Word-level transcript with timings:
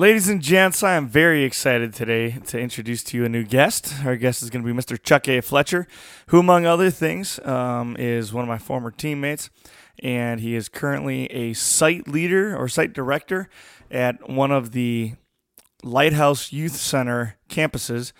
Ladies 0.00 0.30
and 0.30 0.40
gents, 0.40 0.82
I 0.82 0.94
am 0.94 1.08
very 1.08 1.44
excited 1.44 1.92
today 1.92 2.38
to 2.46 2.58
introduce 2.58 3.04
to 3.04 3.18
you 3.18 3.26
a 3.26 3.28
new 3.28 3.44
guest. 3.44 3.92
Our 4.02 4.16
guest 4.16 4.42
is 4.42 4.48
going 4.48 4.64
to 4.64 4.72
be 4.72 4.74
Mr. 4.74 4.98
Chuck 4.98 5.28
A. 5.28 5.42
Fletcher, 5.42 5.86
who, 6.28 6.38
among 6.40 6.64
other 6.64 6.88
things, 6.88 7.38
um, 7.40 7.96
is 7.98 8.32
one 8.32 8.42
of 8.42 8.48
my 8.48 8.56
former 8.56 8.90
teammates, 8.90 9.50
and 10.02 10.40
he 10.40 10.54
is 10.54 10.70
currently 10.70 11.26
a 11.26 11.52
site 11.52 12.08
leader 12.08 12.56
or 12.56 12.66
site 12.66 12.94
director 12.94 13.50
at 13.90 14.26
one 14.26 14.50
of 14.50 14.72
the 14.72 15.16
Lighthouse 15.82 16.50
Youth 16.50 16.76
Center 16.76 17.36
campuses 17.50 18.12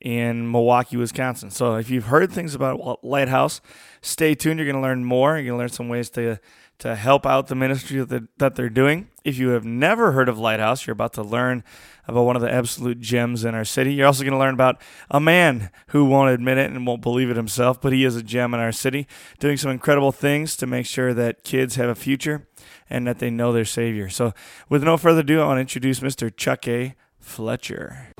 in 0.00 0.50
Milwaukee, 0.50 0.96
Wisconsin. 0.96 1.52
So 1.52 1.76
if 1.76 1.88
you've 1.88 2.06
heard 2.06 2.32
things 2.32 2.56
about 2.56 3.04
Lighthouse, 3.04 3.60
stay 4.00 4.34
tuned. 4.34 4.58
You're 4.58 4.66
going 4.66 4.74
to 4.74 4.82
learn 4.82 5.04
more. 5.04 5.36
You're 5.36 5.52
going 5.52 5.58
to 5.58 5.58
learn 5.58 5.68
some 5.68 5.88
ways 5.88 6.10
to 6.10 6.40
to 6.78 6.94
help 6.94 7.26
out 7.26 7.48
the 7.48 7.54
ministry 7.54 8.04
that 8.04 8.54
they're 8.54 8.70
doing. 8.70 9.08
If 9.24 9.36
you 9.38 9.50
have 9.50 9.64
never 9.64 10.12
heard 10.12 10.28
of 10.28 10.38
Lighthouse, 10.38 10.86
you're 10.86 10.92
about 10.92 11.12
to 11.14 11.22
learn 11.22 11.64
about 12.06 12.22
one 12.22 12.36
of 12.36 12.42
the 12.42 12.52
absolute 12.52 13.00
gems 13.00 13.44
in 13.44 13.54
our 13.54 13.64
city. 13.64 13.92
You're 13.92 14.06
also 14.06 14.22
going 14.22 14.32
to 14.32 14.38
learn 14.38 14.54
about 14.54 14.80
a 15.10 15.20
man 15.20 15.70
who 15.88 16.04
won't 16.04 16.30
admit 16.30 16.56
it 16.56 16.70
and 16.70 16.86
won't 16.86 17.02
believe 17.02 17.30
it 17.30 17.36
himself, 17.36 17.80
but 17.80 17.92
he 17.92 18.04
is 18.04 18.16
a 18.16 18.22
gem 18.22 18.54
in 18.54 18.60
our 18.60 18.72
city, 18.72 19.06
doing 19.38 19.56
some 19.56 19.70
incredible 19.70 20.12
things 20.12 20.56
to 20.56 20.66
make 20.66 20.86
sure 20.86 21.12
that 21.12 21.44
kids 21.44 21.76
have 21.76 21.90
a 21.90 21.94
future 21.94 22.46
and 22.88 23.06
that 23.06 23.18
they 23.18 23.28
know 23.30 23.52
their 23.52 23.64
Savior. 23.64 24.08
So, 24.08 24.32
with 24.68 24.82
no 24.82 24.96
further 24.96 25.20
ado, 25.20 25.40
I 25.40 25.46
want 25.46 25.56
to 25.58 25.62
introduce 25.62 26.00
Mr. 26.00 26.34
Chuck 26.34 26.66
A. 26.66 26.94
Fletcher. 27.18 28.14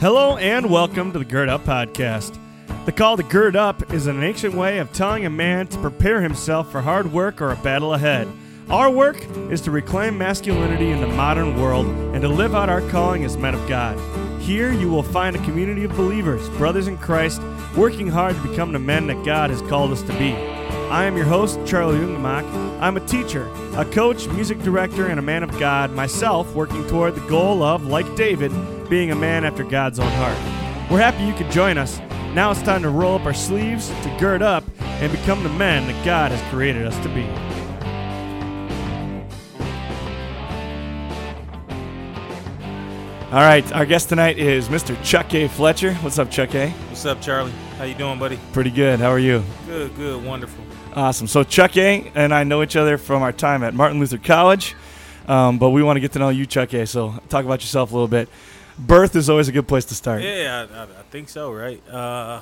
Hello 0.00 0.38
and 0.38 0.70
welcome 0.70 1.12
to 1.12 1.18
the 1.18 1.26
Gird 1.26 1.50
Up 1.50 1.62
Podcast. 1.64 2.38
The 2.86 2.90
call 2.90 3.18
to 3.18 3.22
gird 3.22 3.54
up 3.54 3.92
is 3.92 4.06
an 4.06 4.22
ancient 4.22 4.54
way 4.54 4.78
of 4.78 4.90
telling 4.94 5.26
a 5.26 5.30
man 5.30 5.66
to 5.66 5.78
prepare 5.78 6.22
himself 6.22 6.72
for 6.72 6.80
hard 6.80 7.12
work 7.12 7.42
or 7.42 7.50
a 7.50 7.56
battle 7.56 7.92
ahead. 7.92 8.26
Our 8.70 8.90
work 8.90 9.22
is 9.50 9.60
to 9.60 9.70
reclaim 9.70 10.16
masculinity 10.16 10.90
in 10.90 11.02
the 11.02 11.06
modern 11.06 11.60
world 11.60 11.84
and 11.84 12.22
to 12.22 12.28
live 12.28 12.54
out 12.54 12.70
our 12.70 12.80
calling 12.88 13.26
as 13.26 13.36
men 13.36 13.54
of 13.54 13.68
God. 13.68 13.98
Here 14.40 14.72
you 14.72 14.88
will 14.88 15.02
find 15.02 15.36
a 15.36 15.44
community 15.44 15.84
of 15.84 15.94
believers, 15.94 16.48
brothers 16.56 16.88
in 16.88 16.96
Christ, 16.96 17.42
working 17.76 18.08
hard 18.08 18.36
to 18.36 18.48
become 18.48 18.72
the 18.72 18.78
men 18.78 19.06
that 19.08 19.22
God 19.22 19.50
has 19.50 19.60
called 19.60 19.92
us 19.92 20.00
to 20.04 20.14
be. 20.14 20.32
I 20.88 21.04
am 21.04 21.14
your 21.14 21.26
host, 21.26 21.60
Charlie 21.66 21.98
Jungemak. 21.98 22.46
I'm 22.80 22.96
a 22.96 23.06
teacher, 23.06 23.50
a 23.76 23.84
coach, 23.84 24.26
music 24.28 24.62
director, 24.62 25.08
and 25.08 25.18
a 25.18 25.22
man 25.22 25.42
of 25.42 25.58
God, 25.58 25.92
myself 25.92 26.54
working 26.54 26.86
toward 26.88 27.16
the 27.16 27.28
goal 27.28 27.62
of, 27.62 27.86
like 27.86 28.16
David, 28.16 28.50
being 28.90 29.12
a 29.12 29.16
man 29.16 29.44
after 29.44 29.62
God's 29.62 30.00
own 30.00 30.10
heart. 30.10 30.36
We're 30.90 30.98
happy 30.98 31.22
you 31.22 31.32
could 31.32 31.50
join 31.52 31.78
us. 31.78 32.00
Now 32.34 32.50
it's 32.50 32.60
time 32.60 32.82
to 32.82 32.90
roll 32.90 33.14
up 33.14 33.24
our 33.24 33.32
sleeves, 33.32 33.88
to 33.88 34.16
gird 34.18 34.42
up, 34.42 34.64
and 34.80 35.12
become 35.12 35.44
the 35.44 35.48
men 35.48 35.86
that 35.86 36.04
God 36.04 36.32
has 36.32 36.50
created 36.50 36.84
us 36.84 36.96
to 37.04 37.08
be. 37.14 37.24
All 43.32 43.42
right, 43.42 43.72
our 43.72 43.86
guest 43.86 44.08
tonight 44.08 44.38
is 44.38 44.68
Mr. 44.68 45.00
Chuck 45.04 45.32
A. 45.34 45.46
Fletcher. 45.46 45.94
What's 45.94 46.18
up, 46.18 46.32
Chuck 46.32 46.52
A? 46.56 46.70
What's 46.70 47.06
up, 47.06 47.22
Charlie? 47.22 47.52
How 47.78 47.84
you 47.84 47.94
doing, 47.94 48.18
buddy? 48.18 48.40
Pretty 48.52 48.70
good. 48.72 48.98
How 48.98 49.10
are 49.10 49.20
you? 49.20 49.44
Good, 49.66 49.94
good, 49.94 50.24
wonderful. 50.24 50.64
Awesome. 50.96 51.28
So 51.28 51.44
Chuck 51.44 51.76
A. 51.76 52.10
and 52.16 52.34
I 52.34 52.42
know 52.42 52.64
each 52.64 52.74
other 52.74 52.98
from 52.98 53.22
our 53.22 53.32
time 53.32 53.62
at 53.62 53.72
Martin 53.72 54.00
Luther 54.00 54.18
College, 54.18 54.74
um, 55.28 55.58
but 55.60 55.70
we 55.70 55.80
want 55.84 55.96
to 55.96 56.00
get 56.00 56.10
to 56.12 56.18
know 56.18 56.30
you, 56.30 56.44
Chuck 56.44 56.74
A. 56.74 56.84
So 56.88 57.14
talk 57.28 57.44
about 57.44 57.60
yourself 57.60 57.92
a 57.92 57.94
little 57.94 58.08
bit. 58.08 58.28
Birth 58.80 59.14
is 59.14 59.28
always 59.28 59.46
a 59.46 59.52
good 59.52 59.68
place 59.68 59.84
to 59.86 59.94
start. 59.94 60.22
Yeah, 60.22 60.66
I, 60.72 60.82
I 60.84 61.02
think 61.10 61.28
so, 61.28 61.52
right? 61.52 61.86
Uh, 61.88 62.40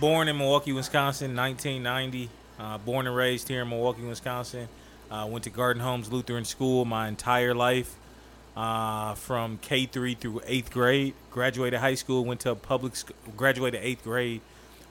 born 0.00 0.28
in 0.28 0.38
Milwaukee, 0.38 0.72
Wisconsin, 0.72 1.36
1990. 1.36 2.30
Uh, 2.58 2.78
born 2.78 3.06
and 3.06 3.14
raised 3.14 3.48
here 3.48 3.62
in 3.62 3.68
Milwaukee, 3.68 4.02
Wisconsin. 4.02 4.68
Uh, 5.10 5.26
went 5.28 5.44
to 5.44 5.50
Garden 5.50 5.82
Homes 5.82 6.10
Lutheran 6.10 6.46
School 6.46 6.86
my 6.86 7.06
entire 7.06 7.54
life, 7.54 7.96
uh, 8.56 9.14
from 9.14 9.58
K 9.58 9.84
three 9.84 10.14
through 10.14 10.40
eighth 10.46 10.70
grade. 10.70 11.12
Graduated 11.30 11.80
high 11.80 11.96
school, 11.96 12.24
went 12.24 12.40
to 12.40 12.50
a 12.50 12.54
public, 12.54 12.96
sc- 12.96 13.12
graduated 13.36 13.80
eighth 13.82 14.04
grade, 14.04 14.40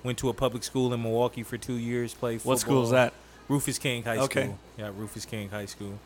went 0.04 0.20
to 0.20 0.30
a 0.30 0.34
public 0.34 0.64
school 0.64 0.94
in 0.94 1.02
Milwaukee 1.02 1.42
for 1.42 1.58
two 1.58 1.74
years. 1.74 2.14
Played 2.14 2.42
football. 2.42 2.52
What 2.52 2.60
school 2.60 2.84
is 2.84 2.92
that? 2.92 3.14
Rufus 3.48 3.80
King 3.80 4.04
High 4.04 4.18
okay. 4.18 4.44
School. 4.44 4.60
Yeah, 4.78 4.92
Rufus 4.96 5.26
King 5.26 5.50
High 5.50 5.66
School. 5.66 5.98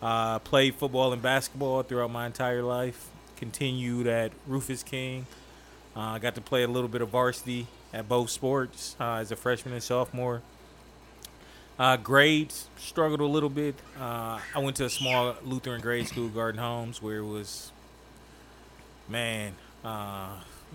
Uh, 0.00 0.38
played 0.38 0.76
football 0.76 1.12
and 1.12 1.20
basketball 1.20 1.82
throughout 1.82 2.12
my 2.12 2.26
entire 2.26 2.62
life 2.62 3.10
continued 3.38 4.06
at 4.06 4.32
Rufus 4.46 4.82
King. 4.82 5.26
Uh, 5.96 6.00
I 6.00 6.16
uh, 6.16 6.18
got 6.18 6.34
to 6.34 6.40
play 6.40 6.64
a 6.64 6.68
little 6.68 6.88
bit 6.88 7.00
of 7.00 7.08
varsity 7.10 7.66
at 7.94 8.08
both 8.08 8.30
sports 8.30 8.94
uh, 9.00 9.14
as 9.14 9.32
a 9.32 9.36
freshman 9.36 9.72
and 9.72 9.82
sophomore. 9.82 10.42
Uh, 11.78 11.96
grades 11.96 12.68
struggled 12.76 13.20
a 13.20 13.24
little 13.24 13.48
bit. 13.48 13.76
Uh, 13.98 14.40
I 14.54 14.58
went 14.58 14.76
to 14.76 14.84
a 14.84 14.90
small 14.90 15.36
Lutheran 15.44 15.80
grade 15.80 16.08
school, 16.08 16.28
Garden 16.28 16.60
Homes, 16.60 17.00
where 17.00 17.18
it 17.18 17.24
was, 17.24 17.70
man, 19.08 19.54
uh, 19.84 20.34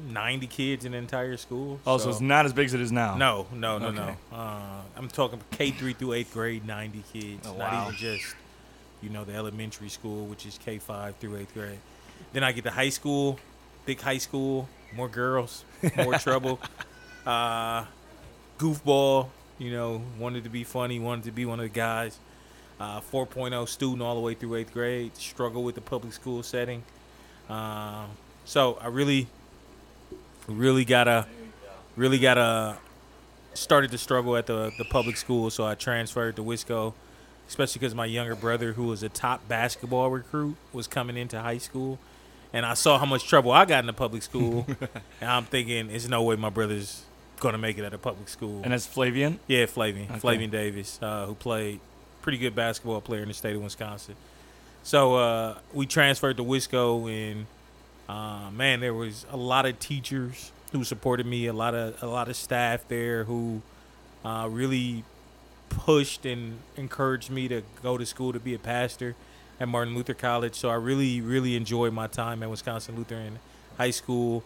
90 0.09 0.47
kids 0.47 0.85
in 0.85 0.93
the 0.93 0.97
entire 0.97 1.35
school. 1.35 1.81
Oh, 1.85 1.97
so, 1.97 2.05
so, 2.05 2.09
it's 2.09 2.21
not 2.21 2.45
as 2.45 2.53
big 2.53 2.67
as 2.67 2.73
it 2.73 2.79
is 2.79 2.91
now. 2.93 3.17
No, 3.17 3.45
no, 3.53 3.77
no, 3.77 3.87
okay. 3.87 4.15
no. 4.31 4.81
I'm 4.95 5.09
talking 5.09 5.41
K 5.51 5.71
three 5.71 5.93
through 5.93 6.13
eighth 6.13 6.33
grade, 6.33 6.65
90 6.65 7.03
kids. 7.11 7.45
Oh, 7.45 7.53
wow. 7.53 7.71
Not 7.71 7.87
even 7.87 7.95
just, 7.97 8.35
you 9.01 9.09
know, 9.09 9.25
the 9.25 9.35
elementary 9.35 9.89
school, 9.89 10.25
which 10.27 10.45
is 10.45 10.57
K 10.57 10.79
five 10.79 11.17
through 11.17 11.35
eighth 11.35 11.53
grade. 11.53 11.79
Then 12.33 12.43
I 12.43 12.51
get 12.51 12.63
to 12.65 12.71
high 12.71 12.89
school, 12.89 13.39
big 13.85 14.01
high 14.01 14.17
school, 14.17 14.67
more 14.95 15.07
girls, 15.07 15.63
more 15.95 16.15
trouble. 16.15 16.59
Uh, 17.25 17.85
goofball, 18.59 19.29
you 19.57 19.71
know, 19.71 20.01
wanted 20.19 20.43
to 20.43 20.49
be 20.49 20.65
funny, 20.65 20.99
wanted 20.99 21.23
to 21.23 21.31
be 21.31 21.45
one 21.45 21.57
of 21.57 21.63
the 21.63 21.69
guys. 21.69 22.19
Uh, 22.81 22.99
4.0 22.99 23.65
student 23.69 24.01
all 24.01 24.15
the 24.15 24.19
way 24.19 24.33
through 24.33 24.55
eighth 24.55 24.73
grade. 24.73 25.15
Struggle 25.15 25.63
with 25.63 25.75
the 25.75 25.79
public 25.79 26.11
school 26.11 26.43
setting. 26.43 26.83
Uh, 27.49 28.07
so 28.43 28.77
I 28.81 28.87
really, 28.87 29.27
really 30.49 30.83
gotta, 30.83 31.25
really 31.95 32.19
gotta 32.19 32.77
started 33.53 33.91
to 33.91 33.97
struggle 33.97 34.35
at 34.35 34.47
the 34.47 34.73
the 34.77 34.85
public 34.85 35.15
school. 35.17 35.49
So 35.49 35.65
I 35.65 35.75
transferred 35.75 36.35
to 36.35 36.43
Wisco, 36.43 36.93
especially 37.47 37.79
because 37.79 37.95
my 37.95 38.05
younger 38.05 38.35
brother, 38.35 38.73
who 38.73 38.87
was 38.87 39.03
a 39.03 39.09
top 39.09 39.47
basketball 39.47 40.09
recruit, 40.09 40.57
was 40.73 40.87
coming 40.87 41.15
into 41.15 41.39
high 41.39 41.57
school 41.57 41.99
and 42.53 42.65
I 42.65 42.75
saw 42.75 42.99
how 42.99 43.05
much 43.05 43.27
trouble 43.27 43.51
I 43.51 43.65
got 43.65 43.79
in 43.79 43.87
the 43.87 43.93
public 43.93 44.21
school, 44.23 44.65
and 45.21 45.29
I'm 45.29 45.45
thinking, 45.45 45.87
there's 45.87 46.07
no 46.07 46.21
way 46.23 46.35
my 46.35 46.49
brother's 46.49 47.03
gonna 47.39 47.57
make 47.57 47.77
it 47.77 47.83
at 47.83 47.93
a 47.93 47.97
public 47.97 48.29
school. 48.29 48.61
And 48.63 48.71
that's 48.71 48.85
Flavian. 48.85 49.39
Yeah, 49.47 49.65
Flavian, 49.65 50.09
okay. 50.09 50.19
Flavian 50.19 50.49
Davis, 50.49 50.99
uh, 51.01 51.25
who 51.25 51.35
played 51.35 51.79
pretty 52.21 52.37
good 52.37 52.55
basketball 52.55 53.01
player 53.01 53.23
in 53.23 53.27
the 53.27 53.33
state 53.33 53.55
of 53.55 53.61
Wisconsin. 53.61 54.15
So 54.83 55.15
uh, 55.15 55.57
we 55.73 55.85
transferred 55.85 56.37
to 56.37 56.43
Wisco, 56.43 57.11
and 57.11 57.47
uh, 58.07 58.51
man, 58.51 58.79
there 58.79 58.93
was 58.93 59.25
a 59.31 59.37
lot 59.37 59.65
of 59.65 59.79
teachers 59.79 60.51
who 60.71 60.83
supported 60.83 61.25
me, 61.25 61.47
a 61.47 61.53
lot 61.53 61.73
of 61.73 62.01
a 62.03 62.07
lot 62.07 62.29
of 62.29 62.35
staff 62.35 62.87
there 62.87 63.23
who 63.23 63.61
uh, 64.23 64.47
really 64.49 65.03
pushed 65.69 66.25
and 66.25 66.59
encouraged 66.77 67.29
me 67.29 67.47
to 67.47 67.63
go 67.81 67.97
to 67.97 68.05
school 68.05 68.31
to 68.31 68.39
be 68.39 68.53
a 68.53 68.59
pastor 68.59 69.15
at 69.59 69.67
Martin 69.67 69.95
Luther 69.95 70.13
College. 70.13 70.55
So 70.55 70.69
I 70.69 70.75
really, 70.75 71.21
really 71.21 71.55
enjoyed 71.55 71.93
my 71.93 72.07
time 72.07 72.43
at 72.43 72.49
Wisconsin 72.49 72.95
Lutheran 72.95 73.39
High 73.77 73.91
School. 73.91 74.43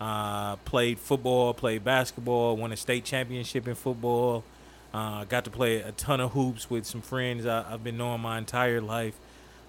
Uh, 0.00 0.56
played 0.56 0.98
football, 0.98 1.52
played 1.52 1.84
basketball, 1.84 2.56
won 2.56 2.72
a 2.72 2.76
state 2.76 3.04
championship 3.04 3.68
in 3.68 3.74
football. 3.74 4.44
Uh, 4.92 5.24
got 5.24 5.44
to 5.44 5.50
play 5.50 5.76
a 5.76 5.92
ton 5.92 6.20
of 6.20 6.32
hoops 6.32 6.68
with 6.68 6.84
some 6.84 7.00
friends 7.00 7.46
I, 7.46 7.62
have 7.70 7.84
been 7.84 7.96
knowing 7.98 8.20
my 8.20 8.38
entire 8.38 8.80
life. 8.80 9.14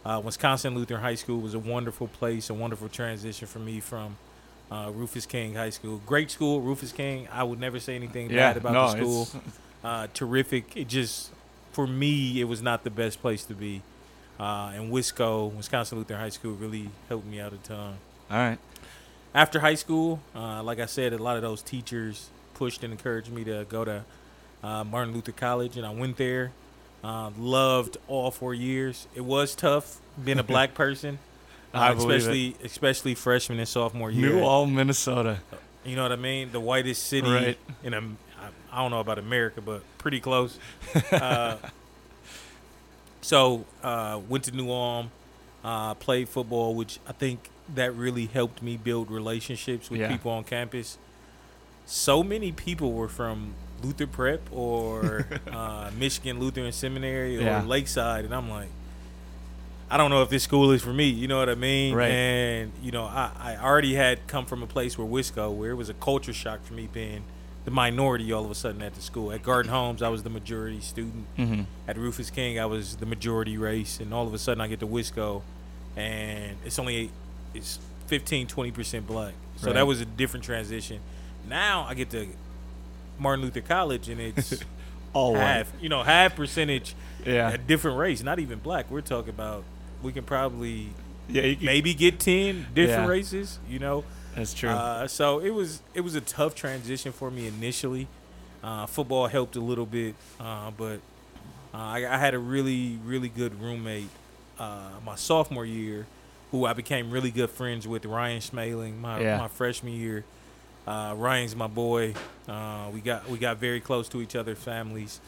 Uh, 0.03 0.21
Wisconsin 0.23 0.73
Lutheran 0.73 1.01
High 1.01 1.15
School 1.15 1.41
was 1.41 1.53
a 1.53 1.59
wonderful 1.59 2.07
place, 2.07 2.49
a 2.49 2.53
wonderful 2.53 2.89
transition 2.89 3.47
for 3.47 3.59
me 3.59 3.79
from 3.79 4.17
uh, 4.71 4.89
Rufus 4.93 5.25
King 5.25 5.53
High 5.53 5.69
School. 5.69 6.01
Great 6.05 6.31
school, 6.31 6.61
Rufus 6.61 6.91
King. 6.91 7.27
I 7.31 7.43
would 7.43 7.59
never 7.59 7.79
say 7.79 7.95
anything 7.95 8.29
yeah, 8.29 8.37
bad 8.53 8.57
about 8.57 8.73
no, 8.73 8.91
the 8.91 9.25
school. 9.25 9.41
Uh, 9.83 10.05
terrific. 10.13 10.77
It 10.77 10.87
just, 10.87 11.31
for 11.71 11.87
me, 11.87 12.39
it 12.39 12.43
was 12.43 12.61
not 12.61 12.83
the 12.83 12.91
best 12.91 13.19
place 13.19 13.43
to 13.45 13.55
be 13.55 13.81
uh, 14.39 14.71
and 14.73 14.91
Wisco, 14.91 15.53
Wisconsin 15.55 15.97
Lutheran 15.97 16.19
High 16.19 16.29
School, 16.29 16.53
really 16.53 16.89
helped 17.09 17.25
me 17.25 17.39
out 17.39 17.53
a 17.53 17.57
ton. 17.57 17.95
All 18.29 18.37
right. 18.37 18.57
After 19.33 19.59
high 19.59 19.75
school, 19.75 20.19
uh, 20.35 20.61
like 20.63 20.79
I 20.79 20.85
said, 20.85 21.13
a 21.13 21.17
lot 21.17 21.37
of 21.37 21.41
those 21.41 21.61
teachers 21.61 22.29
pushed 22.53 22.83
and 22.83 22.91
encouraged 22.91 23.31
me 23.31 23.43
to 23.45 23.65
go 23.69 23.85
to 23.85 24.03
uh, 24.63 24.83
Martin 24.83 25.13
Luther 25.13 25.31
College, 25.31 25.77
and 25.77 25.85
I 25.85 25.91
went 25.91 26.17
there. 26.17 26.51
Uh, 27.03 27.31
loved 27.37 27.97
all 28.07 28.29
four 28.29 28.53
years. 28.53 29.07
It 29.15 29.21
was 29.21 29.55
tough 29.55 29.99
being 30.23 30.37
a 30.37 30.43
black 30.43 30.73
person, 30.75 31.17
uh, 31.73 31.95
especially 31.97 32.55
especially 32.63 33.15
freshman 33.15 33.57
and 33.57 33.67
sophomore 33.67 34.11
year. 34.11 34.33
New 34.33 34.43
Ulm, 34.43 34.75
Minnesota. 34.75 35.39
You 35.83 35.95
know 35.95 36.03
what 36.03 36.11
I 36.11 36.17
mean? 36.17 36.51
The 36.51 36.59
whitest 36.59 37.07
city 37.07 37.31
right. 37.31 37.57
in 37.83 37.95
a, 37.95 38.01
I 38.71 38.81
don't 38.81 38.91
know 38.91 38.99
about 38.99 39.17
America, 39.17 39.61
but 39.61 39.81
pretty 39.97 40.19
close. 40.19 40.59
So 43.21 43.65
uh, 43.83 44.19
went 44.27 44.45
to 44.45 44.51
New 44.51 44.69
Ulm, 44.71 45.11
uh, 45.63 45.93
played 45.95 46.27
football, 46.27 46.75
which 46.75 46.99
I 47.07 47.11
think 47.13 47.49
that 47.75 47.95
really 47.95 48.25
helped 48.25 48.61
me 48.61 48.77
build 48.77 49.09
relationships 49.11 49.89
with 49.89 50.01
yeah. 50.01 50.11
people 50.11 50.31
on 50.31 50.43
campus. 50.43 50.97
So 51.85 52.23
many 52.23 52.51
people 52.51 52.93
were 52.93 53.07
from 53.07 53.53
Luther 53.83 54.07
Prep 54.07 54.41
or 54.51 55.27
uh, 55.51 55.91
Michigan 55.97 56.39
Lutheran 56.39 56.71
Seminary 56.71 57.37
or 57.37 57.41
Yeah. 57.41 57.63
Lakeside, 57.63 58.25
and 58.25 58.33
I'm 58.33 58.49
like, 58.49 58.69
I 59.89 59.97
don't 59.97 60.09
know 60.09 60.21
if 60.21 60.29
this 60.29 60.43
school 60.43 60.71
is 60.71 60.81
for 60.81 60.93
me. 60.93 61.09
You 61.09 61.27
know 61.27 61.37
what 61.37 61.49
I 61.49 61.55
mean? 61.55 61.93
Right. 61.93 62.09
And 62.09 62.71
you 62.81 62.91
know, 62.91 63.03
I, 63.03 63.31
I 63.37 63.57
already 63.57 63.93
had 63.93 64.25
come 64.27 64.45
from 64.45 64.63
a 64.63 64.67
place 64.67 64.97
where 64.97 65.07
Wisco, 65.07 65.53
where 65.53 65.71
it 65.71 65.75
was 65.75 65.89
a 65.89 65.93
culture 65.93 66.33
shock 66.33 66.63
for 66.63 66.73
me 66.73 66.87
being 66.91 67.23
the 67.65 67.71
minority 67.71 68.31
all 68.33 68.43
of 68.43 68.51
a 68.51 68.55
sudden 68.55 68.81
at 68.81 68.95
the 68.95 69.01
school. 69.01 69.31
At 69.31 69.43
Garden 69.43 69.71
Homes, 69.71 70.01
I 70.01 70.09
was 70.09 70.23
the 70.23 70.29
majority 70.29 70.79
student. 70.81 71.25
Mm-hmm. 71.37 71.61
At 71.87 71.97
Rufus 71.97 72.29
King, 72.29 72.59
I 72.59 72.65
was 72.65 72.95
the 72.97 73.05
majority 73.05 73.57
race, 73.57 73.99
and 73.99 74.13
all 74.13 74.25
of 74.27 74.33
a 74.33 74.39
sudden 74.39 74.61
I 74.61 74.67
get 74.67 74.79
to 74.79 74.87
Wisco, 74.87 75.41
and 75.95 76.57
it's 76.65 76.79
only 76.79 77.11
it's 77.53 77.79
15, 78.07 78.47
20 78.47 78.71
percent 78.71 79.07
black. 79.07 79.33
So 79.57 79.67
Right. 79.67 79.73
that 79.75 79.87
was 79.87 80.01
a 80.01 80.05
different 80.05 80.43
transition. 80.43 80.99
Now 81.47 81.85
I 81.87 81.93
get 81.93 82.09
to 82.11 82.27
Martin 83.19 83.43
Luther 83.45 83.61
College, 83.61 84.09
and 84.09 84.19
it's 84.19 84.63
All 85.13 85.35
half, 85.35 85.69
you 85.81 85.89
know, 85.89 86.03
half 86.03 86.37
percentage, 86.37 86.95
Yeah. 87.25 87.51
a 87.51 87.57
different 87.57 87.97
race, 87.97 88.23
not 88.23 88.39
even 88.39 88.59
black. 88.59 88.89
We're 88.89 89.01
talking 89.01 89.31
about 89.31 89.65
we 90.01 90.13
can 90.13 90.23
probably 90.23 90.87
Yeah. 91.27 91.43
You, 91.43 91.57
maybe 91.61 91.93
get 91.93 92.17
ten 92.19 92.67
different 92.73 93.03
Yeah. 93.03 93.07
races, 93.07 93.59
you 93.69 93.77
know. 93.79 94.05
That's 94.35 94.53
true. 94.53 94.69
Uh, 94.69 95.07
so 95.07 95.39
it 95.39 95.49
was 95.51 95.81
it 95.93 96.01
was 96.01 96.15
a 96.15 96.21
tough 96.21 96.55
transition 96.55 97.11
for 97.11 97.29
me 97.31 97.47
initially. 97.47 98.07
Uh, 98.63 98.85
football 98.85 99.27
helped 99.27 99.55
a 99.55 99.59
little 99.59 99.85
bit, 99.85 100.15
uh, 100.39 100.71
but 100.71 100.99
uh, 101.73 101.77
I, 101.77 102.07
I 102.07 102.17
had 102.17 102.33
a 102.33 102.39
really 102.39 102.97
really 103.03 103.29
good 103.29 103.59
roommate 103.61 104.09
uh, 104.59 104.91
my 105.05 105.15
sophomore 105.15 105.65
year, 105.65 106.05
who 106.51 106.65
I 106.65 106.73
became 106.73 107.09
really 107.11 107.31
good 107.31 107.49
friends 107.49 107.87
with, 107.87 108.05
Ryan 108.05 108.39
Schmaling. 108.41 108.99
My 109.01 109.19
Yeah. 109.19 109.37
my 109.37 109.47
freshman 109.47 109.93
year, 109.93 110.23
uh, 110.87 111.15
Ryan's 111.17 111.55
my 111.55 111.67
boy. 111.67 112.13
Uh, 112.47 112.89
we 112.93 113.01
got 113.01 113.27
we 113.29 113.37
got 113.37 113.57
very 113.57 113.79
close 113.79 114.07
to 114.09 114.21
each 114.21 114.35
other's 114.35 114.59
families. 114.59 115.19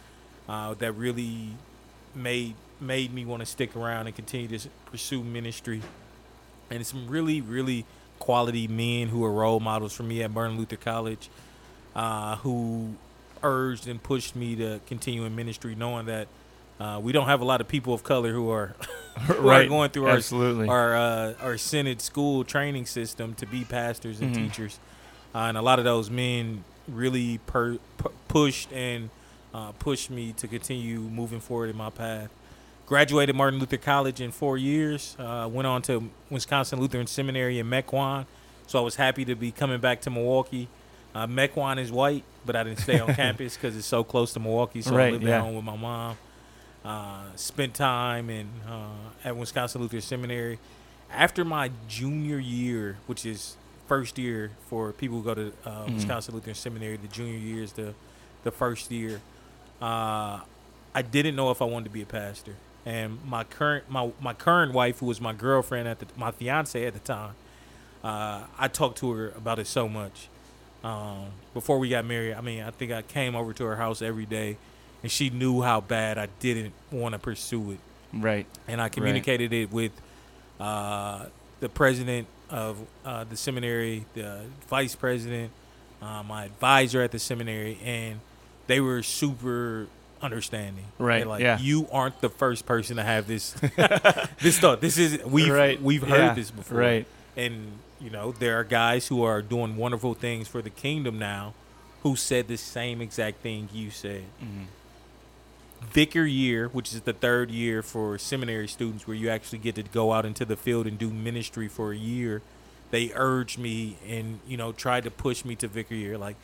Uh, 0.48 0.74
that 0.76 0.92
really 0.94 1.50
made 2.14 2.56
made 2.80 3.14
me 3.14 3.26
want 3.26 3.40
to 3.40 3.46
stick 3.46 3.76
around 3.76 4.08
and 4.08 4.16
continue 4.16 4.48
to 4.58 4.70
pursue 4.86 5.24
ministry. 5.24 5.82
And 6.70 6.86
some 6.86 7.08
really 7.08 7.42
really 7.42 7.86
quality 8.28 8.70
men 8.70 9.10
who 9.10 9.22
are 9.26 9.32
role 9.32 9.60
models 9.60 9.92
for 9.94 10.04
me 10.04 10.24
at 10.24 10.32
Martin 10.32 10.58
Luther 10.58 10.78
College, 10.78 11.30
uh, 11.94 12.38
who 12.38 12.94
urged 13.44 13.86
and 13.88 14.02
pushed 14.02 14.34
me 14.34 14.56
to 14.56 14.80
continue 14.88 15.26
in 15.26 15.36
ministry, 15.36 15.76
knowing 15.76 16.06
that 16.06 16.28
uh, 16.80 17.00
we 17.04 17.12
don't 17.12 17.26
have 17.28 17.42
a 17.42 17.46
lot 17.46 17.60
of 17.60 17.68
people 17.68 17.94
of 17.94 18.02
color 18.04 18.32
who 18.32 18.50
are 18.50 18.74
who 19.28 19.50
are 19.50 19.66
going 19.68 19.90
through 19.92 20.06
our 20.06 20.16
Absolutely. 20.16 20.70
our 20.70 20.96
uh, 20.96 21.34
our 21.42 21.58
synod 21.58 22.02
school 22.02 22.46
training 22.46 22.86
system 22.86 23.34
to 23.36 23.46
be 23.46 23.66
pastors 23.66 24.22
and 24.22 24.34
Mhm. 24.34 24.38
teachers, 24.50 24.80
uh, 25.36 25.40
and 25.50 25.58
a 25.58 25.62
lot 25.62 25.78
of 25.80 25.86
those 25.86 26.10
men 26.10 26.64
really 26.88 27.40
per, 27.46 27.78
pu- 27.98 28.12
pushed 28.30 28.72
and 28.72 29.10
uh, 29.54 29.72
pushed 29.74 30.10
me 30.10 30.32
to 30.38 30.48
continue 30.48 31.00
moving 31.00 31.42
forward 31.42 31.70
in 31.70 31.76
my 31.78 31.90
path. 31.90 32.30
Graduated 32.86 33.36
Martin 33.36 33.60
Luther 33.60 33.78
College 33.78 34.20
in 34.22 34.32
four 34.32 34.58
years. 34.58 35.16
Uh, 35.18 35.48
went 35.52 35.68
on 35.68 35.82
to 35.84 36.10
Wisconsin 36.30 36.80
Lutheran 36.80 37.08
Seminary 37.08 37.60
in 37.60 37.68
Mequon. 37.70 38.26
So 38.68 38.78
I 38.80 38.82
was 38.82 38.96
happy 38.96 39.24
to 39.26 39.36
be 39.36 39.52
coming 39.52 39.80
back 39.80 40.02
to 40.02 40.10
Milwaukee. 40.10 40.68
Uh, 41.16 41.28
Mequon 41.28 41.80
is 41.80 41.92
white, 41.92 42.24
but 42.46 42.56
I 42.56 42.64
didn't 42.64 42.80
stay 42.80 43.00
on 43.00 43.14
campus 43.16 43.56
because 43.56 43.78
it's 43.78 43.88
so 43.88 44.04
close 44.04 44.34
to 44.34 44.40
Milwaukee. 44.40 44.82
So 44.82 44.98
I 44.98 45.12
lived 45.12 45.24
yeah. 45.24 45.38
at 45.38 45.42
home 45.42 45.56
with 45.56 45.64
my 45.64 45.76
mom. 45.78 46.18
Uh, 46.84 47.24
spent 47.36 47.74
time 47.74 48.30
in 48.30 48.50
uh, 48.68 48.90
at 49.24 49.38
Wisconsin 49.38 49.82
Lutheran 49.82 50.02
Seminary. 50.02 50.60
After 51.12 51.46
my 51.46 51.72
junior 51.88 52.40
year, 52.40 52.98
which 53.08 53.26
is 53.26 53.56
first 53.88 54.18
year 54.18 54.52
for 54.70 54.92
people 54.92 55.20
who 55.20 55.24
go 55.24 55.34
to 55.36 55.54
uh, 55.66 55.70
Mhm. 55.86 55.96
Wisconsin 55.96 56.34
Lutheran 56.34 56.56
Seminary, 56.56 56.98
the 56.98 57.08
junior 57.08 57.38
year 57.38 57.64
is 57.64 57.74
the 57.74 57.94
the 58.44 58.52
first 58.52 58.92
year. 58.92 59.22
Uh, 59.82 60.40
I 60.96 61.02
didn't 61.02 61.36
know 61.38 61.50
if 61.52 61.62
I 61.62 61.66
wanted 61.66 61.86
to 61.86 61.90
be 61.92 62.02
a 62.02 62.06
pastor, 62.06 62.56
and 62.86 63.24
my 63.26 63.44
current 63.44 63.90
my 63.90 64.12
my 64.22 64.34
current 64.34 64.74
wife, 64.74 65.00
who 65.00 65.06
was 65.06 65.22
my 65.22 65.34
girlfriend 65.34 65.88
at 65.88 66.00
the 66.00 66.08
my 66.18 66.32
fiance 66.32 66.86
at 66.86 66.94
the 66.94 67.00
time, 67.00 67.34
uh, 68.04 68.44
I 68.58 68.68
talked 68.68 68.98
to 69.00 69.12
her 69.12 69.30
about 69.36 69.60
it 69.60 69.68
so 69.68 69.88
much. 69.88 70.30
Um, 70.84 71.28
before 71.54 71.80
we 71.80 71.88
got 71.88 72.06
married, 72.06 72.34
I 72.34 72.42
mean, 72.42 72.62
I 72.62 72.72
think 72.72 72.92
I 72.92 73.02
came 73.02 73.36
over 73.36 73.54
to 73.54 73.64
her 73.64 73.78
house 73.78 74.02
every 74.02 74.26
day, 74.26 74.58
and 75.02 75.10
she 75.10 75.30
knew 75.30 75.62
how 75.62 75.80
bad 75.80 76.18
I 76.18 76.28
didn't 76.40 76.74
want 76.92 77.14
to 77.14 77.20
pursue 77.20 77.72
it 77.72 77.80
right. 78.14 78.46
and 78.68 78.82
I 78.82 78.90
communicated 78.90 79.54
it 79.54 79.72
with 79.72 79.92
uh, 80.60 81.26
the 81.60 81.70
president 81.70 82.28
of 82.50 82.78
uh, 83.04 83.24
the 83.24 83.36
seminary, 83.36 84.06
the 84.14 84.42
vice 84.68 84.96
president, 84.96 85.52
uh, 86.02 86.24
my 86.24 86.46
advisor 86.46 87.02
at 87.02 87.12
the 87.12 87.20
seminary, 87.20 87.80
and 87.84 88.20
they 88.68 88.80
were 88.80 89.02
super 89.02 89.88
understanding. 90.24 90.86
Right, 90.98 91.20
They're 91.20 91.28
like, 91.28 91.42
yeah. 91.42 91.60
you 91.60 91.88
aren't 91.92 92.20
the 92.22 92.30
first 92.30 92.66
person 92.66 92.96
to 92.98 93.04
have 93.04 93.28
this 93.28 93.52
this 94.42 94.58
thought. 94.60 94.82
This 94.82 94.98
is 94.98 95.24
we've 95.26 95.52
Right, 95.54 95.82
we've 95.82 96.02
heard 96.04 96.18
yeah, 96.18 96.34
this 96.34 96.50
before. 96.52 96.78
right. 96.80 97.06
And 97.38 97.74
you 98.02 98.10
know, 98.10 98.32
there 98.32 98.60
are 98.60 98.64
guys 98.64 99.08
who 99.08 99.24
are 99.24 99.42
doing 99.42 99.76
wonderful 99.78 100.14
things 100.14 100.48
for 100.48 100.62
the 100.62 100.70
kingdom 100.70 101.20
now 101.20 101.54
who 102.04 102.16
said 102.16 102.48
the 102.48 102.58
same 102.58 103.00
exact 103.02 103.42
thing 103.42 103.70
you 103.74 103.90
said 103.90 104.24
Mhm. 104.44 104.66
vicar 105.92 106.26
year, 106.26 106.68
which 106.70 106.94
is 106.94 107.02
the 107.02 107.14
third 107.14 107.50
year 107.52 107.82
for 107.82 108.18
seminary 108.18 108.68
students, 108.68 109.08
where 109.08 109.16
you 109.16 109.30
actually 109.30 109.60
get 109.60 109.76
to 109.76 109.84
go 109.84 110.12
out 110.14 110.26
into 110.26 110.46
the 110.46 110.56
field 110.56 110.88
and 110.88 110.98
do 110.98 111.10
ministry 111.10 111.68
for 111.68 111.92
a 111.92 111.98
year. 111.98 112.42
They 112.92 113.12
urged 113.16 113.58
me 113.58 113.98
and 114.08 114.40
you 114.48 114.58
know 114.58 114.72
tried 114.72 115.04
to 115.06 115.12
push 115.12 115.44
me 115.46 115.56
to 115.58 115.68
vicar 115.68 115.96
year, 115.96 116.18
like 116.18 116.36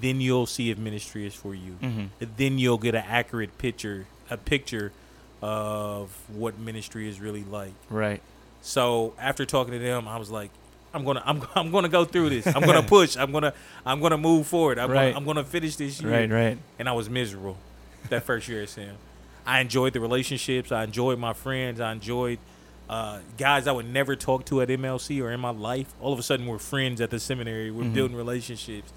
then 0.00 0.20
you'll 0.20 0.46
see 0.46 0.70
if 0.70 0.78
ministry 0.78 1.26
is 1.26 1.34
for 1.34 1.54
you. 1.54 1.76
Mhm. 1.82 2.08
Then 2.36 2.58
you'll 2.58 2.78
get 2.78 2.94
an 2.94 3.04
accurate 3.06 3.56
picture, 3.58 4.06
a 4.30 4.36
picture 4.36 4.92
of 5.42 6.10
what 6.28 6.58
ministry 6.58 7.08
is 7.08 7.20
really 7.20 7.44
like. 7.44 7.74
Right. 7.90 8.20
So 8.62 9.14
after 9.18 9.44
talking 9.44 9.72
to 9.74 9.78
them, 9.78 10.08
I 10.08 10.16
was 10.16 10.30
like, 10.30 10.50
I'm 10.94 11.04
gonna, 11.04 11.22
I'm, 11.24 11.42
I'm 11.54 11.70
gonna 11.70 11.88
go 11.88 12.04
through 12.04 12.30
this. 12.30 12.46
I'm 12.46 12.62
gonna 12.62 12.82
push. 12.82 13.16
I'm 13.16 13.32
gonna, 13.32 13.52
I'm 13.84 14.00
gonna 14.00 14.18
move 14.18 14.46
forward. 14.46 14.78
I'm, 14.78 14.90
Right. 14.90 15.06
gonna, 15.12 15.16
I'm 15.18 15.24
gonna 15.24 15.44
finish 15.44 15.76
this 15.76 16.00
year 16.00 16.10
Right. 16.10 16.30
Right. 16.30 16.58
and 16.78 16.88
I 16.88 16.92
was 16.92 17.10
miserable 17.10 17.56
that 18.08 18.22
first 18.22 18.48
year 18.48 18.62
at 18.62 18.68
Sam. 18.68 18.94
I 19.46 19.60
enjoyed 19.60 19.92
the 19.92 20.00
relationships. 20.00 20.72
I 20.72 20.84
enjoyed 20.84 21.18
my 21.18 21.34
friends. 21.34 21.78
I 21.80 21.92
enjoyed 21.92 22.38
uh, 22.88 23.18
guys 23.38 23.66
I 23.66 23.72
would 23.72 23.88
never 23.90 24.14
talk 24.16 24.44
to 24.46 24.60
at 24.62 24.68
MLC 24.68 25.22
or 25.22 25.30
in 25.32 25.40
my 25.40 25.50
life. 25.50 25.92
All 26.00 26.12
of 26.12 26.18
a 26.18 26.22
sudden, 26.22 26.46
we're 26.46 26.58
friends 26.58 27.00
at 27.00 27.10
the 27.10 27.18
seminary. 27.18 27.70
We're 27.70 27.84
Mhm. 27.84 27.94
building 27.94 28.16
relationships. 28.16 28.92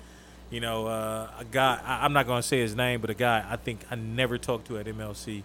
You 0.50 0.62
know, 0.62 0.88
uh, 0.88 1.30
a 1.40 1.44
guy, 1.46 1.80
I, 1.84 2.06
I'm 2.06 2.14
not 2.14 2.26
going 2.26 2.42
to 2.42 2.48
say 2.48 2.60
his 2.60 2.76
name, 2.76 3.02
but 3.02 3.10
a 3.10 3.14
guy 3.14 3.46
I 3.50 3.58
think 3.58 3.82
I 3.92 3.96
never 3.96 4.38
talked 4.38 4.68
to 4.68 4.78
at 4.78 4.86
MLC 4.86 5.44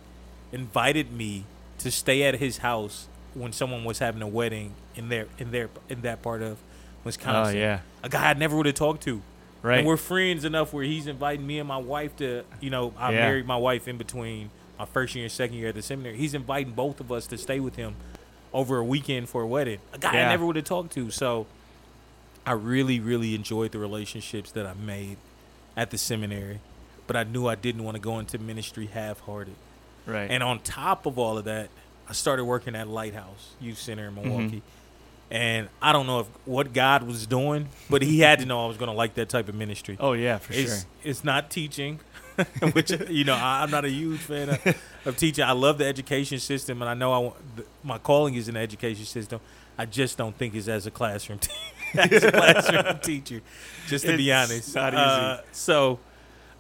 invited 0.53 1.11
me 1.13 1.45
to 1.79 1.91
stay 1.91 2.23
at 2.25 2.37
his 2.37 2.59
house 2.59 3.09
when 3.35 3.53
someone 3.53 3.85
was 3.85 3.99
having 3.99 4.23
a 4.23 4.29
wedding 4.29 4.75
in 4.95 5.09
their 5.09 5.27
in 5.39 5.51
their 5.51 5.71
in 5.89 6.03
that 6.03 6.23
part 6.23 6.43
of 6.43 6.59
Wisconsin. 7.05 7.57
Oh 7.57 7.59
yeah. 7.59 7.81
A 8.03 8.09
guy 8.09 8.31
I 8.31 8.35
never 8.35 8.57
would 8.57 8.67
have 8.67 8.75
talked 8.75 9.03
to. 9.05 9.23
Right. 9.63 9.79
And 9.79 9.87
we're 9.87 9.97
friends 9.97 10.45
enough 10.45 10.73
where 10.73 10.85
he's 10.85 11.07
inviting 11.07 11.47
me 11.47 11.59
and 11.59 11.67
my 11.69 11.77
wife 11.79 12.15
to, 12.17 12.45
you 12.61 12.71
know, 12.71 12.93
I 12.99 13.13
Yeah. 13.13 13.21
married 13.21 13.47
my 13.47 13.57
wife 13.57 13.89
in 13.89 13.97
between 13.97 14.51
my 14.79 14.85
first 14.85 15.15
year 15.15 15.25
and 15.25 15.33
second 15.33 15.57
year 15.57 15.69
at 15.69 15.75
the 15.75 15.83
seminary. 15.83 16.17
He's 16.17 16.35
inviting 16.35 16.73
both 16.75 17.01
of 17.01 17.11
us 17.11 17.27
to 17.29 17.39
stay 17.39 17.59
with 17.61 17.77
him 17.77 17.95
over 18.53 18.77
a 18.79 18.85
weekend 18.85 19.29
for 19.29 19.43
a 19.43 19.47
wedding. 19.47 19.79
A 19.95 19.99
guy 19.99 20.13
Yeah. 20.15 20.27
I 20.27 20.31
never 20.31 20.45
would 20.47 20.57
have 20.57 20.65
talked 20.65 20.93
to. 20.95 21.11
So 21.11 21.47
I 22.45 22.53
really, 22.53 23.01
really 23.01 23.35
enjoyed 23.35 23.73
the 23.73 23.79
relationships 23.79 24.51
that 24.53 24.67
I 24.67 24.75
made 24.75 25.17
at 25.77 25.91
the 25.91 25.99
seminary. 25.99 26.61
But 27.07 27.17
I 27.17 27.25
knew 27.25 27.47
I 27.47 27.55
didn't 27.55 27.85
want 27.85 27.97
to 27.97 28.01
go 28.01 28.19
into 28.19 28.39
ministry 28.39 28.87
half 28.87 29.21
hearted. 29.21 29.55
right. 30.07 30.31
And 30.31 30.43
on 30.43 30.61
top 30.61 31.07
of 31.07 31.19
all 31.19 31.37
of 31.37 31.45
that, 31.45 31.69
I 32.09 32.13
started 32.13 32.45
working 32.45 32.75
at 32.75 32.89
Lighthouse 32.89 33.55
Youth 33.61 33.79
Center 33.79 34.09
in 34.09 34.15
mm-hmm. 34.15 34.29
Milwaukee. 34.29 34.63
And 35.31 35.69
I 35.81 35.93
don't 35.93 36.07
know 36.07 36.21
if 36.21 36.27
what 36.45 36.75
God 36.75 37.05
was 37.05 37.27
doing, 37.27 37.69
but 37.89 38.03
He 38.03 38.21
had 38.21 38.41
to 38.41 38.45
know 38.45 38.65
I 38.65 38.69
was 38.69 38.77
going 38.77 38.91
to 38.91 38.97
like 38.97 39.15
that 39.15 39.31
type 39.31 39.49
of 39.49 39.55
ministry. 39.55 39.97
oh 39.99 40.13
yeah, 40.13 40.37
for 40.37 40.53
it's, 40.53 40.83
sure. 40.83 40.91
It's 41.03 41.25
not 41.25 41.51
teaching, 41.51 42.01
which 42.73 42.91
you 43.09 43.25
know 43.25 43.35
I, 43.35 43.63
I'm 43.63 43.71
not 43.71 43.87
a 43.87 43.91
huge 43.91 44.21
fan 44.21 44.51
of, 44.51 44.77
of 45.07 45.17
teaching. 45.17 45.43
I 45.43 45.53
love 45.53 45.79
the 45.79 45.87
education 45.87 46.39
system, 46.39 46.83
and 46.83 46.89
I 46.89 46.93
know 46.93 47.13
I 47.13 47.19
want, 47.19 47.37
my 47.83 47.97
calling 47.97 48.35
is 48.35 48.49
in 48.49 48.55
the 48.55 48.61
education 48.61 49.07
system. 49.07 49.41
I 49.79 49.87
just 49.87 50.19
don't 50.19 50.37
think 50.37 50.55
it's 50.55 50.69
as 50.69 50.87
a 50.87 50.91
classroom 50.91 51.39
te- 51.41 51.51
as 51.95 52.25
a 52.25 52.33
classroom 52.33 52.99
teacher. 53.01 53.41
Just 53.89 54.05
to 54.07 54.17
be 54.17 54.33
honest, 54.33 54.75
not 54.75 54.95
Uh, 54.95 55.39
easy. 55.41 55.49
so, 55.53 55.99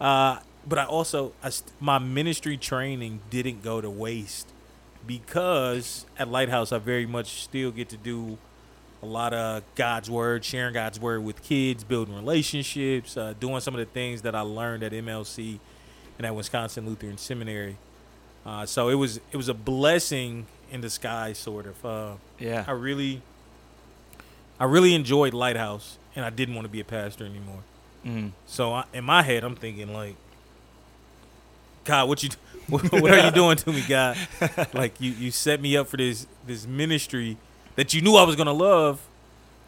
uh, 0.00 0.38
but 0.66 0.78
I 0.78 0.84
also 0.84 1.32
I 1.42 1.50
st- 1.50 1.72
my 1.80 1.98
ministry 1.98 2.56
training 2.56 3.20
didn't 3.30 3.62
go 3.62 3.80
to 3.80 3.90
waste 3.90 4.48
because 5.06 6.06
at 6.18 6.28
Lighthouse 6.28 6.72
I 6.72 6.78
very 6.78 7.06
much 7.06 7.42
still 7.44 7.70
get 7.70 7.88
to 7.90 7.96
do 7.96 8.38
a 9.02 9.06
lot 9.06 9.32
of 9.34 9.62
God's 9.74 10.08
word, 10.08 10.44
sharing 10.44 10.74
God's 10.74 11.00
word 11.00 11.24
with 11.24 11.42
kids, 11.42 11.82
building 11.82 12.14
relationships, 12.14 13.16
uh, 13.16 13.34
doing 13.38 13.60
some 13.60 13.74
of 13.74 13.80
the 13.80 13.86
things 13.86 14.22
that 14.22 14.34
I 14.36 14.42
learned 14.42 14.84
at 14.84 14.92
MLC 14.92 15.58
and 16.18 16.26
at 16.26 16.34
Wisconsin 16.34 16.86
Lutheran 16.86 17.18
Seminary. 17.18 17.78
Uh, 18.46 18.64
so 18.66 18.88
it 18.88 18.94
was 18.94 19.18
it 19.32 19.36
was 19.36 19.48
a 19.48 19.54
blessing 19.54 20.46
in 20.70 20.80
disguise, 20.80 21.38
sort 21.38 21.66
of. 21.66 21.84
Uh, 21.84 22.12
Yeah. 22.38 22.64
I 22.66 22.72
really, 22.72 23.22
I 24.62 24.66
really 24.66 24.94
enjoyed 24.94 25.34
Lighthouse, 25.34 25.98
and 26.14 26.24
I 26.24 26.30
didn't 26.30 26.54
want 26.54 26.66
to 26.66 26.68
be 26.70 26.78
a 26.78 26.84
pastor 26.84 27.24
anymore. 27.24 27.62
Mhm. 28.06 28.30
So 28.46 28.72
I, 28.72 28.84
in 28.94 29.02
my 29.04 29.22
head, 29.22 29.42
I'm 29.42 29.56
thinking 29.56 29.92
like, 29.92 30.14
God, 31.84 32.08
what 32.08 32.22
you 32.22 32.30
what, 32.68 32.82
what 32.92 33.10
are 33.10 33.24
you 33.26 33.30
doing 33.32 33.56
to 33.56 33.72
me, 33.72 33.82
God? 33.88 34.16
Like 34.72 35.00
you 35.00 35.10
you 35.12 35.30
set 35.30 35.60
me 35.60 35.76
up 35.76 35.88
for 35.88 35.96
this 35.96 36.26
this 36.46 36.66
ministry 36.66 37.36
that 37.76 37.92
you 37.92 38.00
knew 38.02 38.14
I 38.14 38.22
was 38.24 38.36
gonna 38.36 38.52
love, 38.52 39.00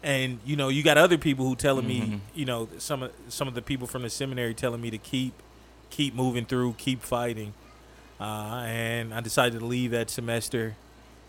and 0.01 0.39
you 0.45 0.55
know 0.55 0.69
you 0.69 0.81
got 0.81 0.97
other 0.97 1.17
people 1.17 1.45
who 1.45 1.55
telling 1.55 1.85
Mhm. 1.85 1.87
me, 2.11 2.21
you 2.33 2.45
know, 2.45 2.69
some 2.77 3.03
of 3.03 3.11
some 3.27 3.47
of 3.49 3.53
the 3.53 3.61
people 3.61 3.87
from 3.87 4.01
the 4.03 4.09
seminary 4.09 4.53
telling 4.53 4.79
me 4.81 4.89
to 4.91 4.97
keep 4.97 5.33
keep 5.89 6.15
moving 6.15 6.45
through, 6.45 6.75
keep 6.77 7.01
fighting, 7.01 7.53
uh, 8.19 8.63
and 8.65 9.13
I 9.13 9.19
decided 9.19 9.59
to 9.59 9.65
leave 9.65 9.91
that 9.91 10.09
semester. 10.09 10.75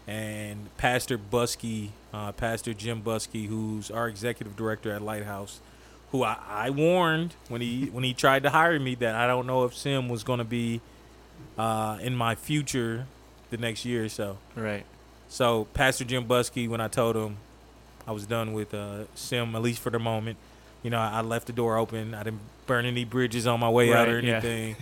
And 0.07 0.69
Pastor 0.77 1.19
Buskey, 1.19 1.89
uh, 2.15 2.33
Pastor 2.33 2.73
Jim 2.73 3.03
Buskey, 3.03 3.49
who's 3.49 3.91
our 3.91 4.07
executive 4.09 4.55
director 4.57 4.93
at 4.93 5.03
Lighthouse, 5.03 5.61
who 6.13 6.23
I, 6.23 6.37
I 6.49 6.71
warned 6.71 7.35
when 7.49 7.61
he 7.61 7.87
when 7.87 8.05
he 8.05 8.15
tried 8.15 8.45
to 8.45 8.51
hire 8.51 8.79
me 8.79 8.95
that 8.97 9.15
I 9.17 9.27
don't 9.27 9.47
know 9.47 9.65
if 9.65 9.75
Sim 9.77 10.09
was 10.09 10.23
going 10.23 10.39
to 10.39 10.45
be 10.45 10.81
uh, 11.59 11.99
in 12.01 12.15
my 12.15 12.35
future 12.37 13.07
the 13.51 13.57
next 13.57 13.85
year 13.85 14.05
or 14.05 14.09
so. 14.09 14.39
Right. 14.55 14.85
So 15.29 15.67
Pastor 15.75 16.05
Jim 16.05 16.27
Buskey, 16.27 16.69
when 16.69 16.81
I 16.81 16.87
told 16.89 17.17
him 17.17 17.39
I 18.07 18.13
was 18.13 18.27
done 18.27 18.53
with 18.53 18.73
uh, 18.75 19.05
Sim, 19.17 19.57
at 19.57 19.63
least 19.63 19.81
for 19.81 19.91
the 19.91 19.99
moment, 19.99 20.39
you 20.85 20.91
know, 20.91 21.01
I, 21.01 21.19
I 21.19 21.21
left 21.23 21.49
the 21.49 21.53
door 21.53 21.77
open. 21.77 22.15
I 22.15 22.23
didn't 22.23 22.41
burn 22.67 22.87
any 22.87 23.05
bridges 23.05 23.47
on 23.49 23.59
my 23.59 23.69
way 23.69 23.93
out 23.93 24.09
or 24.09 24.17
Right, 24.17 24.25
yeah. 24.25 24.35
anything. 24.37 24.77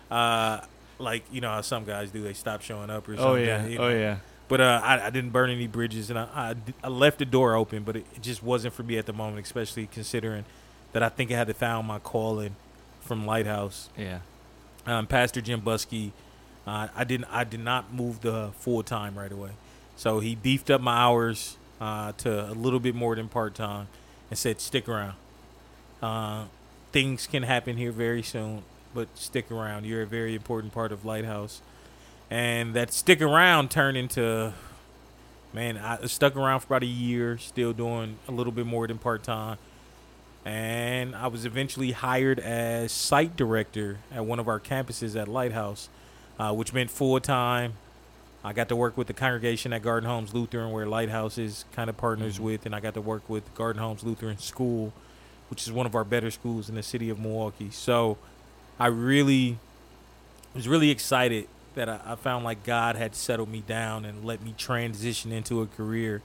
uh, 0.10 0.60
like 0.98 1.24
you 1.30 1.42
know 1.42 1.50
how 1.50 1.60
some 1.60 1.84
guys 1.84 2.10
do, 2.10 2.22
they 2.22 2.32
stop 2.32 2.62
showing 2.62 2.88
up 2.88 3.06
or 3.08 3.16
something. 3.16 3.32
Oh 3.32 3.34
yeah. 3.34 3.66
you 3.66 3.78
Oh 3.78 3.88
yeah. 3.90 4.16
But 4.50 4.60
uh, 4.60 4.80
I, 4.82 5.06
I 5.06 5.10
didn't 5.10 5.30
burn 5.30 5.48
any 5.48 5.68
bridges, 5.68 6.10
and 6.10 6.18
I, 6.18 6.24
I, 6.34 6.54
I 6.82 6.88
left 6.88 7.20
the 7.20 7.24
door 7.24 7.54
open, 7.54 7.84
but 7.84 7.94
it, 7.94 8.04
it 8.16 8.20
just 8.20 8.42
wasn't 8.42 8.74
for 8.74 8.82
me 8.82 8.98
at 8.98 9.06
the 9.06 9.12
moment, 9.12 9.46
especially 9.46 9.86
considering 9.86 10.44
that 10.92 11.04
I 11.04 11.08
think 11.08 11.30
I 11.30 11.36
had 11.36 11.46
to 11.46 11.54
found 11.54 11.86
my 11.86 12.00
calling 12.00 12.56
from 13.00 13.26
Lighthouse. 13.26 13.88
Yeah. 13.96 14.18
Um, 14.86 15.06
Pastor 15.06 15.40
Jim 15.40 15.62
Buskey, 15.62 16.10
uh, 16.66 16.88
I 16.96 17.04
didn't 17.04 17.26
I 17.30 17.44
did 17.44 17.60
not 17.60 17.94
move 17.94 18.22
the 18.22 18.50
full 18.58 18.82
time 18.82 19.16
right 19.16 19.30
away, 19.30 19.50
so 19.96 20.18
he 20.18 20.34
beefed 20.34 20.68
up 20.68 20.80
my 20.80 20.96
hours 20.96 21.56
uh, 21.80 22.10
to 22.18 22.50
a 22.50 22.54
little 22.54 22.80
bit 22.80 22.96
more 22.96 23.14
than 23.14 23.28
part 23.28 23.54
time, 23.54 23.86
and 24.30 24.38
said 24.38 24.60
stick 24.60 24.88
around. 24.88 25.14
Uh, 26.02 26.46
things 26.90 27.28
can 27.28 27.44
happen 27.44 27.76
here 27.76 27.92
very 27.92 28.22
soon, 28.22 28.62
but 28.94 29.06
stick 29.16 29.48
around. 29.50 29.86
You're 29.86 30.02
a 30.02 30.06
very 30.06 30.34
important 30.34 30.72
part 30.72 30.90
of 30.90 31.04
Lighthouse, 31.04 31.62
and 32.30 32.74
that 32.74 32.92
stick 32.92 33.20
around 33.20 33.70
turned 33.70 33.96
into, 33.96 34.52
man, 35.52 35.76
I 35.76 36.06
stuck 36.06 36.36
around 36.36 36.60
for 36.60 36.66
about 36.66 36.82
a 36.82 36.86
year, 36.86 37.36
still 37.38 37.72
doing 37.72 38.18
a 38.28 38.32
little 38.32 38.52
bit 38.52 38.66
more 38.66 38.86
than 38.86 38.98
part 38.98 39.22
time 39.22 39.58
and 40.44 41.14
I 41.14 41.26
was 41.26 41.44
eventually 41.44 41.92
hired 41.92 42.40
as 42.40 42.92
site 42.92 43.36
director 43.36 43.98
at 44.10 44.24
one 44.24 44.38
of 44.38 44.48
our 44.48 44.58
campuses 44.58 45.20
at 45.20 45.28
Lighthouse, 45.28 45.90
uh, 46.38 46.52
which 46.54 46.72
meant 46.72 46.90
full 46.90 47.20
time. 47.20 47.74
I 48.42 48.54
got 48.54 48.70
to 48.70 48.76
work 48.76 48.96
with 48.96 49.06
the 49.06 49.12
congregation 49.12 49.74
at 49.74 49.82
Garden 49.82 50.08
Homes 50.08 50.32
Lutheran, 50.32 50.72
where 50.72 50.86
Lighthouse 50.86 51.36
is 51.36 51.66
kind 51.72 51.90
of 51.90 51.98
partners 51.98 52.38
Mhm. 52.38 52.42
with, 52.42 52.64
and 52.64 52.74
I 52.74 52.80
got 52.80 52.94
to 52.94 53.02
work 53.02 53.28
with 53.28 53.54
Garden 53.54 53.82
Homes 53.82 54.02
Lutheran 54.02 54.38
School, 54.38 54.94
which 55.50 55.66
is 55.66 55.72
one 55.72 55.84
of 55.84 55.94
our 55.94 56.04
better 56.04 56.30
schools 56.30 56.70
in 56.70 56.74
the 56.74 56.82
city 56.82 57.10
of 57.10 57.18
Milwaukee. 57.18 57.68
So 57.70 58.16
I 58.78 58.86
really 58.86 59.58
was 60.54 60.66
really 60.66 60.88
excited 60.88 61.48
that 61.74 61.88
I, 61.88 62.00
I 62.04 62.14
found 62.16 62.44
like 62.44 62.64
God 62.64 62.96
had 62.96 63.14
settled 63.14 63.48
me 63.48 63.62
down 63.66 64.04
and 64.04 64.24
let 64.24 64.42
me 64.42 64.54
transition 64.58 65.32
into 65.32 65.62
a 65.62 65.66
career 65.66 66.22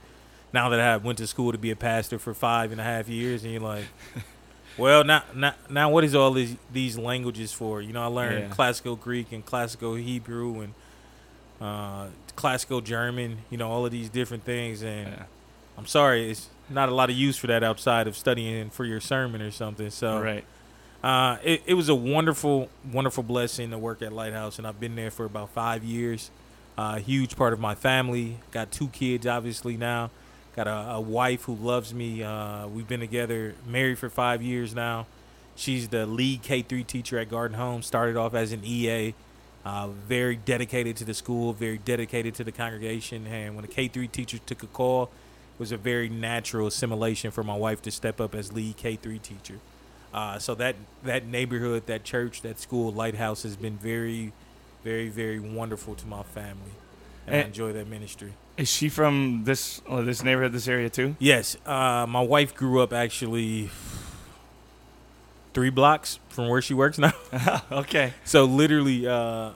now 0.52 0.68
that 0.70 0.80
I 0.80 0.96
went 0.96 1.18
to 1.18 1.26
school 1.26 1.52
to 1.52 1.58
be 1.58 1.70
a 1.70 1.76
pastor 1.76 2.18
for 2.18 2.32
five 2.32 2.72
and 2.72 2.80
a 2.80 2.84
half 2.84 3.08
years, 3.08 3.42
and 3.44 3.52
you're 3.52 3.60
like, 3.60 3.84
well, 4.78 5.04
now, 5.04 5.22
now, 5.34 5.54
now, 5.68 5.90
what 5.90 6.02
is 6.04 6.14
all 6.14 6.30
these 6.32 6.56
these 6.72 6.96
languages 6.96 7.52
for? 7.52 7.82
You 7.82 7.92
know, 7.92 8.02
I 8.02 8.06
learned 8.06 8.48
Yeah. 8.48 8.54
classical 8.54 8.96
Greek 8.96 9.32
and 9.32 9.44
classical 9.44 9.94
Hebrew 9.94 10.60
and 10.62 10.74
uh, 11.60 12.06
classical 12.36 12.80
German. 12.80 13.38
You 13.50 13.58
know, 13.58 13.70
all 13.70 13.84
of 13.84 13.92
these 13.92 14.08
different 14.08 14.44
things, 14.44 14.82
and 14.82 15.08
Yeah. 15.08 15.22
I'm 15.76 15.86
sorry, 15.86 16.30
it's 16.30 16.48
not 16.70 16.88
a 16.88 16.94
lot 16.94 17.10
of 17.10 17.16
use 17.16 17.36
for 17.36 17.48
that 17.48 17.62
outside 17.62 18.06
of 18.06 18.16
studying 18.16 18.70
for 18.70 18.84
your 18.84 19.00
sermon 19.00 19.42
or 19.42 19.50
something. 19.50 19.90
So, 19.90 20.20
Right. 20.20 20.44
Uh, 21.06 21.38
it, 21.44 21.62
it 21.66 21.74
was 21.74 21.88
a 21.88 21.94
wonderful, 21.94 22.68
wonderful 22.92 23.22
blessing 23.22 23.70
to 23.70 23.78
work 23.78 24.02
at 24.02 24.12
Lighthouse, 24.12 24.58
and 24.58 24.66
I've 24.66 24.80
been 24.80 24.96
there 24.96 25.12
for 25.12 25.24
about 25.24 25.50
five 25.50 25.84
years. 25.84 26.32
Uh, 26.76 26.96
huge 26.96 27.36
part 27.36 27.52
of 27.52 27.60
my 27.60 27.76
family. 27.76 28.38
Got 28.50 28.72
two 28.72 28.88
kids, 28.88 29.24
obviously 29.24 29.76
now. 29.76 30.10
Got 30.56 30.66
a, 30.66 30.94
a 30.94 31.00
wife 31.00 31.44
who 31.44 31.54
loves 31.54 31.94
me. 31.94 32.24
Uh, 32.24 32.66
we've 32.66 32.88
been 32.88 32.98
together, 32.98 33.54
married 33.68 34.00
for 34.00 34.10
five 34.10 34.42
years 34.42 34.74
now. 34.74 35.06
She's 35.54 35.86
the 35.86 36.06
lead 36.06 36.42
K 36.42 36.62
three 36.62 36.82
teacher 36.82 37.20
at 37.20 37.30
Garden 37.30 37.56
Home. 37.56 37.82
Started 37.82 38.16
off 38.16 38.34
as 38.34 38.50
an 38.50 38.62
EA. 38.64 39.14
Uh, 39.64 39.90
very 40.08 40.34
dedicated 40.34 40.96
to 40.96 41.04
the 41.04 41.14
school, 41.14 41.52
very 41.52 41.78
dedicated 41.78 42.34
to 42.34 42.42
the 42.42 42.50
congregation. 42.50 43.28
And 43.28 43.54
when 43.54 43.62
the 43.62 43.70
K 43.70 43.86
three 43.86 44.08
teacher 44.08 44.38
took 44.44 44.64
a 44.64 44.66
call, 44.66 45.04
it 45.04 45.60
was 45.60 45.70
a 45.70 45.76
very 45.76 46.08
natural 46.08 46.66
assimilation 46.66 47.30
for 47.30 47.44
my 47.44 47.56
wife 47.56 47.80
to 47.82 47.92
step 47.92 48.20
up 48.20 48.34
as 48.34 48.52
lead 48.52 48.76
K 48.76 48.96
three 48.96 49.20
teacher. 49.20 49.60
Uh, 50.16 50.38
so 50.38 50.54
that 50.54 50.76
that 51.02 51.26
neighborhood, 51.26 51.86
that 51.86 52.02
church, 52.02 52.40
that 52.40 52.58
school, 52.58 52.90
Lighthouse 52.90 53.42
has 53.42 53.54
been 53.54 53.76
very, 53.76 54.32
very, 54.82 55.10
very 55.10 55.38
wonderful 55.38 55.94
to 55.94 56.06
my 56.06 56.22
family, 56.22 56.72
and 57.26 57.36
I 57.36 57.38
enjoy 57.40 57.74
that 57.74 57.86
ministry. 57.86 58.32
Is 58.56 58.70
she 58.70 58.88
from 58.88 59.42
this 59.44 59.82
oh, 59.86 60.02
this 60.02 60.24
neighborhood, 60.24 60.52
this 60.52 60.68
area 60.68 60.88
too? 60.88 61.16
Yes, 61.18 61.58
uh, 61.66 62.06
my 62.08 62.22
wife 62.22 62.54
grew 62.54 62.80
up 62.80 62.94
actually 62.94 63.68
three 65.52 65.68
blocks 65.68 66.18
from 66.30 66.48
where 66.48 66.62
she 66.62 66.72
works 66.72 66.96
now. 66.96 67.12
okay. 67.70 68.14
So 68.24 68.46
literally, 68.46 69.06
uh, 69.06 69.50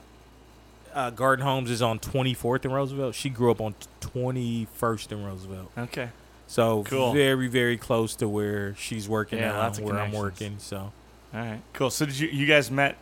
uh, 0.93 1.09
Garden 1.09 1.43
Homes 1.43 1.71
is 1.71 1.81
on 1.81 1.97
24th 1.97 2.65
and 2.65 2.73
Roosevelt. 2.73 3.15
She 3.15 3.29
grew 3.29 3.49
up 3.49 3.61
on 3.61 3.73
21st 4.01 5.11
and 5.11 5.25
Roosevelt. 5.25 5.71
Okay. 5.75 6.09
So 6.51 6.83
Cool. 6.83 7.13
very, 7.13 7.47
very 7.47 7.77
close 7.77 8.13
to 8.15 8.27
where 8.27 8.75
she's 8.75 9.07
working 9.07 9.39
Yeah, 9.39 9.51
now, 9.53 9.71
where 9.85 9.97
I'm 9.97 10.11
working. 10.11 10.55
So 10.59 10.91
All 11.33 11.39
right. 11.39 11.61
Cool. 11.71 11.89
So 11.89 12.05
did 12.05 12.19
you 12.19 12.27
you 12.27 12.45
guys 12.45 12.69
met 12.69 12.97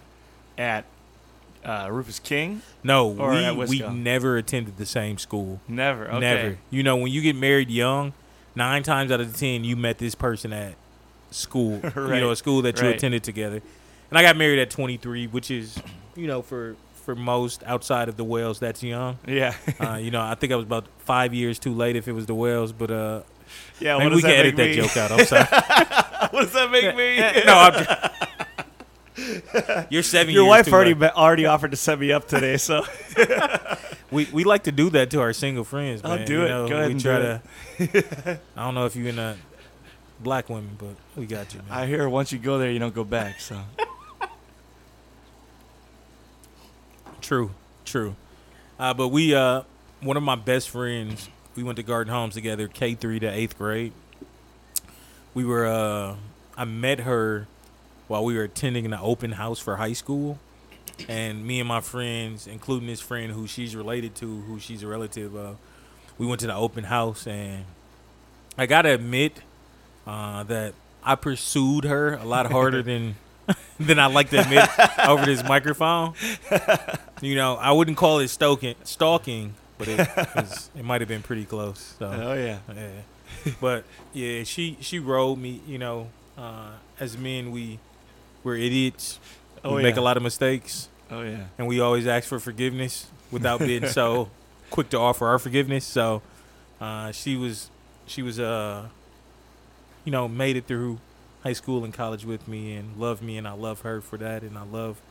at 0.56 0.86
uh, 1.66 1.88
Rufus 1.92 2.20
King? 2.20 2.62
no, 2.84 3.10
Or 3.18 3.34
at 3.34 3.56
we 3.58 3.66
we 3.66 3.80
never 3.90 4.38
attended 4.38 4.78
the 4.78 4.86
same 4.86 5.18
school. 5.18 5.62
Never. 5.68 6.08
Okay. 6.08 6.20
Never. 6.20 6.58
You 6.70 6.84
know, 6.84 6.96
when 6.98 7.12
you 7.12 7.22
get 7.24 7.36
married 7.36 7.72
young, 7.72 8.14
nine 8.56 8.84
times 8.84 9.12
out 9.12 9.20
of 9.20 9.36
ten, 9.36 9.64
you 9.64 9.76
met 9.76 9.98
this 9.98 10.14
person 10.14 10.54
at 10.54 10.76
school. 11.32 11.82
You 11.96 12.20
know, 12.22 12.30
a 12.30 12.36
school 12.36 12.62
that 12.62 12.80
you 12.80 12.86
Right. 12.86 12.96
attended 12.96 13.24
together. 13.24 13.64
And 14.12 14.18
I 14.20 14.22
got 14.22 14.38
married 14.38 14.60
at 14.60 14.70
23, 14.70 15.26
which 15.26 15.50
is, 15.50 15.82
you 16.16 16.28
know, 16.28 16.44
for 16.44 16.76
for 17.04 17.16
most 17.16 17.64
outside 17.64 18.10
of 18.10 18.16
the 18.18 18.24
WELS, 18.24 18.60
that's 18.60 18.84
young. 18.84 19.18
Yeah. 19.26 19.56
Uh, 19.80 19.96
you 19.96 20.12
know, 20.12 20.22
I 20.22 20.36
think 20.36 20.54
I 20.54 20.56
was 20.56 20.66
about 20.66 20.86
five 21.00 21.34
years 21.34 21.58
too 21.58 21.74
late 21.74 21.96
if 21.96 22.08
it 22.08 22.12
was 22.12 22.28
the 22.28 22.36
WELS, 22.36 22.72
but 22.74 22.92
uh, 22.92 23.22
yeah. 23.80 23.98
maybe 23.98 24.10
what 24.10 24.16
we 24.16 24.22
can 24.22 24.32
that 24.32 24.40
edit 24.40 24.56
make 24.58 24.76
that 24.76 24.82
me? 24.82 24.88
joke 24.88 24.98
out. 24.98 25.12
I'm 25.12 25.26
sorry. 25.26 25.46
what 26.32 26.42
does 26.44 26.54
that 26.54 26.72
make 26.72 26.96
me? 26.96 27.18
no, 27.46 27.58
I'm 27.58 27.74
just, 27.74 27.90
you're 29.92 30.04
seven. 30.04 30.34
Your 30.34 30.46
wife 30.46 30.72
already 30.72 30.94
be- 30.94 31.08
already 31.10 31.46
offered 31.46 31.72
to 31.72 31.78
set 31.78 32.00
me 32.00 32.12
up 32.12 32.28
today, 32.28 32.58
so 32.58 32.84
We 34.12 34.26
we 34.32 34.44
like 34.44 34.64
to 34.64 34.72
do 34.72 34.90
that 34.92 35.12
to 35.12 35.22
our 35.22 35.34
single 35.34 35.64
friends. 35.64 36.02
I'll 36.04 36.18
man. 36.18 36.26
do 36.26 36.34
You 36.40 36.46
it. 36.46 36.50
know, 36.50 36.68
Go 36.68 36.76
ahead 36.76 36.88
we 36.88 36.92
and 36.94 37.02
try 37.02 37.20
do 37.78 37.88
to. 37.88 38.40
I 38.56 38.66
don't 38.66 38.74
know 38.76 38.86
if 38.86 38.96
you're 38.96 39.10
in 39.10 39.20
a 39.20 39.38
black 40.20 40.50
women, 40.50 40.76
but 40.80 40.96
we 41.16 41.26
got 41.28 41.54
you, 41.54 41.60
man. 41.62 41.72
I 41.72 41.86
hear 41.86 42.10
once 42.10 42.32
you 42.32 42.40
go 42.40 42.58
there, 42.58 42.72
you 42.72 42.80
don't 42.80 42.96
go 42.96 43.04
back. 43.04 43.40
So 43.40 43.60
True, 47.22 47.52
true. 47.86 48.16
Uh, 48.80 48.94
but 48.94 49.10
we, 49.10 49.36
uh, 49.36 49.64
one 50.02 50.18
of 50.18 50.24
my 50.24 50.36
best 50.36 50.70
friends, 50.70 51.30
we 51.60 51.64
went 51.64 51.76
to 51.76 51.84
Garden 51.84 52.14
Homes 52.14 52.36
together, 52.36 52.70
K 52.70 52.96
three 52.96 53.20
to 53.20 53.28
eighth 53.28 53.58
grade. 53.58 53.92
We 55.34 55.44
were, 55.44 55.68
uh, 55.68 56.16
I 56.56 56.64
met 56.64 57.02
her 57.02 57.48
while 58.08 58.24
we 58.24 58.38
were 58.38 58.44
attending 58.44 58.86
an 58.86 58.94
open 58.94 59.34
house 59.34 59.60
for 59.60 59.76
high 59.76 59.92
school, 59.92 60.40
and 61.10 61.46
me 61.46 61.60
and 61.60 61.68
my 61.68 61.82
friends, 61.82 62.48
including 62.48 62.88
this 62.88 63.02
friend 63.02 63.34
who 63.34 63.46
she's 63.46 63.76
related 63.76 64.16
to, 64.16 64.40
who 64.44 64.58
she's 64.58 64.84
a 64.84 64.88
relative 64.88 65.36
of, 65.36 65.58
we 66.18 66.26
went 66.26 66.40
to 66.40 66.48
the 66.48 66.56
open 66.56 66.86
house, 66.86 67.28
and 67.28 67.66
I 68.58 68.66
gotta 68.66 68.94
admit 68.94 69.42
uh, 70.08 70.44
that 70.44 70.74
I 71.04 71.16
pursued 71.16 71.84
her 71.84 72.14
a 72.14 72.24
lot 72.24 72.50
harder 72.50 72.82
than 72.82 73.18
than 73.82 74.00
I 74.00 74.06
like 74.06 74.30
to 74.30 74.40
admit 74.40 74.66
over 75.06 75.26
this 75.26 75.44
microphone. 75.44 76.14
You 77.22 77.36
know, 77.36 77.56
I 77.56 77.74
wouldn't 77.74 77.98
call 77.98 78.20
it 78.20 78.30
stalking, 78.30 78.76
stalking, 78.86 79.56
but 79.80 79.88
it 79.88 79.98
was, 80.36 80.70
it 80.76 80.86
might 80.86 81.02
have 81.02 81.08
been 81.08 81.24
pretty 81.24 81.46
close. 81.46 81.96
So, 81.98 82.06
oh 82.06 82.34
yeah, 82.36 82.60
yeah. 82.76 83.52
but 83.60 83.86
yeah, 84.14 84.44
she 84.44 84.78
she 84.82 85.00
rode 85.00 85.40
me. 85.40 85.62
You 85.66 85.80
know, 85.80 86.10
uh, 86.38 86.74
as 87.00 87.18
men, 87.18 87.52
we 87.52 87.80
we're 88.44 88.58
idiots. 88.58 89.20
oh 89.64 89.76
we 89.76 89.82
yeah, 89.82 89.90
make 89.90 89.98
a 89.98 90.02
lot 90.02 90.18
of 90.18 90.22
mistakes, 90.22 90.90
oh 91.10 91.24
yeah. 91.24 91.46
and 91.58 91.68
we 91.68 91.80
always 91.80 92.06
ask 92.06 92.28
for 92.28 92.40
forgiveness 92.40 93.08
without 93.32 93.60
being 93.60 93.88
so 93.88 94.30
quick 94.70 94.90
to 94.90 95.00
offer 95.00 95.26
our 95.26 95.40
forgiveness. 95.40 95.86
So, 95.86 96.22
uh, 96.80 97.12
she 97.12 97.36
was 97.36 97.72
she 98.06 98.22
was 98.22 98.40
uh, 98.40 98.90
you 100.06 100.12
know, 100.12 100.28
made 100.28 100.56
it 100.56 100.66
through 100.66 101.00
high 101.44 101.54
school 101.54 101.84
and 101.84 101.94
college 101.94 102.26
with 102.26 102.48
me, 102.48 102.76
and 102.76 102.98
loved 102.98 103.22
me, 103.22 103.38
and 103.38 103.48
I 103.48 103.54
love 103.54 103.82
her 103.82 104.02
for 104.02 104.18
that, 104.18 104.44
and 104.44 104.58
I 104.58 104.64
love 104.64 105.02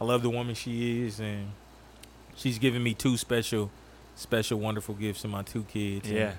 I 0.00 0.04
love 0.04 0.22
the 0.22 0.30
woman 0.30 0.54
she 0.54 1.04
is, 1.06 1.20
and 1.20 1.52
she's 2.34 2.58
given 2.58 2.82
me 2.82 2.94
two 2.94 3.16
special, 3.16 3.70
special, 4.16 4.58
wonderful 4.58 4.94
gifts 4.94 5.22
to 5.22 5.28
my 5.28 5.42
two 5.42 5.64
kids. 5.64 6.08
and, 6.08 6.16
Yeah. 6.16 6.32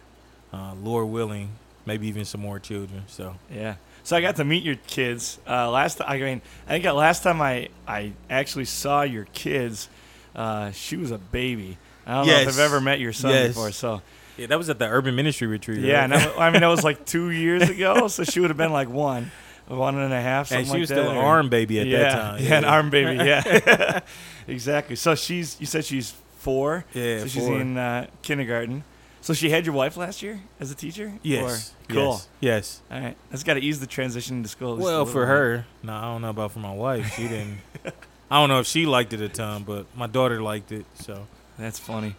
uh, 0.54 0.74
Lord 0.76 1.10
willing, 1.10 1.50
maybe 1.86 2.08
even 2.08 2.26
some 2.26 2.42
more 2.42 2.60
children. 2.60 3.04
So 3.08 3.36
Yeah. 3.54 3.76
So 4.06 4.18
I 4.18 4.22
got 4.22 4.36
to 4.36 4.44
meet 4.44 4.64
your 4.64 4.76
kids 4.88 5.40
uh, 5.48 5.70
last. 5.72 6.02
I 6.06 6.18
mean, 6.20 6.42
I 6.68 6.72
think 6.72 6.84
the 6.84 6.94
last 6.94 7.24
time 7.24 7.42
I 7.42 7.70
I 7.88 8.12
actually 8.30 8.66
saw 8.66 9.04
your 9.04 9.26
kids, 9.34 9.88
uh, 10.36 10.72
she 10.72 10.98
was 10.98 11.12
a 11.12 11.18
baby. 11.18 11.78
I 12.06 12.16
don't 12.16 12.28
know 12.28 12.34
if 12.34 12.48
I've 12.50 12.60
ever 12.60 12.82
met 12.82 13.00
your 13.00 13.14
son 13.14 13.32
Yes. 13.32 13.48
before. 13.50 13.72
So 13.72 14.02
yeah, 14.38 14.48
that 14.48 14.58
was 14.58 14.70
at 14.70 14.78
the 14.78 14.88
Urban 14.90 15.16
Ministry 15.16 15.48
Retreat. 15.48 15.80
yeah, 15.80 15.94
right? 16.02 16.04
and 16.04 16.14
that, 16.14 16.38
I 16.38 16.50
mean 16.52 16.60
that 16.62 16.68
was 16.68 16.84
like 16.84 17.06
two 17.16 17.30
years 17.32 17.70
ago. 17.70 18.08
So 18.10 18.26
she 18.26 18.42
would 18.42 18.50
have 18.50 18.58
been 18.58 18.74
like 18.74 18.90
one, 18.90 19.32
one 19.68 19.98
and 19.98 20.12
a 20.14 20.20
half. 20.22 20.52
and 20.52 20.66
she 20.66 20.72
like 20.72 20.80
was 20.82 20.90
still 20.90 21.04
that, 21.06 21.12
an 21.12 21.18
or- 21.18 21.24
arm 21.24 21.48
baby 21.48 21.80
at 21.80 21.88
yeah, 21.88 22.00
that 22.00 22.12
time. 22.12 22.44
Yeah, 22.44 22.58
an 22.58 22.66
arm 22.66 22.90
baby. 22.90 23.16
Yeah, 23.24 24.00
exactly. 24.48 24.96
So 24.98 25.16
she's. 25.16 25.56
You 25.62 25.66
said 25.66 25.86
she's 25.86 26.14
four. 26.44 26.86
Yeah, 26.94 27.20
So 27.20 27.28
she's 27.28 27.46
four. 27.48 27.60
in 27.60 27.78
uh, 27.78 28.08
kindergarten. 28.22 28.84
So 29.22 29.34
she 29.34 29.50
had 29.50 29.66
your 29.66 29.74
wife 29.74 29.96
last 29.96 30.22
year 30.22 30.42
as 30.60 30.70
a 30.70 30.76
teacher. 30.76 31.14
Yes. 31.24 31.74
Or, 31.90 31.94
cool. 31.94 32.12
Yes. 32.14 32.28
yes. 32.42 32.82
All 32.92 33.00
right. 33.00 33.16
That's 33.32 33.44
got 33.44 33.54
to 33.54 33.62
ease 33.62 33.80
the 33.80 33.88
transition 33.88 34.44
to 34.44 34.50
school. 34.50 34.76
Well, 34.76 35.06
for 35.06 35.22
bit. 35.22 35.28
her, 35.30 35.66
no, 35.82 35.94
I 35.94 36.02
don't 36.02 36.22
know 36.22 36.30
about 36.30 36.52
for 36.52 36.60
my 36.60 36.74
wife. 36.74 37.14
She 37.16 37.30
didn't. 37.30 37.60
I 38.30 38.40
don't 38.40 38.50
know 38.50 38.60
if 38.60 38.68
she 38.68 38.86
liked 38.86 39.14
it 39.14 39.22
a 39.22 39.30
ton, 39.30 39.64
but 39.64 39.86
my 39.96 40.08
daughter 40.08 40.42
liked 40.42 40.72
it. 40.74 40.86
So 40.96 41.26
That's 41.58 41.80
funny. 41.80 42.16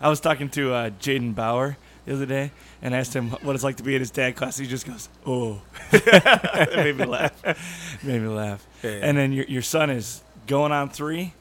I 0.00 0.08
was 0.08 0.18
talking 0.18 0.48
to 0.50 0.72
uh, 0.72 0.90
Jaden 0.90 1.34
Bauer 1.36 1.76
the 2.06 2.14
other 2.14 2.26
day 2.26 2.50
and 2.82 2.94
asked 2.94 3.14
him 3.14 3.30
what 3.42 3.54
it's 3.54 3.62
like 3.64 3.76
to 3.76 3.82
be 3.84 3.94
in 3.94 4.00
his 4.00 4.10
dad 4.10 4.34
class. 4.34 4.56
He 4.56 4.66
just 4.66 4.86
goes, 4.86 5.08
"Oh," 5.26 5.60
it 5.92 6.76
made 6.76 6.96
me 6.96 7.04
laugh. 7.04 8.00
made 8.02 8.22
me 8.22 8.28
laugh. 8.28 8.66
yeah. 8.82 8.90
And 9.02 9.16
then 9.18 9.32
your 9.32 9.44
your 9.46 9.62
son 9.62 9.90
is 9.90 10.22
going 10.46 10.72
on 10.72 10.88
three. 10.90 11.34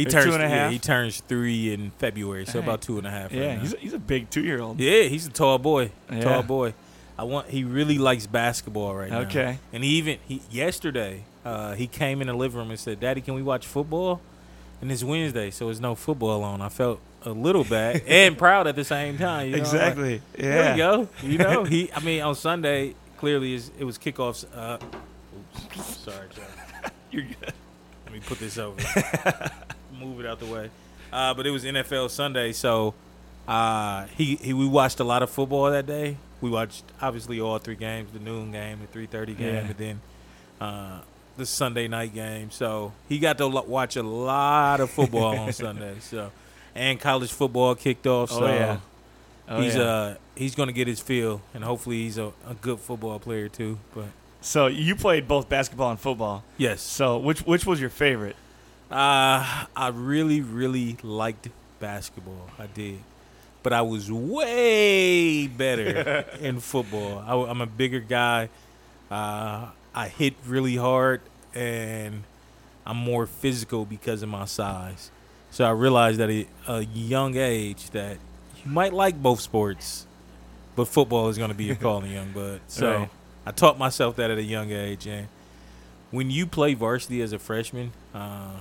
He 0.00 0.10
turns 0.10 0.24
two 0.26 0.34
and 0.34 0.42
a 0.42 0.48
yeah, 0.48 0.70
he 0.70 0.78
turns 0.78 1.20
three 1.20 1.72
in 1.72 1.90
February, 1.98 2.46
so 2.46 2.58
Alright. 2.58 2.68
about 2.68 2.82
two 2.82 2.98
and 2.98 3.06
a 3.06 3.10
half. 3.10 3.32
Yeah, 3.32 3.40
right 3.40 3.54
now. 3.56 3.60
he's 3.60 3.74
a, 3.74 3.76
he's 3.78 3.92
a 3.92 3.98
big 3.98 4.30
two 4.30 4.42
year 4.42 4.60
old. 4.60 4.80
yeah, 4.80 5.02
he's 5.04 5.26
a 5.26 5.30
tall 5.30 5.58
boy. 5.58 5.90
Yeah. 6.10 6.20
Tall 6.20 6.42
boy. 6.42 6.74
I 7.18 7.24
want. 7.24 7.48
He 7.48 7.64
really 7.64 7.98
likes 7.98 8.26
basketball 8.26 8.94
right 8.94 9.10
now. 9.10 9.20
Okay. 9.20 9.58
And 9.72 9.84
he 9.84 9.90
even 9.90 10.18
he 10.26 10.42
yesterday 10.50 11.24
uh, 11.44 11.74
he 11.74 11.86
came 11.86 12.20
in 12.20 12.26
the 12.26 12.34
living 12.34 12.58
room 12.58 12.70
and 12.70 12.78
said, 12.78 13.00
"Daddy, 13.00 13.20
can 13.20 13.34
we 13.34 13.42
watch 13.42 13.66
football?" 13.66 14.20
And 14.80 14.90
it's 14.90 15.04
Wednesday, 15.04 15.50
so 15.50 15.66
there's 15.66 15.80
no 15.80 15.94
football 15.94 16.42
on. 16.42 16.62
I 16.62 16.70
felt 16.70 17.00
a 17.22 17.30
little 17.30 17.64
bad 17.64 18.02
and 18.06 18.36
proud 18.36 18.66
at 18.66 18.76
the 18.76 18.84
same 18.84 19.18
time. 19.18 19.46
You 19.46 19.56
know? 19.56 19.62
like, 19.62 19.66
exactly. 19.66 20.22
There 20.32 20.54
yeah. 20.54 20.72
we 20.72 20.78
go. 20.78 21.08
You 21.22 21.38
know, 21.38 21.64
he. 21.74 21.92
I 21.92 22.00
mean, 22.00 22.22
on 22.22 22.34
Sunday, 22.34 22.94
clearly 23.18 23.54
is- 23.54 23.70
it 23.78 23.84
was 23.84 23.98
kickoffs. 23.98 24.44
Uh, 24.54 24.78
oops, 25.76 25.98
sorry, 25.98 26.28
John. 26.34 26.90
You're 27.10 27.24
good. 27.24 27.52
Let 28.04 28.12
me 28.14 28.20
put 28.20 28.38
this 28.38 28.58
over. 28.58 28.80
Move 30.00 30.20
it 30.20 30.26
out 30.26 30.40
the 30.40 30.46
way. 30.46 30.70
Uh, 31.12 31.34
but 31.34 31.46
it 31.46 31.50
was 31.50 31.64
NFL 31.64 32.10
Sunday, 32.10 32.52
so 32.52 32.94
uh, 33.48 34.06
he, 34.16 34.36
he 34.36 34.52
we 34.52 34.66
watched 34.66 35.00
a 35.00 35.04
lot 35.04 35.22
of 35.22 35.30
football 35.30 35.70
that 35.70 35.86
day. 35.86 36.16
We 36.40 36.50
watched 36.50 36.84
obviously 37.02 37.40
all 37.40 37.58
three 37.58 37.74
games: 37.74 38.10
the 38.12 38.18
noon 38.20 38.52
game, 38.52 38.78
the 38.80 38.86
three 38.86 39.06
thirty 39.06 39.34
game, 39.34 39.54
Yeah. 39.54 39.60
and 39.60 39.76
then 39.76 40.00
uh, 40.60 41.00
the 41.36 41.44
Sunday 41.46 41.88
night 41.88 42.14
game. 42.14 42.50
So 42.50 42.92
he 43.08 43.18
got 43.18 43.38
to 43.38 43.46
lo- 43.46 43.64
watch 43.66 43.96
a 43.96 44.02
lot 44.02 44.80
of 44.80 44.90
football 44.90 45.36
on 45.38 45.52
Sunday. 45.64 45.96
So 46.00 46.30
and 46.74 46.98
college 47.00 47.32
football 47.32 47.74
kicked 47.74 48.06
off. 48.06 48.30
Oh 48.32 48.38
so 48.40 48.46
yeah. 48.46 48.78
Oh, 49.48 49.60
he's 49.60 49.74
yeah. 49.74 49.82
uh 49.82 50.14
he's 50.36 50.54
gonna 50.54 50.72
get 50.72 50.86
his 50.86 51.00
feel, 51.00 51.42
and 51.52 51.64
hopefully 51.64 52.02
he's 52.04 52.18
a, 52.18 52.32
a 52.48 52.54
good 52.60 52.78
football 52.78 53.18
player 53.18 53.48
too. 53.48 53.78
But 53.94 54.06
So 54.40 54.68
you 54.68 54.94
played 54.94 55.26
both 55.26 55.48
basketball 55.48 55.90
and 55.90 55.98
football. 56.00 56.44
yes, 56.56 56.80
So 56.80 57.18
which 57.18 57.40
which 57.40 57.66
was 57.66 57.80
your 57.80 57.90
favorite? 57.90 58.36
Uh, 58.90 59.66
I 59.76 59.88
really 59.92 60.40
really 60.40 60.96
liked 61.02 61.48
basketball. 61.78 62.48
I 62.58 62.66
did, 62.66 62.98
but 63.62 63.72
I 63.72 63.82
was 63.82 64.10
way 64.10 65.46
better 65.46 66.24
in 66.40 66.60
football. 66.60 67.18
I, 67.26 67.50
am 67.50 67.60
a 67.60 67.66
bigger 67.66 68.00
guy. 68.00 68.48
Uh, 69.10 69.66
I 69.94 70.08
hit 70.08 70.34
really 70.46 70.76
hard, 70.76 71.20
and 71.54 72.22
I'm 72.86 72.96
more 72.96 73.26
physical 73.26 73.84
because 73.84 74.22
of 74.22 74.28
my 74.28 74.44
size. 74.44 75.10
So 75.50 75.64
I 75.64 75.70
realized 75.70 76.20
at 76.20 76.30
a, 76.30 76.46
a 76.68 76.80
young 76.82 77.36
age 77.36 77.90
that 77.90 78.18
you 78.64 78.70
might 78.70 78.92
like 78.92 79.20
both 79.20 79.40
sports, 79.40 80.06
but 80.76 80.86
football 80.86 81.28
is 81.28 81.38
going 81.38 81.50
to 81.50 81.56
be 81.56 81.64
your 81.64 81.76
calling, 81.86 82.12
young 82.12 82.30
bud. 82.32 82.60
So 82.68 82.92
Right. 82.98 83.10
I 83.46 83.50
taught 83.52 83.78
myself 83.78 84.16
that 84.16 84.30
at 84.30 84.38
a 84.38 84.42
young 84.44 84.70
age, 84.70 85.06
and 85.06 85.26
when 86.10 86.30
you 86.30 86.46
play 86.46 86.74
varsity 86.74 87.20
as 87.22 87.32
a 87.32 87.38
freshman, 87.38 87.92
uh, 88.14 88.58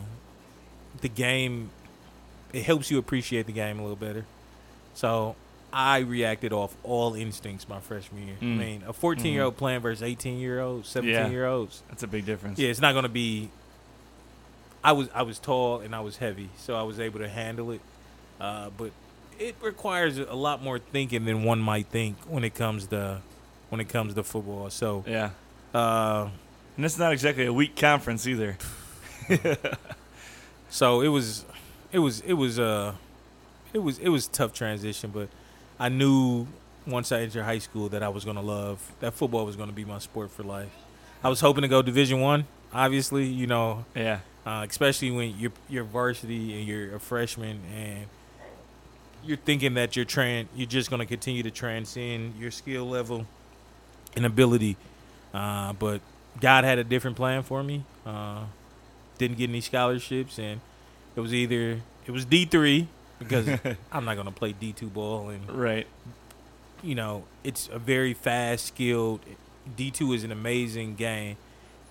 the 0.99 1.09
game 1.09 1.69
it 2.53 2.63
helps 2.63 2.89
you 2.89 2.97
appreciate 2.97 3.45
the 3.45 3.51
game 3.53 3.77
a 3.79 3.81
little 3.81 3.95
better. 3.95 4.25
So 4.95 5.35
I 5.71 5.99
reacted 5.99 6.51
off 6.51 6.75
all 6.83 7.13
instincts 7.13 7.69
my 7.69 7.79
freshman 7.79 8.25
year. 8.27 8.35
Mm. 8.41 8.55
I 8.55 8.57
mean, 8.57 8.83
a 8.87 8.93
14 8.93 9.31
year 9.31 9.43
old 9.43 9.55
playing 9.57 9.81
versus 9.81 10.01
18 10.01 10.39
year 10.39 10.59
olds, 10.59 10.89
17 10.89 11.31
year 11.31 11.45
olds. 11.45 11.83
That's 11.89 12.03
a 12.03 12.07
big 12.07 12.25
difference. 12.25 12.57
Yeah, 12.57 12.69
it's 12.69 12.81
not 12.81 12.93
going 12.93 13.03
to 13.03 13.09
be. 13.09 13.49
I 14.83 14.93
was 14.93 15.09
I 15.13 15.23
was 15.23 15.39
tall 15.39 15.81
and 15.81 15.93
I 15.93 15.99
was 15.99 16.17
heavy, 16.17 16.49
so 16.57 16.75
I 16.75 16.83
was 16.83 16.99
able 16.99 17.19
to 17.19 17.27
handle 17.29 17.71
it. 17.71 17.81
Uh, 18.39 18.69
but 18.77 18.91
it 19.37 19.55
requires 19.61 20.17
a 20.17 20.33
lot 20.33 20.63
more 20.63 20.79
thinking 20.79 21.25
than 21.25 21.43
one 21.43 21.59
might 21.59 21.87
think 21.87 22.17
when 22.27 22.43
it 22.43 22.55
comes 22.55 22.87
to 22.87 23.21
when 23.69 23.79
it 23.81 23.89
comes 23.89 24.13
to 24.15 24.23
football. 24.23 24.69
So, 24.69 25.03
Yeah. 25.05 25.29
uh, 25.73 26.29
And 26.75 26.85
it's 26.85 26.97
not 26.97 27.11
exactly 27.13 27.45
a 27.45 27.53
weak 27.53 27.75
conference 27.75 28.25
either. 28.25 28.57
so 30.69 31.01
it 31.01 31.07
was, 31.09 31.45
it 31.91 31.99
was 31.99 32.21
it 32.21 32.33
was 32.33 32.59
uh, 32.59 32.93
it 33.73 33.79
was 33.79 33.97
it 33.99 34.09
was 34.09 34.27
a 34.27 34.31
tough 34.31 34.53
transition, 34.53 35.11
but 35.11 35.29
I 35.79 35.89
knew 35.89 36.47
once 36.87 37.11
I 37.11 37.21
entered 37.21 37.43
high 37.43 37.59
school 37.59 37.89
that 37.89 38.01
I 38.03 38.09
was 38.09 38.25
gonna 38.25 38.41
love 38.41 38.79
that 38.99 39.13
football 39.13 39.45
was 39.45 39.55
gonna 39.55 39.71
be 39.71 39.85
my 39.85 39.99
sport 39.99 40.31
for 40.31 40.43
life. 40.43 40.69
I 41.23 41.29
was 41.29 41.41
hoping 41.41 41.63
to 41.63 41.67
go 41.67 41.81
Division 41.81 42.21
One. 42.21 42.45
Obviously, 42.73 43.25
you 43.25 43.47
know, 43.47 43.85
Yeah. 43.95 44.19
uh, 44.45 44.65
especially 44.69 45.11
when 45.11 45.37
you're 45.39 45.51
you're 45.69 45.83
varsity 45.83 46.57
and 46.57 46.67
you're 46.67 46.95
a 46.95 46.99
freshman 46.99 47.59
and 47.75 48.05
you're 49.25 49.37
thinking 49.37 49.73
that 49.73 49.95
you're 49.95 50.05
tran 50.05 50.47
you're 50.55 50.67
just 50.67 50.89
going 50.89 50.99
to 51.01 51.05
continue 51.05 51.43
to 51.43 51.51
transcend 51.51 52.35
your 52.39 52.51
skill 52.51 52.87
level 52.87 53.25
and 54.15 54.25
ability. 54.25 54.77
Uh, 55.33 55.73
but 55.73 55.99
God 56.39 56.63
had 56.63 56.77
a 56.79 56.83
different 56.83 57.17
plan 57.17 57.43
for 57.43 57.61
me. 57.63 57.83
Uh, 58.05 58.43
didn't 59.19 59.37
get 59.37 59.49
any 59.51 59.61
scholarships, 59.61 60.39
and 60.39 60.59
it 61.15 61.19
was 61.19 61.31
either 61.35 61.81
it 62.07 62.11
was 62.11 62.25
D 62.25 62.45
three 62.45 62.87
because 63.19 63.47
I'm 63.91 64.05
not 64.05 64.15
going 64.15 64.25
to 64.25 64.31
play 64.33 64.53
D 64.53 64.73
two 64.73 64.87
ball, 64.87 65.29
and 65.29 65.47
Right. 65.51 65.85
you 66.81 66.95
know 66.95 67.25
it's 67.43 67.69
a 67.71 67.77
very 67.77 68.15
fast, 68.15 68.65
skilled. 68.67 69.19
D 69.77 69.91
two 69.91 70.13
is 70.13 70.23
an 70.23 70.31
amazing 70.31 70.95
game 70.95 71.37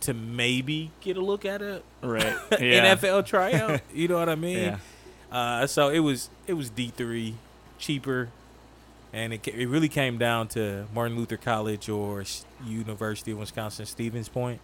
to 0.01 0.14
maybe 0.14 0.91
get 1.01 1.17
a 1.17 1.21
look 1.21 1.45
at 1.45 1.61
a 1.62 1.83
Right. 2.03 2.37
Yeah. 2.61 2.95
NFL 2.97 3.27
tryout. 3.27 3.81
you 3.95 4.09
know 4.09 4.19
what 4.19 4.29
I 4.29 4.35
mean? 4.35 4.59
Yeah. 4.59 4.79
Uh, 5.31 5.67
so 5.67 5.88
it 5.91 5.99
was 6.01 6.31
it 6.47 6.55
was 6.55 6.71
D 6.71 6.91
three, 6.97 7.35
cheaper, 7.79 8.31
and 9.12 9.33
it 9.35 9.47
it 9.47 9.69
really 9.69 9.88
came 9.91 10.17
down 10.19 10.49
to 10.49 10.87
Martin 10.95 11.17
Luther 11.19 11.37
College 11.37 11.88
or 11.91 12.25
University 12.67 13.33
of 13.33 13.38
Wisconsin 13.38 13.85
Stevens 13.87 14.29
Point, 14.31 14.61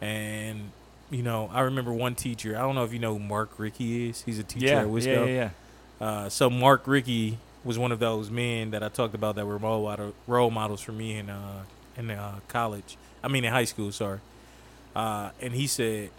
and 0.00 0.70
you 1.10 1.22
know 1.22 1.50
I 1.52 1.62
remember 1.62 1.92
one 1.92 2.14
teacher. 2.14 2.56
I 2.56 2.60
don't 2.60 2.74
know 2.74 2.84
if 2.84 2.92
you 2.92 2.98
know 2.98 3.14
who 3.14 3.18
Mark 3.20 3.50
Ricky 3.58 4.08
is. 4.08 4.22
He's 4.22 4.38
a 4.38 4.42
teacher 4.44 4.66
Yeah. 4.66 4.80
at 4.82 4.86
Yeah. 4.86 4.92
Wisco. 4.92 5.26
Yeah. 5.26 5.50
yeah. 6.00 6.06
Uh, 6.06 6.28
so 6.28 6.48
Mark 6.48 6.86
Ricky 6.86 7.38
was 7.64 7.78
one 7.78 7.92
of 7.92 7.98
those 7.98 8.30
men 8.30 8.70
that 8.70 8.82
I 8.82 8.88
talked 8.88 9.14
about 9.14 9.34
that 9.36 9.46
were 9.46 9.58
role, 9.58 9.82
model, 9.84 10.14
role 10.26 10.50
models 10.50 10.80
for 10.80 10.92
me 10.92 11.16
in 11.16 11.28
uh, 11.28 11.64
in 11.96 12.10
uh, 12.10 12.40
college. 12.48 12.96
I 13.22 13.28
mean 13.28 13.44
in 13.44 13.52
high 13.52 13.64
school. 13.64 13.92
Sorry. 13.92 14.20
Uh, 14.96 15.30
and 15.40 15.52
he 15.54 15.66
said, 15.66 16.10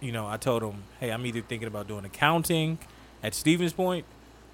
you 0.00 0.12
know, 0.12 0.26
I 0.26 0.36
told 0.36 0.62
him, 0.62 0.82
hey, 1.00 1.10
I'm 1.10 1.24
either 1.26 1.40
thinking 1.40 1.66
about 1.68 1.88
doing 1.88 2.04
accounting 2.04 2.78
at 3.22 3.34
Stevens 3.34 3.72
Point 3.72 4.04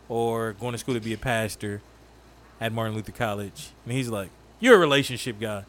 or 0.09 0.53
going 0.55 0.73
to 0.73 0.79
school 0.79 0.95
to 0.95 1.01
be 1.01 1.13
a 1.13 1.19
pastor 1.19 1.83
at 2.61 2.73
Martin 2.73 2.95
Luther 2.95 3.13
College. 3.13 3.71
And 3.85 3.93
he's 3.93 4.09
like, 4.09 4.31
you're 4.61 4.77
a 4.77 4.79
relationship 4.79 5.39
guy. 5.41 5.65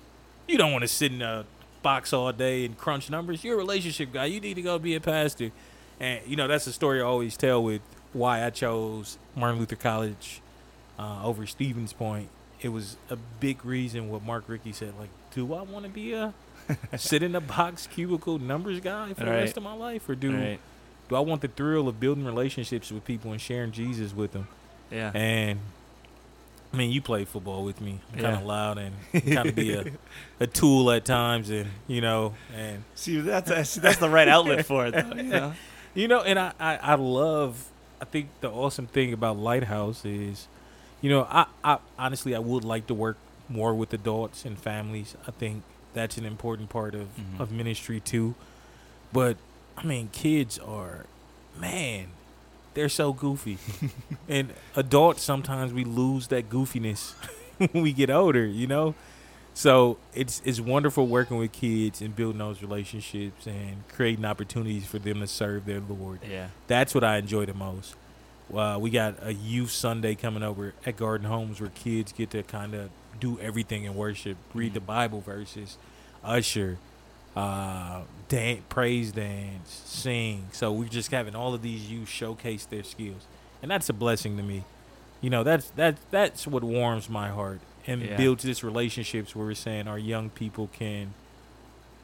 You 0.47 0.57
don't 0.57 0.71
want 0.71 0.83
to 0.83 0.87
sit 0.87 1.11
in 1.11 1.21
a 1.21 1.45
box 1.85 2.11
all 2.13 2.31
day 2.33 2.65
and 2.65 2.75
crunch 2.77 3.09
numbers. 3.11 3.43
You're 3.43 3.53
a 3.53 3.57
relationship 3.57 4.11
guy. 4.11 4.25
You 4.25 4.39
need 4.41 4.55
to 4.55 4.61
go 4.63 4.79
be 4.79 4.95
a 4.95 4.99
pastor. 4.99 5.51
And 5.99 6.19
you 6.27 6.35
know 6.35 6.47
that's 6.47 6.65
a 6.67 6.73
story 6.73 6.99
I 6.99 7.03
always 7.05 7.37
tell 7.37 7.63
with 7.63 7.81
why 8.11 8.43
I 8.43 8.49
chose 8.49 9.17
Martin 9.35 9.59
Luther 9.59 9.75
College 9.75 10.41
uh, 10.97 11.21
over 11.23 11.45
Stevens 11.45 11.93
Point. 11.93 12.29
It 12.61 12.69
was 12.69 12.97
a 13.11 13.15
big 13.39 13.63
reason 13.63 14.09
what 14.09 14.23
Mark 14.23 14.45
Ricky 14.47 14.71
said. 14.71 14.93
Like, 14.99 15.09
do 15.35 15.53
I 15.53 15.61
want 15.61 15.85
to 15.85 15.91
be 15.91 16.13
a 16.13 16.33
sit 16.97 17.21
in 17.21 17.35
a 17.35 17.41
box 17.41 17.85
cubicle 17.87 18.39
numbers 18.39 18.79
guy 18.79 19.13
for 19.13 19.23
the 19.25 19.29
Right. 19.31 19.37
rest 19.41 19.55
of 19.57 19.61
my 19.63 19.73
life, 19.73 20.09
or 20.09 20.15
do 20.15 20.33
Right. 20.35 20.59
do 21.07 21.15
I 21.15 21.19
want 21.19 21.41
the 21.41 21.47
thrill 21.47 21.87
of 21.87 21.99
building 21.99 22.25
relationships 22.25 22.91
with 22.91 23.05
people 23.05 23.31
and 23.31 23.39
sharing 23.39 23.71
Jesus 23.71 24.13
with 24.15 24.31
them? 24.31 24.47
Yeah. 24.91 25.11
And 25.13 25.59
I 26.73 26.77
mean, 26.77 26.91
you 26.91 27.01
play 27.01 27.23
football 27.25 27.63
with 27.63 27.79
me. 27.79 27.99
I'm 28.11 28.19
kind 28.19 28.33
Yeah. 28.35 28.39
of 28.39 28.45
loud 28.45 28.77
and 28.77 28.95
kind 29.33 29.49
of 29.49 29.55
be 29.55 29.73
a, 29.73 29.85
a 30.41 30.47
tool 30.47 30.91
at 30.91 31.05
times, 31.05 31.49
and 31.49 31.69
you 31.87 32.01
know, 32.01 32.33
and 32.53 32.83
See, 32.95 33.19
that's 33.21 33.75
that's, 33.75 33.97
the 33.97 34.09
right 34.09 34.27
outlet 34.27 34.65
for 34.65 34.87
it, 34.87 34.91
though. 34.91 35.15
You 35.15 35.23
know? 35.23 35.53
You 35.95 36.09
know, 36.09 36.19
and 36.21 36.37
I, 36.37 36.51
I, 36.59 36.75
I 36.75 36.95
love. 36.95 37.69
I 38.01 38.03
think 38.05 38.27
the 38.41 38.49
awesome 38.51 38.85
thing 38.87 39.13
about 39.13 39.37
Lighthouse 39.37 40.03
is, 40.03 40.49
you 41.01 41.09
know, 41.09 41.25
I, 41.31 41.45
I 41.63 41.77
honestly 41.97 42.35
I 42.35 42.39
would 42.39 42.65
like 42.65 42.87
to 42.87 42.93
work 42.93 43.15
more 43.47 43.73
with 43.73 43.93
adults 43.93 44.43
and 44.43 44.59
families. 44.59 45.15
I 45.25 45.31
think 45.31 45.63
that's 45.93 46.17
an 46.17 46.25
important 46.25 46.67
part 46.69 46.95
of 46.95 47.07
Mhm. 47.15 47.39
of 47.39 47.49
ministry 47.53 48.01
too. 48.01 48.35
But 49.13 49.37
I 49.77 49.85
mean, 49.85 50.09
kids 50.11 50.59
are, 50.59 51.05
man, 51.57 52.07
they're 52.75 52.89
so 52.89 53.13
goofy, 53.13 53.57
and 54.29 54.53
adults 54.75 55.23
sometimes 55.23 55.73
we 55.73 55.83
lose 55.83 56.27
that 56.27 56.49
goofiness 56.49 57.13
when 57.71 57.83
we 57.83 57.91
get 57.91 58.09
older. 58.09 58.45
You 58.45 58.67
know. 58.67 58.95
So 59.55 59.97
it's 60.13 60.41
it's 60.43 60.59
wonderful 60.59 61.07
working 61.07 61.37
with 61.37 61.53
kids 61.53 62.01
and 62.01 62.13
building 62.13 62.39
those 62.39 62.61
relationships 62.61 63.47
and 63.47 63.87
creating 63.87 64.25
opportunities 64.25 64.85
for 64.85 64.99
them 64.99 65.21
to 65.21 65.27
serve 65.27 65.65
their 65.65 65.79
Lord. 65.79 66.19
Yeah. 66.29 66.49
That's 66.67 66.93
what 66.93 67.05
I 67.05 67.17
enjoy 67.17 67.45
the 67.45 67.53
most. 67.53 67.95
Uh, 68.53 68.77
we 68.79 68.89
got 68.89 69.15
a 69.21 69.33
youth 69.33 69.71
Sunday 69.71 70.13
coming 70.13 70.43
over 70.43 70.73
at 70.85 70.97
Garden 70.97 71.27
Homes 71.27 71.59
where 71.61 71.71
kids 71.71 72.11
get 72.11 72.29
to 72.31 72.43
kind 72.43 72.73
of 72.73 72.89
do 73.19 73.39
everything 73.39 73.85
in 73.85 73.95
worship, 73.95 74.37
read 74.53 74.73
the 74.73 74.81
Bible 74.81 75.21
verses, 75.21 75.77
usher, 76.23 76.77
uh, 77.35 78.01
dan- 78.27 78.63
praise 78.69 79.11
dance, 79.11 79.81
sing. 79.85 80.47
So 80.51 80.71
we're 80.71 80.87
just 80.89 81.11
having 81.11 81.35
all 81.35 81.53
of 81.53 81.61
these 81.61 81.89
youth 81.91 82.09
showcase 82.09 82.65
their 82.65 82.83
skills, 82.83 83.25
and 83.61 83.69
that's 83.69 83.89
a 83.89 83.93
blessing 83.93 84.37
to 84.37 84.43
me. 84.43 84.63
You 85.21 85.29
know, 85.29 85.43
that's 85.43 85.69
that 85.71 85.97
that's 86.11 86.45
what 86.47 86.63
warms 86.63 87.09
my 87.09 87.29
heart 87.29 87.59
and 87.87 88.01
Yeah. 88.01 88.17
builds 88.17 88.43
this 88.43 88.63
relationships 88.63 89.35
where 89.35 89.45
we're 89.45 89.53
saying 89.53 89.87
our 89.87 89.99
young 89.99 90.29
people 90.29 90.69
can 90.73 91.13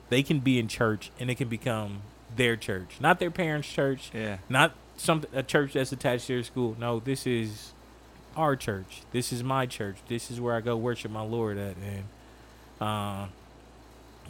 they 0.10 0.24
can 0.24 0.40
be 0.40 0.60
in 0.60 0.68
church 0.68 1.10
and 1.20 1.30
it 1.32 1.36
can 1.36 1.48
become 1.48 2.02
their 2.36 2.56
church, 2.56 2.98
not 3.00 3.20
their 3.20 3.32
parents' 3.32 3.72
church, 3.72 4.12
Yeah. 4.14 4.38
not 4.50 4.74
some 4.98 5.24
a 5.34 5.44
church 5.44 5.74
that's 5.74 5.92
attached 5.92 6.28
to 6.28 6.34
their 6.36 6.44
school. 6.44 6.76
No, 6.80 7.00
this 7.00 7.26
is 7.26 7.72
our 8.36 8.56
church. 8.56 9.02
This 9.12 9.32
is 9.34 9.44
my 9.44 9.66
church. 9.66 9.98
This 10.08 10.30
is 10.32 10.40
where 10.40 10.56
I 10.56 10.62
go 10.62 10.76
worship 10.78 11.12
my 11.12 11.22
Lord 11.24 11.58
at. 11.58 11.76
And 11.78 12.04
uh, 12.80 13.28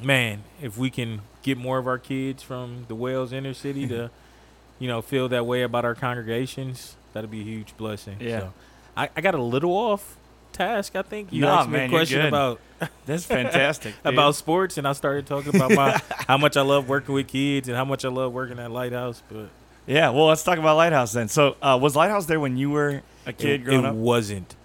man, 0.03 0.43
if 0.61 0.77
we 0.77 0.89
can 0.89 1.21
get 1.43 1.57
more 1.57 1.77
of 1.77 1.87
our 1.87 1.97
kids 1.97 2.43
from 2.43 2.85
the 2.87 2.95
WELS 2.95 3.33
inner 3.33 3.53
city 3.53 3.87
to, 3.87 4.09
you 4.79 4.87
know, 4.87 5.01
feel 5.01 5.27
that 5.29 5.45
way 5.45 5.61
about 5.63 5.85
our 5.85 5.95
congregations, 5.95 6.95
that'd 7.13 7.31
be 7.31 7.41
a 7.41 7.43
huge 7.43 7.75
blessing. 7.77 8.17
Yeah. 8.19 8.39
So, 8.39 8.53
I, 8.97 9.09
I 9.15 9.21
got 9.21 9.35
a 9.35 9.41
little 9.41 9.71
off 9.71 10.17
task. 10.53 10.95
I 10.95 11.01
think 11.01 11.31
you 11.31 11.41
Nah, 11.41 11.59
asked 11.61 11.69
me 11.69 11.77
man, 11.77 11.87
a 11.87 11.89
question 11.89 12.25
about 12.25 12.59
That's 13.05 13.25
fantastic. 13.25 13.93
about 14.03 14.35
sports, 14.35 14.77
and 14.77 14.87
I 14.87 14.93
started 14.93 15.25
talking 15.27 15.55
about 15.55 15.71
my 15.71 16.01
how 16.27 16.37
much 16.37 16.57
I 16.57 16.61
love 16.61 16.89
working 16.89 17.13
with 17.15 17.27
kids 17.27 17.67
and 17.67 17.77
how 17.77 17.85
much 17.85 18.03
I 18.05 18.09
love 18.09 18.33
working 18.33 18.59
at 18.59 18.71
Lighthouse. 18.71 19.21
But 19.31 19.49
Yeah, 19.87 20.09
well, 20.09 20.25
let's 20.27 20.43
talk 20.43 20.57
about 20.57 20.77
Lighthouse 20.77 21.13
then. 21.13 21.27
So, 21.27 21.55
uh, 21.61 21.77
was 21.81 21.95
Lighthouse 21.95 22.25
there 22.25 22.39
when 22.39 22.57
you 22.57 22.69
were 22.71 23.01
a 23.25 23.33
kid 23.33 23.61
it, 23.61 23.63
growing 23.65 23.85
it 23.85 23.87
up? 23.87 23.93
It 23.93 23.99
wasn't. 23.99 24.55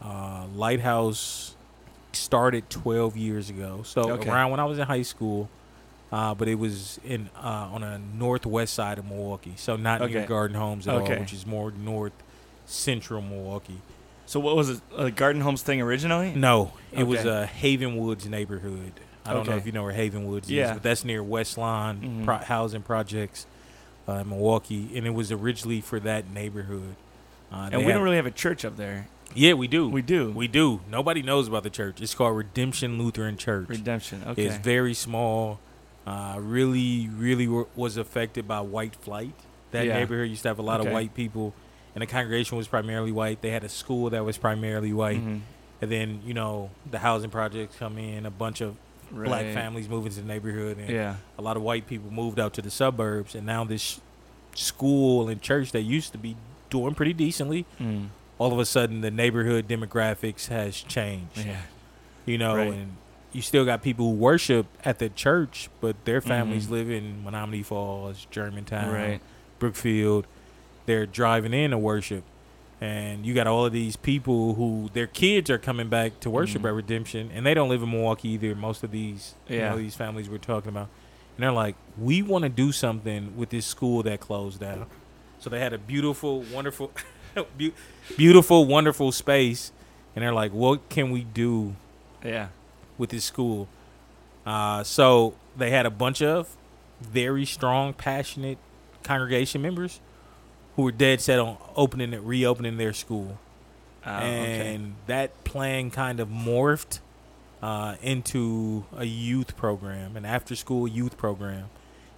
Uh, 0.00 0.46
Lighthouse 0.54 1.56
started 2.18 2.68
12 2.70 3.16
years 3.16 3.50
ago, 3.50 3.82
so 3.84 4.10
Okay. 4.12 4.30
around 4.30 4.50
when 4.50 4.60
I 4.60 4.64
was 4.64 4.78
in 4.78 4.86
high 4.86 5.02
school. 5.02 5.48
Uh, 6.10 6.34
but 6.34 6.48
it 6.48 6.54
was 6.54 6.98
in 7.04 7.28
uh, 7.36 7.68
on 7.70 7.82
a 7.82 8.00
northwest 8.18 8.72
side 8.72 8.98
of 8.98 9.04
Milwaukee, 9.04 9.52
so 9.56 9.76
not 9.76 10.00
near 10.00 10.24
Garden 10.26 10.56
Homes 10.56 10.88
at 10.88 10.94
Okay. 10.94 11.14
all, 11.14 11.20
which 11.20 11.34
is 11.34 11.46
more 11.46 11.70
north 11.70 12.14
central 12.64 13.20
Milwaukee. 13.20 13.78
So, 14.24 14.40
what 14.40 14.56
was 14.56 14.70
it? 14.70 14.80
A 14.96 15.10
Garden 15.10 15.42
Homes 15.42 15.60
thing 15.62 15.82
originally? 15.82 16.32
No, 16.34 16.72
it 16.92 17.02
was 17.04 17.26
a 17.26 17.44
Haven 17.46 17.96
Woods 17.98 18.26
neighborhood. 18.26 18.92
I 19.26 19.34
don't 19.34 19.46
know 19.46 19.56
if 19.56 19.66
you 19.66 19.72
know 19.72 19.82
where 19.82 19.92
Haven 19.92 20.26
Woods 20.26 20.50
Yeah. 20.50 20.68
is, 20.68 20.70
but 20.72 20.82
that's 20.82 21.04
near 21.04 21.22
Westlawn 21.22 21.98
Mhm. 22.00 22.24
pro- 22.24 22.38
housing 22.38 22.80
projects, 22.80 23.44
uh, 24.08 24.12
in 24.14 24.30
Milwaukee, 24.30 24.88
and 24.96 25.06
it 25.06 25.12
was 25.12 25.30
originally 25.30 25.82
for 25.82 26.00
that 26.00 26.30
neighborhood. 26.30 26.96
Uh, 27.52 27.68
And 27.72 27.84
we 27.84 27.92
don't 27.92 28.02
really 28.02 28.16
have 28.16 28.24
a 28.26 28.30
church 28.30 28.64
up 28.64 28.78
there. 28.78 29.08
Yeah, 29.34 29.52
we 29.54 29.68
do. 29.68 29.88
We 29.88 30.02
do. 30.02 30.30
We 30.30 30.48
do. 30.48 30.80
Nobody 30.90 31.22
knows 31.22 31.48
about 31.48 31.62
the 31.62 31.70
church. 31.70 32.00
It's 32.00 32.14
called 32.14 32.36
Redemption 32.36 32.98
Lutheran 32.98 33.36
Church. 33.36 33.68
Redemption. 33.68 34.22
Okay. 34.26 34.44
It's 34.46 34.56
very 34.56 34.94
small. 34.94 35.60
Uh, 36.06 36.36
really, 36.38 37.08
really 37.08 37.44
w- 37.46 37.66
was 37.76 37.96
affected 37.98 38.48
by 38.48 38.60
white 38.60 38.96
flight. 38.96 39.34
That 39.72 39.84
Yeah. 39.86 39.94
neighborhood 39.98 40.30
used 40.30 40.42
to 40.44 40.48
have 40.48 40.58
a 40.58 40.62
lot 40.62 40.80
Okay. 40.80 40.88
of 40.88 40.94
white 40.94 41.14
people, 41.14 41.52
and 41.94 42.00
the 42.02 42.06
congregation 42.06 42.56
was 42.56 42.66
primarily 42.66 43.12
white. 43.12 43.42
They 43.42 43.50
had 43.50 43.62
a 43.64 43.68
school 43.68 44.08
that 44.10 44.24
was 44.24 44.38
primarily 44.38 44.92
white, 44.94 45.20
Mhm. 45.22 45.40
and 45.82 45.90
then 45.92 46.20
you 46.24 46.32
know 46.32 46.70
the 46.90 47.00
housing 47.00 47.28
projects 47.30 47.76
come 47.76 47.98
in. 47.98 48.24
A 48.24 48.30
bunch 48.30 48.62
of 48.62 48.76
black 49.12 49.52
families 49.52 49.88
move 49.88 50.06
into 50.06 50.20
the 50.22 50.26
neighborhood, 50.26 50.78
and 50.78 50.88
Yeah. 50.88 51.16
a 51.38 51.42
lot 51.42 51.56
of 51.58 51.62
white 51.62 51.86
people 51.86 52.10
moved 52.10 52.40
out 52.40 52.54
to 52.54 52.62
the 52.62 52.70
suburbs. 52.70 53.34
And 53.34 53.44
now 53.46 53.64
this 53.64 54.00
school 54.54 55.28
and 55.28 55.40
church 55.42 55.72
that 55.72 55.82
used 55.82 56.12
to 56.12 56.18
be 56.18 56.36
doing 56.70 56.94
pretty 56.94 57.12
decently, 57.12 57.64
Mm. 57.80 58.08
All 58.38 58.52
of 58.52 58.58
a 58.58 58.64
sudden 58.66 59.00
the 59.00 59.10
neighborhood 59.10 59.68
demographics 59.68 60.48
has 60.48 60.76
changed 60.80 61.38
Yeah. 61.44 61.62
you 62.24 62.38
know, 62.38 62.54
Right. 62.56 62.72
and 62.72 62.96
you 63.32 63.42
still 63.42 63.64
got 63.64 63.82
people 63.82 64.06
who 64.10 64.14
worship 64.14 64.66
at 64.84 64.98
the 65.00 65.08
church, 65.08 65.68
but 65.80 65.96
their 66.04 66.20
families 66.20 66.66
Mhm. 66.66 66.70
live 66.70 66.90
in 66.90 67.24
Menomonee 67.24 67.64
Falls, 67.64 68.26
Germantown, 68.30 68.92
Right. 68.92 69.20
Brookfield. 69.58 70.26
They're 70.86 71.04
driving 71.06 71.52
in 71.52 71.72
to 71.72 71.78
worship. 71.78 72.24
And 72.80 73.26
you 73.26 73.34
got 73.34 73.48
all 73.48 73.66
of 73.66 73.72
these 73.72 73.96
people 73.96 74.54
who 74.54 74.88
their 74.94 75.08
kids 75.08 75.50
are 75.50 75.58
coming 75.58 75.88
back 75.88 76.20
to 76.20 76.30
worship 76.30 76.62
Mhm. 76.62 76.68
at 76.68 76.74
Redemption, 76.74 77.30
and 77.34 77.44
they 77.44 77.52
don't 77.52 77.68
live 77.68 77.82
in 77.82 77.90
Milwaukee 77.90 78.28
either. 78.30 78.54
Most 78.54 78.84
of 78.84 78.92
these, 78.92 79.34
you 79.48 79.56
Yeah. 79.56 79.70
know, 79.70 79.78
these 79.78 79.96
families 79.96 80.28
we're 80.30 80.38
talking 80.38 80.68
about, 80.68 80.88
and 81.36 81.42
they're 81.42 81.50
like, 81.52 81.74
we 81.98 82.22
want 82.22 82.44
to 82.44 82.48
do 82.48 82.70
something 82.70 83.36
with 83.36 83.50
this 83.50 83.66
school 83.66 84.04
that 84.04 84.20
closed 84.20 84.60
down. 84.60 84.86
So 85.40 85.50
they 85.50 85.58
had 85.58 85.72
a 85.72 85.78
beautiful, 85.78 86.44
wonderful, 86.54 86.92
beau- 87.58 87.70
beautiful, 88.16 88.64
wonderful 88.64 89.12
space, 89.12 89.72
and 90.14 90.22
they're 90.22 90.32
like, 90.32 90.52
what 90.52 90.88
can 90.88 91.10
we 91.10 91.22
do 91.24 91.74
Yeah. 92.24 92.48
with 92.96 93.10
this 93.10 93.24
school. 93.24 93.68
Uh, 94.46 94.82
so 94.82 95.34
they 95.56 95.70
had 95.70 95.86
a 95.86 95.90
bunch 95.90 96.22
of 96.22 96.48
very 97.00 97.44
strong, 97.44 97.92
passionate 97.92 98.58
congregation 99.02 99.62
members 99.62 100.00
who 100.76 100.82
were 100.82 100.92
dead 100.92 101.20
set 101.20 101.38
on 101.38 101.56
opening 101.76 102.12
it, 102.12 102.20
reopening 102.22 102.76
their 102.76 102.92
school, 102.92 103.38
Oh, 104.06 104.10
and 104.10 104.82
okay. 104.82 104.92
that 105.08 105.44
plan 105.44 105.90
kind 105.90 106.20
of 106.20 106.28
morphed 106.28 107.00
uh, 107.62 107.96
into 108.00 108.84
a 108.96 109.04
youth 109.04 109.56
program, 109.56 110.16
an 110.16 110.24
after-school 110.24 110.86
youth 110.88 111.16
program, 111.18 111.68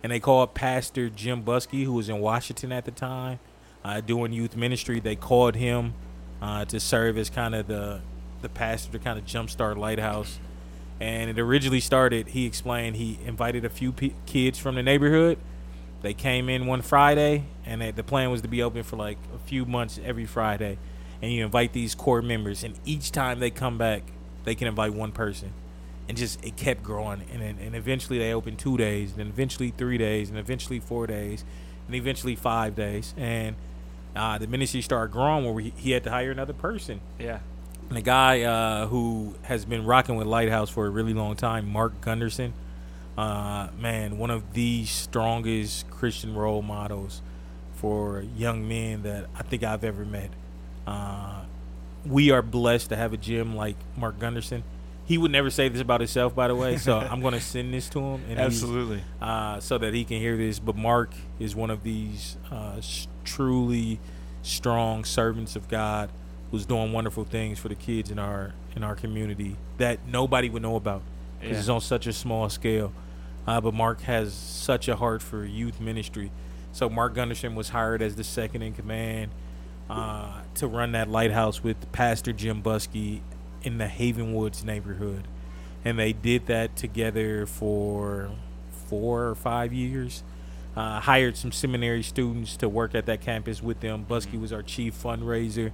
and 0.02 0.12
they 0.12 0.20
called 0.20 0.54
Pastor 0.54 1.08
Jim 1.08 1.42
Buskey, 1.42 1.84
who 1.84 1.94
was 1.94 2.08
in 2.08 2.20
Washington 2.20 2.70
at 2.72 2.84
the 2.84 2.90
time, 2.90 3.38
uh, 3.84 4.00
doing 4.00 4.32
youth 4.32 4.56
ministry. 4.56 5.00
They 5.00 5.16
called 5.16 5.56
him 5.56 5.94
uh, 6.42 6.64
to 6.66 6.80
serve 6.80 7.18
as 7.18 7.30
kind 7.30 7.54
of 7.54 7.66
the 7.66 8.00
the 8.42 8.48
pastor 8.48 8.92
to 8.92 8.98
kind 8.98 9.18
of 9.18 9.26
jumpstart 9.26 9.76
Lighthouse. 9.76 10.38
And 10.98 11.30
it 11.30 11.38
originally 11.38 11.80
started. 11.80 12.28
He 12.28 12.46
explained 12.46 12.96
he 12.96 13.18
invited 13.24 13.64
a 13.64 13.70
few 13.70 13.92
pe- 13.92 14.12
kids 14.26 14.58
from 14.58 14.74
the 14.74 14.82
neighborhood. 14.82 15.38
They 16.02 16.14
came 16.14 16.48
in 16.48 16.66
one 16.66 16.82
Friday, 16.82 17.44
and 17.66 17.80
they, 17.80 17.90
the 17.90 18.02
plan 18.02 18.30
was 18.30 18.42
to 18.42 18.48
be 18.48 18.62
open 18.62 18.82
for 18.82 18.96
like 18.96 19.18
a 19.34 19.38
few 19.38 19.66
months 19.66 20.00
every 20.02 20.26
Friday. 20.26 20.78
And 21.22 21.30
you 21.32 21.44
invite 21.44 21.74
these 21.74 21.94
core 21.94 22.22
members, 22.22 22.64
and 22.64 22.78
each 22.86 23.12
time 23.12 23.40
they 23.40 23.50
come 23.50 23.76
back, 23.76 24.02
they 24.44 24.54
can 24.54 24.68
invite 24.68 24.94
one 24.94 25.12
person, 25.12 25.52
and 26.08 26.16
just 26.16 26.42
it 26.42 26.56
kept 26.56 26.82
growing. 26.82 27.22
And 27.30 27.42
then, 27.42 27.58
and 27.60 27.76
eventually 27.76 28.18
they 28.18 28.32
opened 28.32 28.58
two 28.58 28.78
days, 28.78 29.14
then 29.14 29.26
eventually 29.26 29.70
three 29.70 29.98
days, 29.98 30.30
and 30.30 30.38
eventually 30.38 30.80
four 30.80 31.06
days, 31.06 31.44
and 31.86 31.94
eventually 31.94 32.36
five 32.36 32.74
days. 32.74 33.12
And 33.18 33.56
uh, 34.16 34.38
the 34.38 34.46
ministry 34.46 34.82
started 34.82 35.12
growing 35.12 35.44
where 35.44 35.54
we, 35.54 35.72
he 35.76 35.92
had 35.92 36.04
to 36.04 36.10
hire 36.10 36.30
another 36.30 36.52
person. 36.52 37.00
Yeah. 37.18 37.40
And 37.88 37.98
a 37.98 38.02
guy 38.02 38.42
uh, 38.42 38.86
who 38.86 39.34
has 39.42 39.64
been 39.64 39.84
rocking 39.84 40.16
with 40.16 40.26
Lighthouse 40.26 40.70
for 40.70 40.86
a 40.86 40.90
really 40.90 41.14
long 41.14 41.36
time, 41.36 41.68
Mark 41.68 42.00
Gunderson. 42.00 42.52
Uh, 43.18 43.68
man, 43.78 44.16
one 44.16 44.30
of 44.30 44.52
the 44.54 44.84
strongest 44.86 45.90
Christian 45.90 46.34
role 46.34 46.62
models 46.62 47.20
for 47.74 48.24
young 48.36 48.68
men 48.68 49.02
that 49.02 49.26
I 49.36 49.42
think 49.42 49.64
I've 49.64 49.84
ever 49.84 50.04
met. 50.04 50.30
Uh, 50.86 51.42
we 52.06 52.30
are 52.30 52.42
blessed 52.42 52.90
to 52.90 52.96
have 52.96 53.12
a 53.12 53.16
gym 53.16 53.56
like 53.56 53.76
Mark 53.96 54.18
Gunderson. 54.18 54.62
He 55.04 55.18
would 55.18 55.32
never 55.32 55.50
say 55.50 55.68
this 55.68 55.80
about 55.80 56.00
himself, 56.00 56.34
by 56.34 56.48
the 56.48 56.54
way. 56.54 56.76
So 56.76 56.98
I'm 57.10 57.20
going 57.20 57.34
to 57.34 57.40
send 57.40 57.74
this 57.74 57.88
to 57.90 58.00
him, 58.00 58.22
and 58.28 58.38
Absolutely. 58.38 59.02
uh, 59.20 59.60
so 59.60 59.78
that 59.78 59.92
he 59.92 60.04
can 60.04 60.18
hear 60.18 60.36
this. 60.36 60.58
But 60.58 60.76
Mark 60.76 61.12
is 61.38 61.56
one 61.56 61.70
of 61.70 61.82
these 61.82 62.36
uh, 62.50 62.80
truly 63.24 63.98
strong 64.42 65.04
servants 65.04 65.56
of 65.56 65.68
God 65.68 66.10
who's 66.50 66.66
doing 66.66 66.92
wonderful 66.92 67.24
things 67.24 67.58
for 67.58 67.68
the 67.68 67.74
kids 67.74 68.10
in 68.10 68.18
our 68.18 68.52
in 68.76 68.82
our 68.84 68.94
community 68.94 69.56
that 69.78 69.98
nobody 70.06 70.48
would 70.48 70.62
know 70.62 70.76
about 70.76 71.02
because 71.40 71.52
Yeah. 71.54 71.58
it's 71.60 71.68
on 71.68 71.80
such 71.80 72.06
a 72.06 72.12
small 72.12 72.48
scale. 72.48 72.92
Uh, 73.46 73.60
but 73.60 73.74
Mark 73.74 74.02
has 74.02 74.32
such 74.34 74.86
a 74.88 74.96
heart 74.96 75.22
for 75.22 75.44
youth 75.44 75.80
ministry. 75.80 76.30
So 76.72 76.88
Mark 76.88 77.14
Gunderson 77.14 77.54
was 77.56 77.70
hired 77.70 78.00
as 78.02 78.14
the 78.14 78.22
second 78.24 78.62
in 78.62 78.74
command 78.74 79.30
uh, 79.88 80.42
to 80.54 80.66
run 80.68 80.92
that 80.92 81.08
lighthouse 81.08 81.64
with 81.64 81.90
Pastor 81.90 82.32
Jim 82.32 82.62
Buskey 82.62 83.20
in 83.62 83.78
the 83.78 83.88
Haven 83.88 84.32
Woods 84.34 84.64
neighborhood, 84.64 85.26
and 85.84 85.98
they 85.98 86.12
did 86.12 86.46
that 86.46 86.76
together 86.76 87.44
for 87.44 88.30
four 88.70 89.24
or 89.26 89.34
five 89.34 89.72
years. 89.72 90.22
Uh, 90.76 91.00
hired 91.00 91.36
some 91.36 91.50
seminary 91.50 92.02
students 92.02 92.56
to 92.56 92.68
work 92.68 92.94
at 92.94 93.04
that 93.06 93.20
campus 93.20 93.60
with 93.62 93.80
them. 93.80 94.06
Buskey 94.08 94.26
Mm-hmm. 94.28 94.40
was 94.42 94.52
our 94.52 94.62
chief 94.62 94.94
fundraiser. 94.94 95.72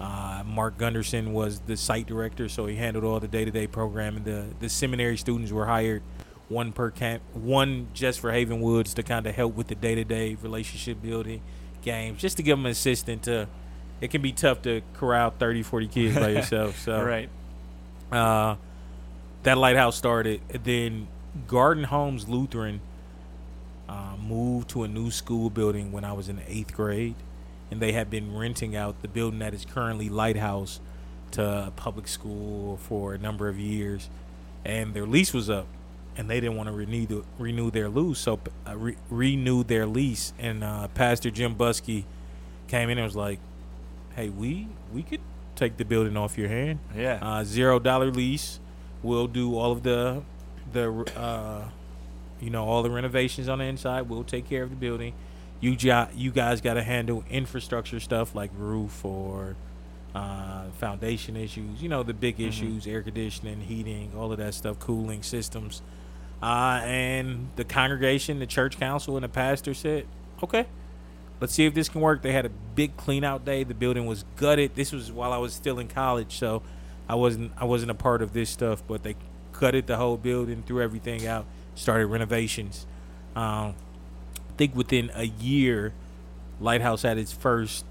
Uh, 0.00 0.42
Mark 0.44 0.76
Gunderson 0.76 1.32
was 1.32 1.60
the 1.60 1.76
site 1.76 2.06
director, 2.06 2.48
so 2.48 2.66
he 2.66 2.74
handled 2.74 3.04
all 3.04 3.20
the 3.20 3.28
day-to-day 3.28 3.68
programming. 3.68 4.24
The 4.24 4.46
the 4.58 4.68
seminary 4.68 5.16
students 5.16 5.52
were 5.52 5.66
hired, 5.66 6.02
one 6.48 6.72
per 6.72 6.90
camp, 6.90 7.22
one 7.32 7.86
just 7.94 8.18
for 8.18 8.32
Haven 8.32 8.60
Woods 8.60 8.92
to 8.94 9.04
kind 9.04 9.24
of 9.26 9.36
help 9.36 9.54
with 9.54 9.68
the 9.68 9.76
day-to-day 9.76 10.34
relationship 10.42 11.00
building 11.00 11.40
games, 11.82 12.20
just 12.20 12.36
to 12.38 12.42
give 12.42 12.58
them 12.58 12.66
an 12.66 12.72
assistant 12.72 13.22
to. 13.24 13.46
It 14.00 14.10
can 14.10 14.20
be 14.20 14.32
tough 14.32 14.62
to 14.62 14.82
corral 14.94 15.30
30, 15.38 15.62
40 15.62 15.86
kids 15.86 16.16
by 16.16 16.28
yourself. 16.30 16.76
So 16.80 17.00
right. 17.02 17.28
uh, 18.10 18.56
that 19.44 19.56
lighthouse 19.56 19.96
started. 19.96 20.40
Then 20.64 21.06
Garden 21.46 21.84
Homes 21.84 22.28
Lutheran 22.28 22.80
uh, 23.88 24.16
moved 24.26 24.70
to 24.70 24.82
a 24.84 24.88
new 24.88 25.10
school 25.10 25.50
building 25.50 25.92
when 25.92 26.04
I 26.04 26.12
was 26.12 26.28
in 26.28 26.36
the 26.36 26.50
eighth 26.50 26.74
grade, 26.74 27.14
and 27.70 27.80
they 27.80 27.92
had 27.92 28.10
been 28.10 28.36
renting 28.36 28.74
out 28.76 29.00
the 29.02 29.08
building 29.08 29.38
that 29.40 29.54
is 29.54 29.64
currently 29.64 30.08
Lighthouse 30.08 30.80
to 31.32 31.42
a 31.66 31.72
public 31.74 32.08
school 32.08 32.76
for 32.78 33.14
a 33.14 33.18
number 33.18 33.48
of 33.48 33.58
years, 33.58 34.08
and 34.64 34.94
their 34.94 35.06
lease 35.06 35.32
was 35.34 35.50
up, 35.50 35.66
and 36.16 36.30
they 36.30 36.40
didn't 36.40 36.56
want 36.56 36.68
to 36.68 36.72
renew 36.72 37.06
the, 37.06 37.24
renew 37.38 37.70
their 37.70 37.88
lease, 37.88 38.18
so 38.18 38.38
uh, 38.66 38.76
re- 38.76 38.96
renew 39.10 39.64
their 39.64 39.86
lease, 39.86 40.32
and 40.38 40.62
uh, 40.64 40.88
Pastor 40.88 41.30
Jim 41.30 41.54
Buskey 41.54 42.04
came 42.68 42.88
in 42.88 42.98
and 42.98 43.04
was 43.04 43.16
like, 43.16 43.38
"Hey, 44.14 44.28
we 44.28 44.68
we 44.92 45.02
could 45.02 45.20
take 45.56 45.76
the 45.76 45.84
building 45.84 46.16
off 46.16 46.38
your 46.38 46.48
hand." 46.48 46.78
Yeah. 46.96 47.18
uh, 47.20 47.44
zero 47.44 47.78
dollar 47.78 48.10
lease. 48.10 48.60
We'll 49.02 49.26
do 49.26 49.58
all 49.58 49.72
of 49.72 49.82
the 49.82 50.22
the 50.72 50.90
uh, 51.16 51.68
you 52.40 52.50
know 52.50 52.64
all 52.64 52.82
the 52.82 52.90
renovations 52.90 53.48
on 53.48 53.58
the 53.58 53.64
inside. 53.64 54.02
We'll 54.08 54.24
take 54.24 54.48
care 54.48 54.62
of 54.62 54.70
the 54.70 54.76
building. 54.76 55.14
You 55.60 55.76
jo- 55.76 56.08
you 56.14 56.30
guys 56.30 56.60
got 56.60 56.74
to 56.74 56.82
handle 56.82 57.24
infrastructure 57.30 58.00
stuff 58.00 58.34
like 58.34 58.50
roof 58.56 59.04
or 59.04 59.56
uh, 60.14 60.64
foundation 60.78 61.36
issues. 61.36 61.82
You 61.82 61.88
know 61.88 62.02
the 62.02 62.14
big 62.14 62.38
Mhm. 62.38 62.48
issues: 62.48 62.86
air 62.86 63.02
conditioning, 63.02 63.60
heating, 63.62 64.12
all 64.16 64.30
of 64.32 64.38
that 64.38 64.54
stuff, 64.54 64.78
cooling 64.78 65.22
systems. 65.22 65.82
Uh, 66.42 66.80
and 66.84 67.48
the 67.56 67.64
congregation, 67.64 68.38
the 68.38 68.46
church 68.46 68.78
council, 68.78 69.16
and 69.16 69.24
the 69.24 69.28
pastor 69.28 69.72
said, 69.72 70.06
"Okay, 70.42 70.66
let's 71.40 71.54
see 71.54 71.64
if 71.64 71.72
this 71.74 71.88
can 71.88 72.00
work." 72.00 72.22
They 72.22 72.32
had 72.32 72.44
a 72.44 72.50
big 72.74 72.96
clean 72.96 73.24
out 73.24 73.44
day. 73.44 73.64
The 73.64 73.74
building 73.74 74.06
was 74.06 74.24
gutted. 74.36 74.74
This 74.74 74.92
was 74.92 75.10
while 75.10 75.32
I 75.32 75.38
was 75.38 75.54
still 75.54 75.78
in 75.78 75.88
college, 75.88 76.36
so 76.38 76.62
I 77.08 77.14
wasn't 77.14 77.52
I 77.56 77.64
wasn't 77.64 77.90
a 77.92 77.94
part 77.94 78.20
of 78.20 78.32
this 78.34 78.50
stuff. 78.50 78.82
But 78.86 79.02
they 79.04 79.16
gutted 79.52 79.86
the 79.86 79.96
whole 79.96 80.16
building, 80.18 80.62
threw 80.66 80.82
everything 80.82 81.26
out, 81.26 81.46
started 81.74 82.06
renovations. 82.06 82.86
Um, 83.34 83.74
I 84.36 84.56
think 84.56 84.74
within 84.76 85.10
a 85.14 85.24
year, 85.24 85.92
Lighthouse 86.60 87.02
had 87.02 87.18
its 87.18 87.32
first 87.32 87.84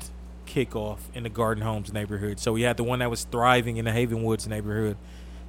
kickoff 0.46 1.00
in 1.13 1.24
the 1.24 1.30
Garden 1.30 1.63
Homes 1.63 1.91
neighborhood. 1.91 2.39
So 2.39 2.54
we 2.54 2.62
had 2.62 2.78
the 2.78 2.84
one 2.84 3.00
that 3.00 3.10
was 3.10 3.24
thriving 3.26 3.78
in 3.78 3.86
the 3.86 3.91
Haven 3.91 4.24
Woods 4.24 4.48
neighborhood, 4.48 4.98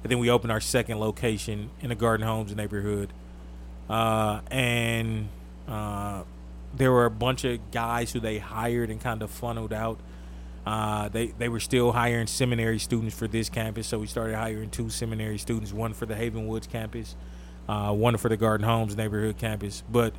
and 0.03 0.11
then 0.11 0.19
we 0.19 0.29
opened 0.29 0.51
our 0.51 0.61
second 0.61 0.99
location 0.99 1.69
in 1.81 1.89
the 1.89 1.95
Garden 1.95 2.25
Homes 2.25 2.55
neighborhood. 2.55 3.11
Uh, 3.89 4.41
and 4.51 5.29
uh, 5.67 6.23
there 6.75 6.91
were 6.91 7.05
a 7.05 7.11
bunch 7.11 7.45
of 7.45 7.71
guys 7.71 8.11
who 8.11 8.19
they 8.19 8.39
hired 8.39 8.89
and 8.89 8.99
kind 8.99 9.21
of 9.21 9.29
funneled 9.31 9.73
out. 9.73 9.99
Uh, 10.65 11.07
they 11.09 11.27
they 11.27 11.47
were 11.47 11.59
still 11.59 11.91
hiring 11.91 12.25
seminary 12.25 12.79
students 12.79 13.15
for 13.15 13.27
this 13.27 13.49
campus, 13.49 13.85
so 13.85 13.99
we 13.99 14.07
started 14.07 14.35
hiring 14.35 14.69
two 14.71 14.89
seminary 14.89 15.37
students, 15.37 15.71
one 15.71 15.93
for 15.93 16.07
the 16.07 16.15
Haven 16.15 16.47
Woods 16.47 16.65
campus, 16.65 17.15
uh, 17.67 17.91
one 17.93 18.17
for 18.17 18.29
the 18.29 18.37
Garden 18.37 18.65
Homes 18.67 18.95
neighborhood 18.95 19.37
campus. 19.37 19.83
But 19.91 20.13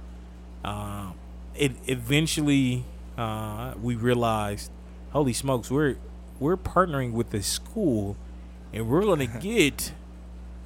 uh, 0.65 1.13
it 1.55 1.73
eventually 1.87 2.85
uh, 3.17 3.75
we 3.83 3.95
realized, 3.95 4.71
holy 5.13 5.33
smokes, 5.33 5.71
we're 5.71 5.97
we're 6.39 6.57
partnering 6.57 7.13
with 7.13 7.31
the 7.31 7.43
school, 7.43 8.17
and 8.73 8.89
we're 8.89 9.03
going 9.03 9.19
to 9.31 9.39
get 9.41 9.93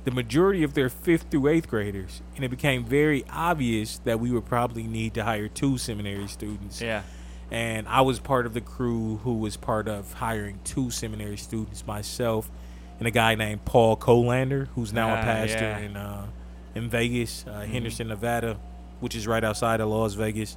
the 0.05 0.11
majority 0.11 0.63
of 0.63 0.75
their 0.75 0.89
fifth 0.89 1.27
through 1.31 1.47
eighth 1.49 1.69
graders, 1.69 2.23
and 2.35 2.45
it 2.45 2.49
became 2.49 2.85
very 2.85 3.25
obvious 3.31 3.99
that 4.05 4.19
we 4.19 4.31
would 4.31 4.47
probably 4.47 4.85
need 4.85 5.13
to 5.15 5.23
hire 5.25 5.47
two 5.47 5.77
seminary 5.77 6.27
students 6.27 6.81
Yeah. 6.81 7.03
and 7.51 7.87
I 7.87 8.01
was 8.01 8.19
part 8.19 8.47
of 8.47 8.55
the 8.55 8.63
crew 8.63 9.21
who 9.25 9.35
was 9.37 9.59
part 9.59 9.89
of 9.89 10.15
hiring 10.15 10.59
two 10.65 10.91
seminary 10.91 11.37
students, 11.37 11.87
myself 11.87 12.51
and 12.99 13.07
a 13.07 13.11
guy 13.11 13.35
named 13.35 13.65
Paul 13.67 13.95
Colander, 13.97 14.69
who's 14.75 14.91
now 14.93 15.11
a 15.15 15.19
Ah, 15.19 15.23
pastor 15.23 15.59
yeah. 15.65 15.79
in 15.79 15.97
uh, 15.99 16.27
in 16.75 16.89
Vegas, 16.89 17.45
uh, 17.49 17.61
Mhm. 17.63 17.67
Henderson, 17.69 18.09
Nevada, 18.09 18.57
which 19.01 19.15
is 19.15 19.27
right 19.27 19.43
outside 19.45 19.81
of 19.81 19.89
Las 19.89 20.15
Vegas. 20.15 20.57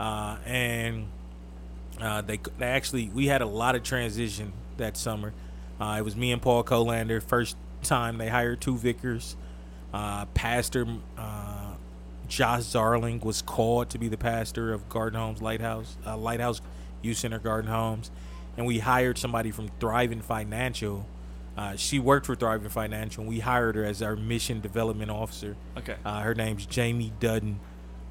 Uh, 0.00 0.36
and 0.46 1.06
uh, 2.00 2.20
they 2.22 2.38
they 2.58 2.66
actually 2.66 3.10
we 3.14 3.26
had 3.26 3.42
a 3.42 3.46
lot 3.46 3.74
of 3.74 3.82
transition 3.82 4.52
that 4.78 4.96
summer. 4.96 5.32
Uh, 5.80 5.96
it 5.98 6.02
was 6.04 6.16
me 6.16 6.32
and 6.32 6.40
Paul 6.42 6.62
Colander. 6.62 7.20
First 7.20 7.56
time 7.82 8.18
they 8.18 8.28
hired 8.28 8.60
two 8.60 8.76
vicars. 8.76 9.36
Uh, 9.92 10.24
pastor 10.34 10.86
uh, 11.18 11.74
Josh 12.28 12.60
Zarling 12.62 13.22
was 13.22 13.42
called 13.42 13.90
to 13.90 13.98
be 13.98 14.08
the 14.08 14.16
pastor 14.16 14.72
of 14.72 14.88
Garden 14.88 15.20
Homes 15.20 15.42
Lighthouse, 15.42 15.96
uh, 16.06 16.16
Lighthouse 16.16 16.62
Youth 17.02 17.18
Center 17.18 17.38
Garden 17.38 17.70
Homes, 17.70 18.10
and 18.56 18.64
we 18.64 18.78
hired 18.78 19.18
somebody 19.18 19.50
from 19.50 19.68
Thrivent 19.80 20.22
Financial. 20.22 21.04
Uh, 21.56 21.76
she 21.76 21.98
worked 21.98 22.26
for 22.26 22.34
Thrivent 22.34 22.70
Financial, 22.70 23.22
and 23.22 23.28
we 23.28 23.40
hired 23.40 23.74
her 23.76 23.84
as 23.84 24.02
our 24.02 24.16
mission 24.16 24.60
development 24.60 25.10
officer. 25.10 25.56
Okay. 25.76 25.96
Uh, 26.04 26.20
her 26.20 26.34
name's 26.34 26.64
Jamie 26.66 27.12
Dudden. 27.20 27.60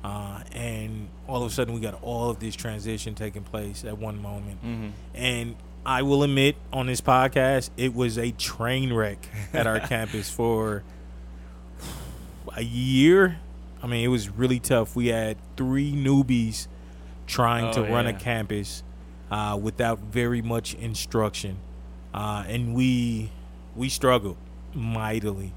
Uh, 0.03 0.41
and 0.51 1.09
all 1.27 1.43
of 1.43 1.51
a 1.51 1.53
sudden, 1.53 1.73
we 1.73 1.79
got 1.79 2.01
all 2.01 2.29
of 2.29 2.39
this 2.39 2.55
transition 2.55 3.13
taking 3.15 3.43
place 3.43 3.83
at 3.85 3.97
one 3.97 4.21
moment. 4.21 4.63
Mm-hmm. 4.63 4.89
And 5.15 5.55
I 5.85 6.01
will 6.03 6.23
admit 6.23 6.55
on 6.73 6.87
this 6.87 7.01
podcast, 7.01 7.69
it 7.77 7.93
was 7.95 8.17
a 8.17 8.31
train 8.31 8.93
wreck 8.93 9.27
at 9.53 9.65
our 9.67 9.79
campus 9.87 10.29
for 10.29 10.83
a 12.55 12.63
year. 12.63 13.39
I 13.81 13.87
mean, 13.87 14.03
it 14.03 14.09
was 14.09 14.29
really 14.29 14.59
tough. 14.59 14.95
We 14.95 15.07
had 15.07 15.37
three 15.57 15.91
newbies 15.91 16.67
trying 17.27 17.65
Oh, 17.65 17.73
to 17.73 17.81
run 17.83 18.05
a 18.07 18.13
campus 18.13 18.83
uh, 19.31 19.57
without 19.61 19.99
very 19.99 20.41
much 20.41 20.73
instruction, 20.75 21.57
uh, 22.13 22.43
and 22.47 22.73
we 22.75 23.31
we 23.75 23.89
struggled 23.89 24.37
mightily. 24.73 25.53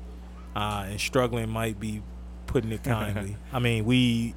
Uh, 0.55 0.87
and 0.89 1.01
struggling 1.01 1.49
might 1.49 1.81
be 1.81 2.01
putting 2.47 2.71
it 2.71 2.85
kindly. 2.85 3.37
I 3.53 3.59
mean, 3.59 3.85
we 3.85 4.35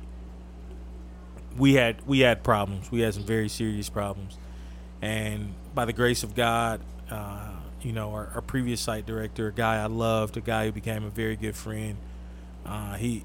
we 1.57 1.73
had 1.73 2.05
we 2.07 2.19
had 2.19 2.43
problems. 2.43 2.91
We 2.91 3.01
had 3.01 3.13
some 3.13 3.23
very 3.23 3.49
serious 3.49 3.89
problems, 3.89 4.37
and 5.01 5.53
by 5.75 5.85
the 5.85 5.93
grace 5.93 6.23
of 6.23 6.35
God, 6.35 6.81
uh, 7.09 7.51
you 7.81 7.91
know, 7.93 8.11
our, 8.13 8.29
our 8.35 8.41
previous 8.41 8.81
site 8.81 9.05
director, 9.05 9.47
a 9.47 9.51
guy 9.51 9.81
I 9.81 9.85
loved, 9.85 10.37
a 10.37 10.41
guy 10.41 10.65
who 10.65 10.71
became 10.71 11.03
a 11.03 11.09
very 11.09 11.35
good 11.35 11.55
friend. 11.55 11.97
Uh, 12.65 12.95
he, 12.95 13.23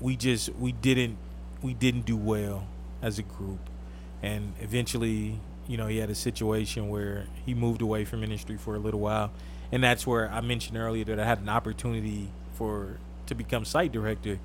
we 0.00 0.16
just 0.16 0.50
we 0.54 0.72
didn't 0.72 1.16
we 1.62 1.74
didn't 1.74 2.06
do 2.06 2.16
well 2.16 2.66
as 3.02 3.18
a 3.18 3.22
group, 3.22 3.60
and 4.22 4.54
eventually, 4.60 5.40
you 5.66 5.76
know, 5.76 5.86
he 5.86 5.98
had 5.98 6.10
a 6.10 6.14
situation 6.14 6.88
where 6.88 7.26
he 7.46 7.54
moved 7.54 7.82
away 7.82 8.04
from 8.04 8.20
ministry 8.20 8.56
for 8.56 8.74
a 8.74 8.78
little 8.78 9.00
while, 9.00 9.30
and 9.72 9.82
that's 9.82 10.06
where 10.06 10.30
I 10.30 10.40
mentioned 10.40 10.76
earlier 10.76 11.04
that 11.04 11.18
I 11.18 11.24
had 11.24 11.38
an 11.40 11.48
opportunity 11.48 12.28
for 12.54 12.98
to 13.26 13.34
become 13.34 13.64
site 13.64 13.92
director, 13.92 14.38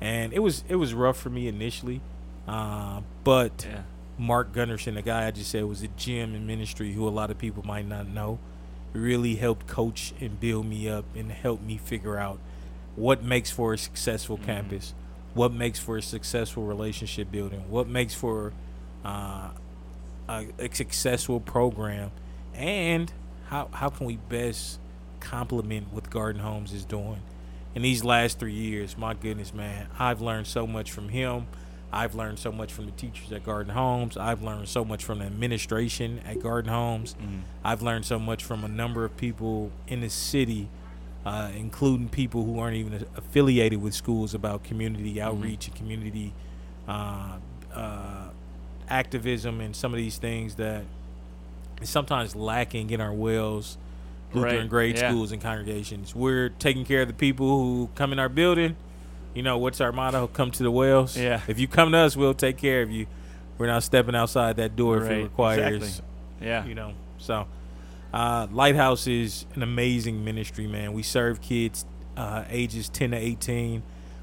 and 0.00 0.32
it 0.32 0.40
was 0.40 0.64
it 0.68 0.76
was 0.76 0.94
rough 0.94 1.16
for 1.18 1.30
me 1.30 1.48
initially, 1.48 2.00
uh, 2.48 3.00
but 3.24 3.66
Yeah. 3.68 3.82
Mark 4.18 4.52
Gunderson, 4.52 4.94
the 4.96 5.02
guy 5.02 5.26
I 5.26 5.30
just 5.30 5.50
said 5.50 5.64
was 5.64 5.82
a 5.82 5.88
gym 5.88 6.34
in 6.34 6.46
ministry 6.46 6.92
who 6.92 7.08
a 7.08 7.10
lot 7.10 7.30
of 7.30 7.38
people 7.38 7.62
might 7.66 7.86
not 7.88 8.06
know, 8.06 8.38
really 8.92 9.36
helped 9.36 9.66
coach 9.66 10.12
and 10.20 10.38
build 10.38 10.66
me 10.66 10.88
up 10.88 11.06
and 11.16 11.32
help 11.32 11.62
me 11.62 11.78
figure 11.78 12.18
out 12.18 12.38
what 12.96 13.22
makes 13.24 13.50
for 13.50 13.72
a 13.72 13.78
successful 13.78 14.36
Mhm. 14.36 14.42
campus, 14.44 14.92
what 15.32 15.52
makes 15.54 15.78
for 15.78 15.96
a 15.96 16.02
successful 16.02 16.64
relationship 16.64 17.30
building, 17.32 17.62
what 17.70 17.88
makes 17.88 18.12
for 18.14 18.52
uh, 19.04 19.48
a, 20.30 20.46
a 20.58 20.74
successful 20.74 21.40
program, 21.40 22.12
and 22.54 23.12
how 23.46 23.68
how 23.72 23.90
can 23.90 24.06
we 24.06 24.16
best 24.16 24.78
complement 25.20 25.92
what 25.92 26.08
Garden 26.10 26.40
Homes 26.40 26.72
is 26.72 26.84
doing. 26.84 27.22
In 27.74 27.82
these 27.82 28.02
last 28.02 28.38
three 28.38 28.52
years, 28.52 28.96
my 28.98 29.14
goodness, 29.14 29.54
man, 29.54 29.86
I've 29.98 30.20
learned 30.20 30.46
so 30.46 30.66
much 30.66 30.90
from 30.90 31.08
him. 31.08 31.46
I've 31.92 32.14
learned 32.14 32.38
so 32.38 32.52
much 32.52 32.72
from 32.72 32.86
the 32.86 32.92
teachers 32.92 33.32
at 33.32 33.44
Garden 33.44 33.74
Homes. 33.74 34.16
I've 34.16 34.42
learned 34.42 34.68
so 34.68 34.84
much 34.84 35.04
from 35.04 35.18
the 35.18 35.24
administration 35.26 36.20
at 36.24 36.40
Garden 36.40 36.72
Homes. 36.72 37.14
Mm. 37.20 37.40
I've 37.64 37.82
learned 37.82 38.04
so 38.04 38.18
much 38.18 38.44
from 38.44 38.64
a 38.64 38.68
number 38.68 39.04
of 39.04 39.16
people 39.16 39.72
in 39.88 40.00
the 40.00 40.10
city, 40.10 40.68
uh, 41.24 41.50
including 41.56 42.08
people 42.08 42.44
who 42.44 42.58
aren't 42.58 42.76
even 42.76 43.06
affiliated 43.16 43.82
with 43.82 43.94
schools 43.94 44.34
about 44.34 44.62
community 44.62 45.20
outreach 45.20 45.66
and 45.66 45.76
community 45.76 46.32
uh, 46.86 47.38
uh, 47.74 48.28
activism 48.90 49.60
and 49.60 49.74
some 49.74 49.92
of 49.92 49.98
these 49.98 50.18
things 50.18 50.56
that 50.56 50.82
is 51.80 51.88
sometimes 51.88 52.34
lacking 52.36 52.90
in 52.90 53.00
our 53.00 53.12
WELS 53.12 53.78
Lutheran 54.32 54.60
Right, 54.60 54.68
grade 54.70 54.96
yeah. 54.98 55.10
schools 55.10 55.32
and 55.32 55.42
congregations. 55.42 56.14
We're 56.14 56.50
taking 56.50 56.84
care 56.84 57.02
of 57.02 57.08
the 57.08 57.14
people 57.14 57.46
who 57.58 57.88
come 57.94 58.12
in 58.12 58.18
our 58.18 58.28
building, 58.28 58.76
You 59.34 59.42
know 59.42 59.58
what's 59.58 59.80
our 59.80 59.92
motto? 59.92 60.26
Come 60.28 60.50
to 60.52 60.62
the 60.62 60.70
WELS. 60.70 61.16
Yeah. 61.16 61.40
If 61.48 61.58
you 61.58 61.66
come 61.68 61.92
to 61.92 61.98
us, 61.98 62.16
we'll 62.16 62.34
take 62.34 62.56
care 62.56 62.82
of 62.82 62.90
you. 62.90 63.06
We're 63.58 63.66
not 63.66 63.82
stepping 63.82 64.14
outside 64.14 64.56
that 64.56 64.76
door 64.76 64.98
if 64.98 65.02
Right, 65.04 65.18
it 65.18 65.22
requires. 65.24 65.82
exactly. 65.82 66.06
Yeah. 66.46 66.64
You 66.64 66.74
know. 66.74 66.92
So, 67.18 67.46
uh, 68.14 68.46
Lighthouse 68.50 69.06
is 69.06 69.46
an 69.54 69.62
amazing 69.62 70.24
ministry, 70.24 70.66
man. 70.66 70.92
We 70.92 71.02
serve 71.02 71.40
kids 71.40 71.84
uh, 72.16 72.44
ages 72.50 72.88
10 72.88 73.10
to 73.12 73.16
18. 73.16 73.82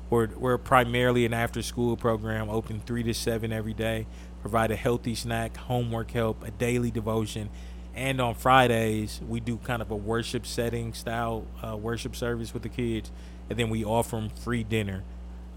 We're, 0.09 0.27
we're 0.37 0.57
primarily 0.57 1.25
an 1.25 1.33
after 1.33 1.61
school 1.61 1.97
program, 1.97 2.49
open 2.49 2.79
3 2.85 3.03
to 3.03 3.13
7 3.13 3.51
every 3.51 3.73
day. 3.73 4.07
Provide 4.47 4.71
a 4.71 4.77
healthy 4.77 5.13
snack, 5.13 5.57
homework 5.57 6.11
help, 6.11 6.41
a 6.41 6.51
daily 6.51 6.89
devotion. 6.89 7.49
And 7.93 8.21
on 8.21 8.33
Fridays, 8.33 9.19
we 9.27 9.41
do 9.41 9.57
kind 9.57 9.81
of 9.81 9.91
a 9.91 9.95
worship 9.95 10.45
setting 10.45 10.93
style 10.93 11.45
uh, 11.61 11.75
worship 11.75 12.15
service 12.15 12.53
with 12.53 12.63
the 12.63 12.69
kids. 12.69 13.11
And 13.49 13.59
then 13.59 13.69
we 13.69 13.83
offer 13.83 14.15
them 14.15 14.29
free 14.29 14.63
dinner. 14.63 15.03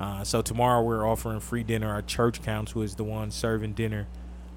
Uh, 0.00 0.24
so 0.24 0.42
tomorrow 0.42 0.82
we're 0.82 1.08
offering 1.08 1.38
free 1.38 1.62
dinner. 1.62 1.88
Our 1.88 2.02
church 2.02 2.42
council 2.42 2.82
is 2.82 2.96
the 2.96 3.04
one 3.04 3.30
serving 3.30 3.74
dinner. 3.74 4.08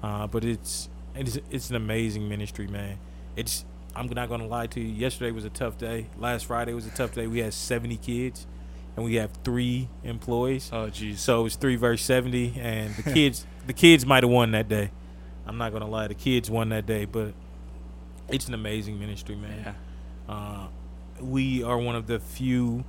Uh, 0.02 0.26
but 0.26 0.44
it's, 0.44 0.88
it's 1.14 1.38
it's 1.48 1.70
an 1.70 1.76
amazing 1.76 2.28
ministry, 2.28 2.66
man. 2.66 2.98
It's 3.36 3.64
I'm 3.94 4.08
not 4.08 4.28
gonna 4.28 4.48
lie 4.48 4.66
to 4.66 4.80
you. 4.80 4.88
Yesterday 4.88 5.30
was 5.30 5.44
a 5.44 5.50
tough 5.50 5.78
day. 5.78 6.06
Last 6.18 6.46
Friday 6.46 6.74
was 6.74 6.88
a 6.88 6.90
tough 6.90 7.14
day. 7.14 7.28
We 7.28 7.38
had 7.38 7.54
70 7.54 7.98
kids, 7.98 8.48
and 8.96 9.04
we 9.04 9.14
have 9.14 9.30
three 9.44 9.90
employees. 10.02 10.70
Oh, 10.72 10.88
jeez. 10.88 11.18
So 11.18 11.38
it 11.38 11.44
was 11.44 11.54
three 11.54 11.76
verse 11.76 12.02
70, 12.02 12.58
and 12.58 12.92
the 12.96 13.12
kids 13.14 13.46
the 13.66 13.72
kids 13.72 14.04
might 14.06 14.22
have 14.22 14.30
won 14.30 14.52
that 14.52 14.68
day. 14.68 14.90
I'm 15.46 15.58
not 15.58 15.72
gonna 15.72 15.88
lie, 15.88 16.08
the 16.08 16.14
kids 16.14 16.50
won 16.50 16.70
that 16.70 16.86
day, 16.86 17.04
but 17.04 17.34
it's 18.28 18.48
an 18.48 18.54
amazing 18.54 18.98
ministry, 18.98 19.36
man. 19.36 19.74
Yeah. 20.28 20.34
Uh, 20.34 20.66
we 21.20 21.62
are 21.62 21.78
one 21.78 21.96
of 21.96 22.06
the 22.06 22.18
few 22.18 22.84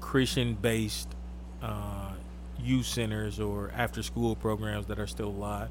Christian 0.00 0.54
based 0.54 1.08
uh, 1.62 2.12
youth 2.58 2.86
centers 2.86 3.40
or 3.40 3.72
after 3.74 4.02
school 4.02 4.36
programs 4.36 4.86
that 4.86 4.98
are 4.98 5.06
still 5.06 5.28
alive. 5.28 5.68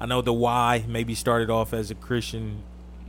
I 0.00 0.06
know 0.06 0.22
the 0.22 0.32
Y 0.32 0.84
maybe 0.88 1.14
started 1.14 1.50
off 1.50 1.72
as 1.72 1.90
a 1.90 1.94
Christian, 1.94 2.62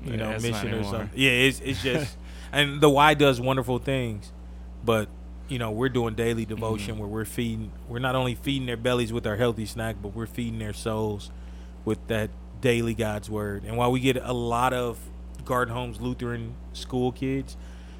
you 0.03 0.11
Yeah, 0.11 0.17
know, 0.17 0.31
mission 0.39 0.73
or 0.73 0.83
something. 0.83 1.09
Yeah, 1.15 1.31
it's 1.31 1.59
it's 1.61 1.81
just, 1.81 2.17
and 2.51 2.81
the 2.81 2.89
Y 2.89 3.13
does 3.13 3.39
wonderful 3.39 3.79
things, 3.79 4.31
but 4.83 5.07
you 5.47 5.59
know 5.59 5.71
we're 5.71 5.89
doing 5.89 6.15
daily 6.15 6.43
Mm-hmm. 6.45 6.55
devotion 6.55 6.97
where 6.97 7.07
we're 7.07 7.25
feeding. 7.25 7.71
We're 7.87 7.99
not 7.99 8.15
only 8.15 8.35
feeding 8.35 8.65
their 8.65 8.77
bellies 8.77 9.11
with 9.13 9.25
our 9.27 9.35
healthy 9.37 9.65
snack, 9.65 9.97
but 10.01 10.09
we're 10.15 10.25
feeding 10.27 10.59
their 10.59 10.73
souls 10.73 11.31
with 11.83 12.05
that 12.07 12.29
daily 12.61 12.93
God's 12.93 13.29
word. 13.29 13.63
And 13.65 13.77
while 13.77 13.91
we 13.91 13.99
get 13.99 14.17
a 14.17 14.33
lot 14.33 14.73
of 14.73 14.97
Garden 15.43 15.73
Homes 15.75 16.01
Lutheran 16.01 16.55
school 16.73 17.11
kids, 17.11 17.55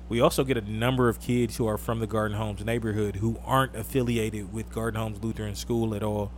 we 0.09 0.19
also 0.19 0.43
get 0.43 0.57
a 0.57 0.61
number 0.61 1.09
of 1.09 1.19
kids 1.19 1.57
who 1.57 1.67
are 1.67 1.77
from 1.77 1.99
the 1.99 2.07
Garden 2.07 2.37
Homes 2.37 2.63
neighborhood 2.65 3.17
who 3.17 3.37
aren't 3.45 3.75
affiliated 3.75 4.51
with 4.53 4.71
Garden 4.73 4.99
Homes 4.99 5.23
Lutheran 5.23 5.55
School 5.55 5.93
at 5.95 6.03
all. 6.03 6.31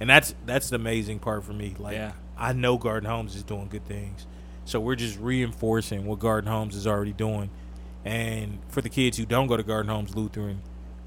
And 0.00 0.10
that's 0.10 0.34
that's 0.46 0.70
the 0.70 0.76
amazing 0.76 1.18
part 1.20 1.44
for 1.44 1.52
me. 1.52 1.74
Like 1.78 1.94
Yeah. 1.94 2.12
I 2.36 2.52
know 2.52 2.76
Garden 2.78 3.08
Homes 3.08 3.36
is 3.36 3.42
doing 3.44 3.68
good 3.68 3.86
things. 3.86 4.26
So 4.64 4.80
we're 4.80 4.96
just 4.96 5.18
reinforcing 5.20 6.06
what 6.06 6.18
Garden 6.18 6.50
Homes 6.50 6.74
is 6.74 6.86
already 6.86 7.12
doing. 7.12 7.50
And 8.04 8.58
for 8.68 8.82
the 8.82 8.88
kids 8.88 9.16
who 9.16 9.24
don't 9.24 9.46
go 9.46 9.56
to 9.56 9.62
Garden 9.62 9.90
Homes 9.90 10.14
Lutheran, 10.14 10.60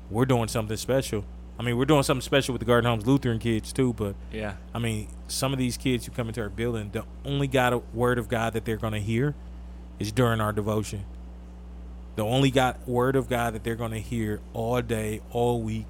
we're 0.10 0.26
doing 0.26 0.48
something 0.48 0.78
special. 0.78 1.26
I 1.60 1.64
mean, 1.64 1.78
we're 1.78 1.86
doing 1.86 2.04
something 2.04 2.22
special 2.22 2.54
with 2.54 2.60
the 2.60 2.66
Garden 2.66 2.90
Homes 2.90 3.06
Lutheran 3.06 3.40
kids 3.40 3.74
too, 3.74 3.94
but 3.94 4.16
Yeah. 4.32 4.56
I 4.74 4.80
mean, 4.80 5.08
some 5.28 5.54
of 5.54 5.60
these 5.60 5.78
kids 5.78 6.06
who 6.06 6.12
come 6.12 6.28
into 6.28 6.42
our 6.42 6.50
building, 6.50 6.92
the 6.92 7.04
only 7.26 7.48
God 7.48 7.82
word 7.94 8.20
of 8.20 8.28
God 8.28 8.54
that 8.54 8.66
they're 8.66 8.78
going 8.78 8.94
to 8.94 9.00
hear 9.00 9.36
is 10.00 10.12
during 10.12 10.40
our 10.40 10.52
devotion. 10.54 11.06
The 12.16 12.24
only 12.24 12.50
God 12.52 12.78
word 12.88 13.16
of 13.16 13.30
God 13.30 13.54
that 13.54 13.64
they're 13.64 13.76
going 13.76 13.92
to 13.92 14.00
hear 14.00 14.40
all 14.54 14.82
day, 14.82 15.22
all 15.32 15.62
week, 15.62 15.86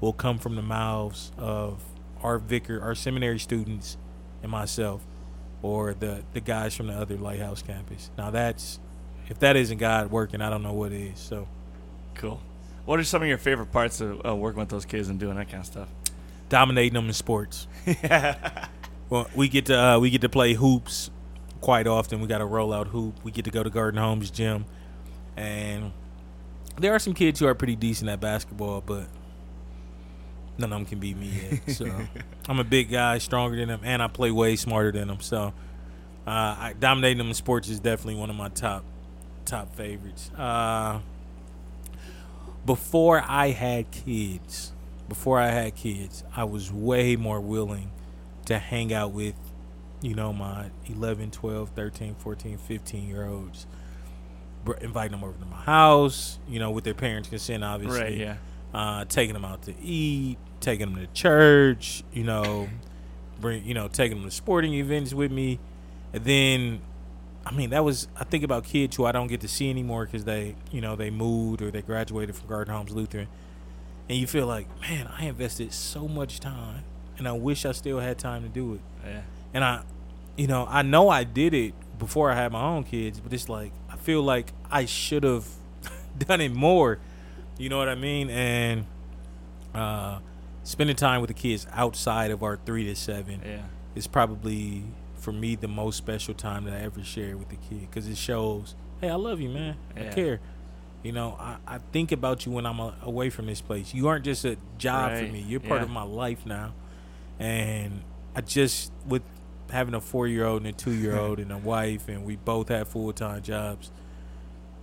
will 0.00 0.12
come 0.12 0.38
from 0.38 0.56
the 0.56 0.62
mouths 0.62 1.32
of 1.38 1.82
our 2.22 2.38
vicar, 2.38 2.82
our 2.82 2.94
seminary 2.94 3.38
students, 3.38 3.96
and 4.42 4.50
myself, 4.50 5.02
or 5.62 5.94
the 5.94 6.22
the 6.32 6.40
guys 6.40 6.74
from 6.74 6.86
the 6.88 6.94
other 6.94 7.16
Lighthouse 7.16 7.62
campus. 7.62 8.10
Now 8.16 8.30
that's 8.30 8.78
if 9.30 9.38
that 9.38 9.56
isn't 9.56 9.78
God 9.78 10.10
working, 10.10 10.42
I 10.42 10.50
don't 10.50 10.62
know 10.62 10.74
what 10.74 10.92
is. 10.92 11.18
So 11.18 11.48
Cool. 12.16 12.42
What 12.84 13.00
are 13.00 13.04
some 13.04 13.22
of 13.22 13.28
your 13.28 13.38
favorite 13.38 13.72
parts 13.72 14.02
of 14.02 14.20
uh, 14.26 14.36
working 14.36 14.60
with 14.60 14.68
those 14.68 14.84
kids 14.84 15.08
and 15.08 15.18
doing 15.18 15.36
that 15.36 15.48
kind 15.48 15.60
of 15.60 15.66
stuff? 15.66 15.88
dominating 16.50 16.94
them 16.94 17.06
in 17.06 17.12
sports. 17.14 17.66
Well, 19.10 19.28
we 19.34 19.48
get 19.48 19.66
to 19.66 19.76
uh, 19.76 19.98
we 19.98 20.10
get 20.10 20.20
to 20.20 20.28
play 20.28 20.54
hoops 20.54 21.10
quite 21.60 21.88
often. 21.88 22.20
We 22.20 22.28
got 22.28 22.40
a 22.40 22.44
rollout 22.44 22.86
hoop. 22.86 23.16
We 23.24 23.32
get 23.32 23.44
to 23.46 23.50
go 23.50 23.64
to 23.64 23.68
Garden 23.68 24.00
Homes 24.00 24.30
gym, 24.30 24.66
and 25.36 25.90
there 26.78 26.94
are 26.94 27.00
some 27.00 27.12
kids 27.12 27.40
who 27.40 27.48
are 27.48 27.54
pretty 27.56 27.74
decent 27.74 28.08
at 28.08 28.20
basketball, 28.20 28.82
but 28.82 29.08
none 30.58 30.72
of 30.72 30.78
them 30.78 30.86
can 30.86 31.00
beat 31.00 31.16
me 31.16 31.32
yet. 31.50 31.60
So 31.76 31.92
I'm 32.48 32.60
a 32.60 32.64
big 32.64 32.88
guy, 32.88 33.18
stronger 33.18 33.56
than 33.56 33.66
them, 33.66 33.80
and 33.82 34.00
I 34.00 34.06
play 34.06 34.30
way 34.30 34.54
smarter 34.54 34.92
than 34.92 35.08
them. 35.08 35.18
So 35.18 35.52
uh, 36.24 36.30
I, 36.30 36.74
dominating 36.78 37.18
them 37.18 37.28
in 37.28 37.34
sports 37.34 37.68
is 37.68 37.80
definitely 37.80 38.14
one 38.14 38.30
of 38.30 38.36
my 38.36 38.48
top 38.48 38.84
top 39.50 39.74
favorites. 39.74 40.30
Uh, 40.36 41.00
before 42.64 43.22
I 43.26 43.48
had 43.48 43.90
kids, 43.90 44.72
before 45.08 45.38
I 45.38 45.48
had 45.48 45.74
kids, 45.74 46.24
I 46.36 46.44
was 46.44 46.72
way 46.72 47.16
more 47.16 47.40
willing 47.40 47.90
to 48.46 48.58
hang 48.58 48.92
out 48.92 49.12
with, 49.12 49.34
you 50.02 50.14
know, 50.14 50.32
my 50.32 50.70
11, 50.88 51.30
12, 51.30 51.70
13, 51.70 52.14
14, 52.16 52.58
15 52.58 53.08
year 53.08 53.26
olds. 53.26 53.66
Br- 54.64 54.74
Inviting 54.74 55.12
them 55.12 55.24
over 55.24 55.38
to 55.38 55.46
my 55.46 55.56
house, 55.56 56.38
you 56.48 56.58
know, 56.58 56.70
with 56.70 56.84
their 56.84 56.94
parents' 56.94 57.28
consent, 57.28 57.64
obviously. 57.64 58.00
Right. 58.00 58.16
Yeah. 58.16 58.36
Uh, 58.72 59.04
taking 59.06 59.32
them 59.34 59.44
out 59.44 59.62
to 59.62 59.74
eat, 59.82 60.38
taking 60.60 60.92
them 60.94 61.04
to 61.04 61.12
church, 61.12 62.04
you 62.12 62.22
know, 62.24 62.68
bring, 63.40 63.64
you 63.64 63.74
know, 63.74 63.88
taking 63.88 64.18
them 64.18 64.28
to 64.28 64.34
sporting 64.34 64.74
events 64.74 65.12
with 65.12 65.32
me. 65.32 65.58
And 66.12 66.24
then, 66.24 66.80
I 67.46 67.52
mean, 67.52 67.70
that 67.70 67.82
was, 67.84 68.06
I 68.16 68.24
think 68.24 68.44
about 68.44 68.64
kids 68.64 68.96
who 68.96 69.04
I 69.06 69.12
don't 69.12 69.26
get 69.26 69.40
to 69.40 69.48
see 69.48 69.70
anymore 69.70 70.04
because 70.04 70.24
they, 70.24 70.56
you 70.70 70.80
know, 70.80 70.94
they 70.96 71.10
moved 71.10 71.62
or 71.62 71.70
they 71.70 71.82
graduated 71.82 72.36
from 72.36 72.48
Garden 72.48 72.74
Homes 72.74 72.90
Lutheran. 72.92 73.28
And 74.08 74.18
you 74.18 74.26
feel 74.26 74.46
like, 74.46 74.66
man, 74.82 75.08
I 75.18 75.24
invested 75.26 75.72
so 75.72 76.06
much 76.06 76.38
time 76.40 76.84
and 77.16 77.26
I 77.26 77.32
wish 77.32 77.64
I 77.64 77.72
still 77.72 77.98
had 78.00 78.18
time 78.18 78.42
to 78.42 78.48
do 78.48 78.74
it. 78.74 78.80
Yeah. 79.06 79.20
And 79.54 79.64
I, 79.64 79.82
you 80.36 80.46
know, 80.46 80.66
I 80.68 80.82
know 80.82 81.08
I 81.08 81.24
did 81.24 81.54
it 81.54 81.74
before 81.98 82.30
I 82.30 82.34
had 82.34 82.52
my 82.52 82.62
own 82.62 82.84
kids, 82.84 83.20
but 83.20 83.32
it's 83.32 83.48
like 83.48 83.72
I 83.90 83.96
feel 83.96 84.22
like 84.22 84.52
I 84.70 84.84
should 84.84 85.24
have 85.24 85.46
done 86.18 86.40
it 86.40 86.52
more. 86.52 86.98
You 87.58 87.68
know 87.68 87.78
what 87.78 87.88
I 87.88 87.94
mean? 87.94 88.30
And 88.30 88.86
uh, 89.74 90.18
spending 90.62 90.96
time 90.96 91.20
with 91.20 91.28
the 91.28 91.34
kids 91.34 91.66
outside 91.72 92.30
of 92.30 92.42
our 92.42 92.56
three 92.64 92.84
to 92.84 92.94
seven 92.96 93.40
Yeah. 93.44 93.62
is 93.94 94.06
probably 94.06 94.84
for 95.20 95.32
me 95.32 95.54
the 95.56 95.68
most 95.68 95.96
special 95.96 96.34
time 96.34 96.64
that 96.64 96.74
I 96.74 96.80
ever 96.80 97.02
shared 97.02 97.38
with 97.38 97.48
the 97.50 97.56
kid 97.56 97.82
because 97.82 98.08
it 98.08 98.16
shows, 98.16 98.74
hey, 99.00 99.08
I 99.10 99.14
love 99.16 99.40
you, 99.40 99.48
man. 99.50 99.76
I 99.96 100.04
care. 100.04 100.40
You 101.02 101.12
know, 101.12 101.36
I, 101.38 101.56
I 101.66 101.78
think 101.92 102.12
about 102.12 102.44
you 102.44 102.52
when 102.52 102.66
I'm 102.66 102.80
uh, 102.80 102.92
away 103.02 103.30
from 103.30 103.46
this 103.46 103.60
place. 103.60 103.94
You 103.94 104.08
aren't 104.08 104.24
just 104.24 104.44
a 104.44 104.56
job 104.78 105.16
for 105.16 105.24
me. 105.24 105.40
You're 105.40 105.60
part 105.60 105.80
Yeah. 105.80 105.84
of 105.86 105.90
my 105.90 106.02
life 106.02 106.44
now. 106.44 106.72
And 107.38 108.02
I 108.36 108.42
just 108.42 108.92
with 109.06 109.22
having 109.70 109.94
a 109.94 110.00
four 110.00 110.26
year 110.26 110.44
old 110.44 110.58
and 110.62 110.66
a 110.68 110.72
two 110.72 110.92
year 110.92 111.16
old 111.16 111.38
and 111.40 111.50
a 111.52 111.58
wife, 111.58 112.08
and 112.08 112.24
we 112.24 112.36
both 112.36 112.68
have 112.68 112.88
full 112.88 113.12
time 113.14 113.40
jobs. 113.42 113.90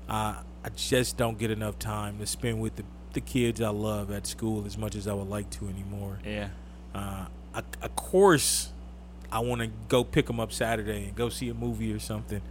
Uh, 0.09 0.35
I 0.63 0.69
just 0.75 1.17
don't 1.17 1.37
get 1.37 1.51
enough 1.51 1.77
time 1.77 2.17
to 2.19 2.25
spend 2.25 2.59
with 2.61 2.77
the, 2.77 2.83
the 3.13 3.21
kids 3.21 3.61
I 3.61 3.69
love 3.69 4.09
at 4.11 4.25
school 4.25 4.65
as 4.65 4.77
much 4.77 4.95
as 4.95 5.07
I 5.07 5.13
would 5.13 5.29
like 5.29 5.49
to 5.51 5.67
anymore. 5.67 6.19
Yeah. 6.25 6.49
Uh, 6.95 7.27
I, 7.53 7.59
of 7.81 7.95
course, 7.95 8.71
I 9.31 9.39
want 9.39 9.61
to 9.61 9.67
go 9.89 10.03
pick 10.03 10.27
them 10.27 10.39
up 10.39 10.51
Saturday 10.51 11.05
and 11.05 11.15
go 11.15 11.29
see 11.29 11.49
a 11.49 11.53
movie 11.53 11.91
or 11.93 11.99
something, 11.99 12.41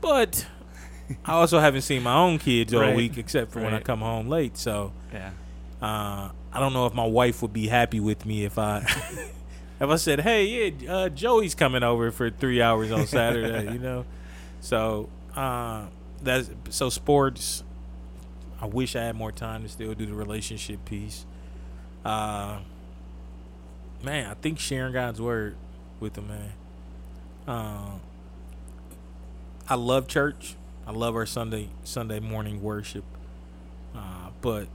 but 0.00 0.46
I 1.24 1.32
also 1.32 1.58
haven't 1.58 1.82
seen 1.82 2.02
my 2.04 2.14
own 2.14 2.38
kids 2.38 2.72
all 2.72 2.80
Right. 2.80 2.96
week 2.96 3.18
except 3.18 3.52
for 3.52 3.60
when 3.60 3.74
I 3.74 3.80
come 3.80 4.00
home 4.00 4.28
late. 4.28 4.56
So 4.56 4.92
Yeah. 5.12 5.30
uh, 5.80 6.30
I 6.52 6.60
don't 6.60 6.72
know 6.72 6.86
if 6.86 6.94
my 6.94 7.06
wife 7.06 7.42
would 7.42 7.52
be 7.52 7.66
happy 7.66 7.98
with 8.00 8.24
me 8.24 8.44
if 8.44 8.58
I 8.58 8.78
if 9.80 9.88
I 9.90 9.96
said, 9.96 10.20
"Hey, 10.20 10.44
yeah, 10.70 10.92
uh, 10.94 11.08
Joey's 11.08 11.54
coming 11.56 11.82
over 11.82 12.10
for 12.12 12.30
three 12.30 12.62
hours 12.62 12.92
on 12.92 13.06
Saturday," 13.06 13.72
you 13.72 13.78
know. 13.80 14.04
So 14.60 15.08
uh, 15.34 15.86
that's 16.22 16.50
so 16.70 16.88
sports. 16.88 17.64
I 18.60 18.66
wish 18.66 18.94
I 18.94 19.02
had 19.02 19.16
more 19.16 19.32
time 19.32 19.64
to 19.64 19.68
still 19.68 19.92
do 19.94 20.06
the 20.06 20.14
relationship 20.14 20.84
piece. 20.84 21.26
Uh, 22.04 22.60
man, 24.04 24.30
I 24.30 24.34
think 24.34 24.60
sharing 24.60 24.92
God's 24.92 25.20
word 25.20 25.56
with 26.02 26.14
them, 26.14 26.28
man. 26.28 26.52
Uh, 27.46 27.98
I 29.68 29.76
love 29.76 30.08
church. 30.08 30.56
I 30.86 30.92
love 30.92 31.14
our 31.16 31.26
Sunday 31.26 31.70
Sunday 31.84 32.20
morning 32.20 32.62
worship. 32.62 33.04
Uh, 33.94 34.30
but 34.40 34.68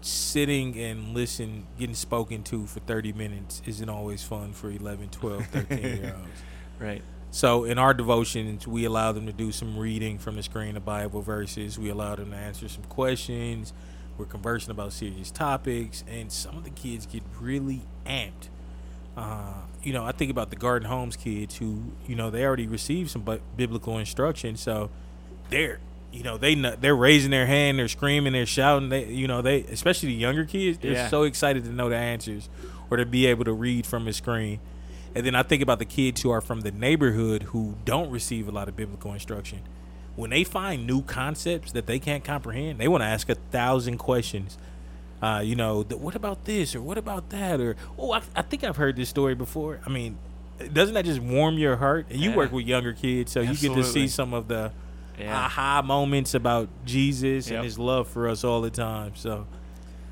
sitting 0.00 0.78
and 0.78 1.14
listen 1.14 1.66
getting 1.78 1.94
spoken 1.94 2.42
to 2.42 2.66
for 2.66 2.80
30 2.80 3.12
minutes 3.12 3.62
isn't 3.66 3.88
always 3.88 4.22
fun 4.22 4.52
for 4.52 4.68
11 4.68 5.08
12 5.10 5.46
13 5.46 5.78
year 5.78 6.16
olds 6.20 6.42
Right. 6.80 7.02
So 7.30 7.64
in 7.64 7.78
our 7.78 7.94
devotions, 7.94 8.66
we 8.66 8.84
allow 8.84 9.12
them 9.12 9.26
to 9.26 9.32
do 9.32 9.52
some 9.52 9.78
reading 9.78 10.18
from 10.18 10.36
the 10.36 10.42
screen 10.42 10.76
of 10.76 10.84
Bible 10.84 11.22
verses. 11.22 11.78
We 11.78 11.88
allow 11.88 12.16
them 12.16 12.30
to 12.30 12.36
answer 12.36 12.68
some 12.68 12.82
questions. 12.84 13.72
We're 14.18 14.26
conversing 14.26 14.72
about 14.72 14.92
serious 14.92 15.30
topics, 15.30 16.04
and 16.08 16.30
some 16.30 16.58
of 16.58 16.64
the 16.64 16.70
kids 16.70 17.06
get 17.06 17.22
really 17.40 17.82
amped. 18.04 18.48
Uh, 19.16 19.52
you 19.82 19.92
know, 19.92 20.04
I 20.04 20.12
think 20.12 20.30
about 20.30 20.50
the 20.50 20.56
Garden 20.56 20.88
Homes 20.88 21.16
kids 21.16 21.56
who, 21.58 21.82
you 22.06 22.14
know, 22.14 22.30
they 22.30 22.44
already 22.44 22.66
received 22.66 23.10
some 23.10 23.26
biblical 23.56 23.98
instruction, 23.98 24.56
so 24.56 24.90
they're, 25.50 25.80
you 26.12 26.22
know, 26.22 26.38
they 26.38 26.54
they're 26.54 26.96
raising 26.96 27.30
their 27.30 27.46
hand, 27.46 27.78
they're 27.78 27.88
screaming, 27.88 28.32
they're 28.32 28.46
shouting. 28.46 28.88
They, 28.88 29.06
you 29.06 29.26
know, 29.28 29.42
they 29.42 29.62
especially 29.64 30.10
the 30.10 30.14
younger 30.14 30.44
kids, 30.44 30.78
they're 30.78 30.92
Yeah. 30.92 31.08
so 31.08 31.24
excited 31.24 31.64
to 31.64 31.70
know 31.70 31.88
the 31.88 31.96
answers 31.96 32.48
or 32.90 32.96
to 32.96 33.04
be 33.06 33.26
able 33.26 33.44
to 33.44 33.52
read 33.52 33.86
from 33.86 34.06
a 34.08 34.12
screen. 34.12 34.60
And 35.14 35.26
then 35.26 35.34
I 35.34 35.42
think 35.42 35.62
about 35.62 35.78
the 35.78 35.84
kids 35.84 36.22
who 36.22 36.30
are 36.30 36.40
from 36.40 36.60
the 36.62 36.70
neighborhood 36.70 37.42
who 37.44 37.76
don't 37.84 38.10
receive 38.10 38.48
a 38.48 38.50
lot 38.50 38.68
of 38.68 38.76
biblical 38.76 39.12
instruction. 39.12 39.60
When 40.16 40.30
they 40.30 40.44
find 40.44 40.86
new 40.86 41.02
concepts 41.02 41.72
that 41.72 41.86
they 41.86 41.98
can't 41.98 42.24
comprehend, 42.24 42.78
they 42.78 42.88
want 42.88 43.02
to 43.02 43.06
ask 43.06 43.28
a 43.28 43.34
thousand 43.34 43.98
questions. 43.98 44.56
Uh, 45.22 45.40
you 45.44 45.54
know, 45.54 45.84
th- 45.84 46.00
what 46.00 46.16
about 46.16 46.44
this 46.44 46.74
or 46.74 46.82
what 46.82 46.98
about 46.98 47.30
that 47.30 47.60
or 47.60 47.76
oh, 47.98 48.10
I, 48.12 48.22
I 48.34 48.42
think 48.42 48.64
I've 48.64 48.76
heard 48.76 48.96
this 48.96 49.08
story 49.08 49.34
before. 49.36 49.80
I 49.86 49.88
mean, 49.88 50.18
doesn't 50.72 50.94
that 50.94 51.04
just 51.04 51.20
warm 51.20 51.58
your 51.58 51.76
heart? 51.76 52.06
And 52.10 52.18
you 52.20 52.30
Yeah. 52.30 52.36
work 52.36 52.50
with 52.52 52.66
younger 52.66 52.92
kids, 52.92 53.30
so 53.32 53.40
you 53.40 53.54
get 53.54 53.72
to 53.74 53.84
see 53.84 54.08
some 54.08 54.34
of 54.34 54.48
the 54.48 54.72
Yeah. 55.18 55.44
aha 55.44 55.82
moments 55.82 56.34
about 56.34 56.68
Jesus 56.84 57.48
Yep. 57.48 57.56
and 57.56 57.64
His 57.64 57.78
love 57.78 58.08
for 58.08 58.28
us 58.28 58.42
all 58.42 58.60
the 58.62 58.70
time. 58.70 59.12
So, 59.14 59.46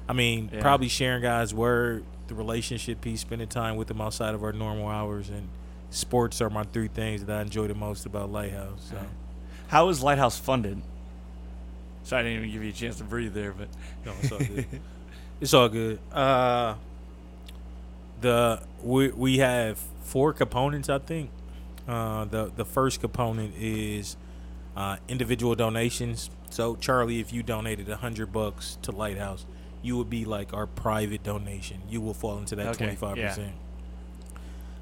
I 0.09 0.13
mean, 0.13 0.49
Yeah. 0.53 0.61
probably 0.61 0.89
sharing 0.89 1.23
God's 1.23 1.53
word, 1.53 2.05
the 2.29 2.35
relationship 2.37 3.01
piece, 3.01 3.21
spending 3.23 3.49
time 3.49 3.75
with 3.77 3.91
Him 3.91 4.01
outside 4.01 4.35
of 4.37 4.45
our 4.45 4.53
normal 4.53 4.89
hours, 4.89 5.29
and 5.29 5.49
sports 5.91 6.41
are 6.41 6.51
my 6.51 6.63
three 6.63 6.87
things 6.89 7.25
that 7.25 7.37
I 7.39 7.43
enjoy 7.43 7.67
the 7.67 7.75
most 7.75 8.07
about 8.07 8.31
Lighthouse. 8.31 8.89
So, 8.91 8.97
How 9.69 9.89
is 9.89 10.03
Lighthouse 10.03 10.39
funded? 10.39 10.83
Sorry, 12.05 12.21
I 12.21 12.23
didn't 12.25 12.39
even 12.39 12.53
give 12.53 12.63
you 12.65 12.71
a 12.71 12.73
chance 12.73 12.97
to 12.97 13.05
breathe 13.05 13.35
there, 13.35 13.53
but 13.53 13.69
no, 14.05 14.13
it's 15.41 15.55
all 15.55 15.68
good. 15.68 15.93
it's 15.93 16.14
all 16.16 16.16
good. 16.16 16.16
Uh, 16.16 16.74
the 18.20 18.62
we 18.82 19.09
we 19.11 19.38
have 19.38 19.78
four 20.03 20.32
components, 20.32 20.88
I 20.88 20.99
think. 20.99 21.30
Uh, 21.88 22.24
the 22.26 22.53
the 22.55 22.64
first 22.64 23.01
component 23.01 23.55
is 23.57 24.16
uh, 24.76 24.97
individual 25.09 25.55
donations. 25.55 26.30
So 26.51 26.76
Charlie, 26.76 27.20
if 27.20 27.32
you 27.32 27.43
donated 27.43 27.88
a 27.88 27.97
hundred 27.97 28.32
bucks 28.32 28.78
to 28.82 28.93
Lighthouse, 28.93 29.47
you 29.82 29.97
would 29.97 30.11
be 30.11 30.24
like 30.24 30.53
our 30.53 30.66
private 30.66 31.22
donation. 31.22 31.80
You 31.88 32.01
will 32.01 32.14
fall 32.14 32.38
into 32.38 32.57
that 32.57 32.74
twenty 32.74 32.97
five 32.97 33.16
percent. 33.28 33.53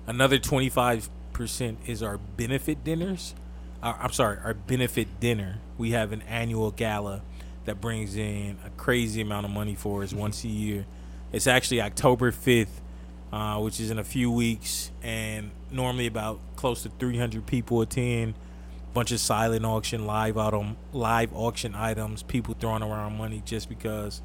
Another 0.06 0.38
twenty 0.38 0.68
five 0.68 1.08
percent 1.32 1.78
is 1.86 2.02
our 2.02 2.18
benefit 2.18 2.82
dinners. 2.84 3.34
Uh, 3.82 3.94
I'm 4.00 4.12
sorry, 4.12 4.38
our 4.42 4.54
benefit 4.54 5.20
dinner. 5.20 5.58
We 5.76 5.92
have 5.92 6.10
an 6.12 6.22
annual 6.22 6.70
gala 6.72 7.22
that 7.68 7.80
brings 7.80 8.16
in 8.16 8.58
a 8.64 8.70
crazy 8.70 9.20
amount 9.20 9.46
of 9.46 9.52
money 9.52 9.74
for 9.74 10.02
us 10.02 10.12
once 10.12 10.42
a 10.44 10.48
year. 10.48 10.86
It's 11.32 11.46
actually 11.46 11.80
October 11.82 12.32
fifth, 12.32 12.80
uh, 13.32 13.58
which 13.58 13.78
is 13.78 13.90
in 13.90 13.98
a 13.98 14.04
few 14.04 14.30
weeks, 14.30 14.90
and 15.02 15.50
normally 15.70 16.06
about 16.06 16.40
close 16.56 16.82
to 16.82 16.88
300 16.88 17.46
people 17.46 17.80
attend. 17.82 18.34
A 18.90 18.94
bunch 18.94 19.12
of 19.12 19.20
silent 19.20 19.66
auction, 19.66 20.06
live 20.06 20.38
autumn, 20.38 20.76
live 20.92 21.30
auction 21.34 21.74
items, 21.74 22.22
people 22.22 22.56
throwing 22.58 22.82
around 22.82 23.18
money 23.18 23.42
just 23.44 23.68
because 23.68 24.22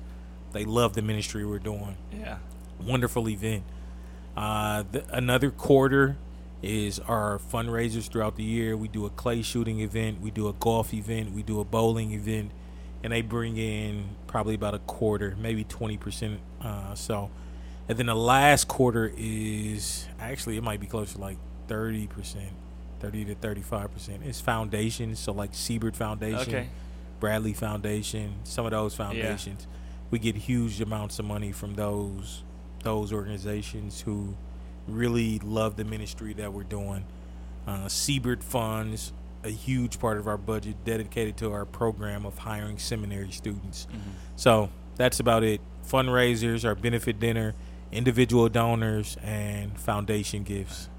they 0.54 0.64
love 0.64 0.94
the 0.94 1.02
ministry 1.02 1.46
we're 1.46 1.60
doing. 1.60 1.98
yeah. 2.12 2.38
Wonderful 2.82 3.30
event. 3.30 3.64
Uh, 4.36 4.84
the, 4.92 5.04
another 5.16 5.52
quarter 5.52 6.18
is 6.62 6.98
our 7.00 7.40
fundraisers 7.40 8.10
throughout 8.10 8.36
the 8.38 8.44
year. 8.44 8.76
We 8.76 8.88
do 8.88 9.06
a 9.06 9.10
clay 9.10 9.42
shooting 9.42 9.82
event, 9.82 10.22
we 10.22 10.32
do 10.32 10.48
a 10.48 10.54
golf 10.54 10.94
event, 10.94 11.34
we 11.34 11.44
do 11.44 11.60
a 11.60 11.66
bowling 11.66 12.12
event, 12.12 12.52
and 13.04 13.12
they 13.12 13.22
bring 13.22 13.58
in 13.58 14.16
probably 14.28 14.56
about 14.56 14.74
a 14.74 14.80
quarter, 14.80 15.36
maybe 15.40 15.64
20%. 15.66 16.38
Uh, 16.62 16.96
so, 16.96 17.30
and 17.90 17.98
then 17.98 18.06
the 18.06 18.16
last 18.16 18.68
quarter 18.68 19.14
is 19.18 20.08
actually, 20.20 20.58
it 20.58 20.64
might 20.64 20.80
be 20.80 20.88
close 20.88 21.14
to 21.14 21.20
like 21.20 21.38
30%, 21.68 22.08
30 23.00 23.26
to 23.26 23.36
35%. 23.36 24.26
It's 24.26 24.40
foundations, 24.40 25.20
so 25.20 25.34
like 25.34 25.54
Siebert 25.54 25.96
Foundation, 25.96 26.40
Okay. 26.56 26.70
Bradley 27.20 27.54
Foundation, 27.54 28.36
some 28.44 28.66
of 28.66 28.72
those 28.72 28.96
foundations. 28.96 29.68
We 30.12 30.20
get 30.20 30.36
huge 30.36 30.80
amounts 30.82 31.20
of 31.20 31.26
money 31.26 31.52
from 31.52 31.76
those 31.76 32.44
those 32.84 33.14
organizations 33.14 34.02
who 34.02 34.36
really 34.88 35.40
love 35.40 35.78
the 35.78 35.86
ministry 35.86 36.34
that 36.34 36.52
we're 36.52 36.64
doing. 36.64 37.06
Uh, 37.66 37.88
Siebert 37.88 38.44
funds 38.44 39.14
a 39.44 39.50
huge 39.50 40.00
part 40.00 40.18
of 40.18 40.28
our 40.28 40.38
budget 40.38 40.84
dedicated 40.86 41.38
to 41.38 41.52
our 41.52 41.66
program 41.66 42.26
of 42.26 42.38
hiring 42.40 42.78
seminary 42.78 43.32
students. 43.32 43.88
Mm-hmm. 43.92 44.12
So 44.36 44.70
that's 44.96 45.20
about 45.20 45.44
it. 45.44 45.62
Fundraisers, 45.86 46.66
our 46.66 46.76
benefit 46.76 47.20
dinner, 47.20 47.56
individual 47.92 48.50
donors, 48.50 49.18
and 49.22 49.78
foundation 49.80 50.44
gifts. 50.44 50.90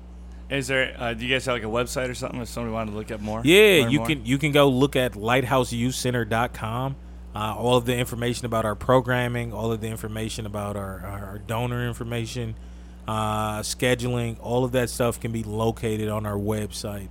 Is 0.50 0.68
there? 0.68 0.94
Uh, 0.98 1.14
do 1.14 1.24
you 1.24 1.34
guys 1.34 1.46
have 1.46 1.54
like 1.54 1.62
a 1.62 1.66
website 1.66 2.10
or 2.10 2.14
something 2.14 2.40
if 2.40 2.48
somebody 2.48 2.72
wanted 2.72 2.90
to 2.92 2.96
look 2.98 3.10
up 3.10 3.20
more? 3.20 3.40
Yeah, 3.44 3.88
you 3.88 3.98
more? 3.98 4.06
can 4.06 4.26
you 4.26 4.38
can 4.38 4.52
go 4.52 4.68
look 4.68 4.94
at 4.94 5.12
lighthouseyouthcenter.com. 5.12 6.96
Uh, 7.34 7.54
all 7.56 7.76
of 7.76 7.84
the 7.84 7.96
information 7.96 8.46
about 8.46 8.64
our 8.64 8.76
programming, 8.76 9.52
all 9.52 9.72
of 9.72 9.80
the 9.80 9.88
information 9.88 10.46
about 10.46 10.76
our, 10.76 11.00
our, 11.00 11.26
our 11.26 11.38
donor 11.38 11.84
information, 11.88 12.54
uh, 13.08 13.58
scheduling, 13.58 14.36
all 14.40 14.64
of 14.64 14.70
that 14.70 14.88
stuff 14.88 15.18
can 15.18 15.32
be 15.32 15.42
located 15.42 16.08
on 16.08 16.26
our 16.26 16.36
website. 16.36 17.08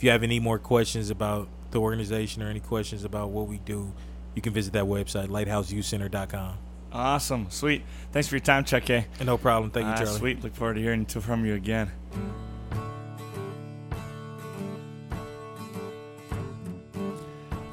If 0.00 0.04
you 0.04 0.08
have 0.12 0.22
any 0.22 0.40
more 0.40 0.58
questions 0.58 1.10
about 1.10 1.46
the 1.72 1.78
organization 1.78 2.42
or 2.42 2.48
any 2.48 2.60
questions 2.60 3.04
about 3.04 3.32
what 3.32 3.48
we 3.48 3.58
do, 3.58 3.92
you 4.34 4.40
can 4.40 4.54
visit 4.54 4.72
that 4.72 4.84
website, 4.84 5.28
lighthouseyouthcenter.com. 5.28 6.56
Awesome, 6.90 7.50
sweet. 7.50 7.82
Thanks 8.10 8.26
for 8.26 8.36
your 8.36 8.40
time, 8.40 8.64
Chuck 8.64 8.84
K. 8.86 9.04
No 9.22 9.36
problem. 9.36 9.70
Thank 9.70 9.84
you, 9.84 9.92
Ah, 9.92 9.96
Charlie. 9.96 10.18
Sweet. 10.18 10.42
Look 10.42 10.54
forward 10.54 10.76
to 10.76 10.80
hearing 10.80 11.04
from 11.04 11.44
you 11.44 11.52
again. 11.52 11.92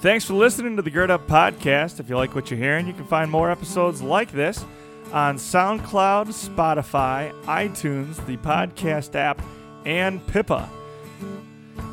Thanks 0.01 0.25
for 0.25 0.34
listening 0.34 0.75
to 0.75 0.82
the 0.82 0.91
Gird 0.91 1.09
Up 1.09 1.28
Podcast. 1.28 2.01
If 2.01 2.09
you 2.09 2.17
like 2.17 2.36
what 2.36 2.51
you're 2.51 2.59
hearing, 2.59 2.88
you 2.88 2.93
can 2.93 3.05
find 3.07 3.32
more 3.32 3.49
episodes 3.49 4.01
like 4.01 4.34
this 4.34 4.65
on 5.13 5.38
SoundCloud, 5.38 6.28
Spotify, 6.28 7.32
iTunes, 7.45 8.23
the 8.25 8.36
podcast 8.36 9.15
app, 9.15 9.41
and 9.86 10.28
Pippa. 10.28 10.69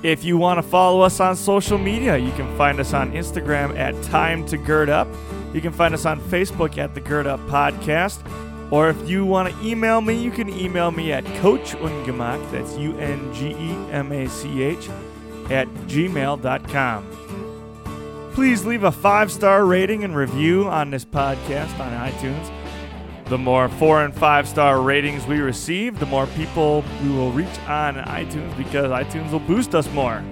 If 0.05 0.23
you 0.23 0.37
want 0.37 0.59
to 0.59 0.63
follow 0.63 1.01
us 1.01 1.19
on 1.19 1.35
social 1.35 1.79
media, 1.79 2.19
you 2.19 2.31
can 2.33 2.55
find 2.59 2.79
us 2.79 2.93
on 2.93 3.13
Instagram 3.13 3.75
at 3.79 4.01
Time 4.05 4.45
to 4.49 4.59
Gird 4.59 4.91
Up. 4.91 5.09
You 5.55 5.63
can 5.63 5.73
find 5.73 5.95
us 5.95 6.05
on 6.05 6.21
Facebook 6.21 6.77
at 6.77 6.95
the 6.95 7.01
Gird 7.01 7.27
Up 7.27 7.41
Podcast. 7.47 8.21
Or 8.71 8.91
if 8.91 9.09
you 9.09 9.25
want 9.25 9.51
to 9.51 9.67
email 9.67 10.03
me, 10.03 10.23
you 10.23 10.31
can 10.31 10.51
email 10.51 10.91
me 10.91 11.11
at 11.11 11.25
Coach 11.37 11.73
Ungemach, 11.77 12.51
that's 12.51 12.77
U 12.77 12.95
N 12.99 13.33
G 13.33 13.53
E 13.53 13.71
M 13.93 14.13
A 14.13 14.29
C 14.29 14.63
H, 14.63 14.91
at 15.49 15.69
gmail.com. 15.89 18.31
Please 18.35 18.67
leave 18.67 18.85
a 18.85 18.93
five 18.93 19.33
star 19.33 19.65
rating 19.65 20.05
and 20.05 20.15
review 20.15 20.69
on 20.69 20.91
this 20.91 21.07
podcast 21.07 21.81
on 21.81 22.11
iTunes. 22.11 22.54
The 23.27 23.39
more 23.39 23.69
four 23.69 24.05
and 24.05 24.15
five 24.15 24.47
star 24.47 24.83
ratings 24.83 25.27
we 25.27 25.39
receive, 25.39 25.99
the 25.99 26.07
more 26.07 26.27
people 26.29 26.85
we 27.03 27.09
will 27.09 27.33
reach 27.33 27.59
on 27.67 27.95
iTunes 27.95 28.55
because 28.57 28.91
iTunes 28.91 29.33
will 29.33 29.41
boost 29.41 29.75
us 29.75 29.91
more. 29.93 30.23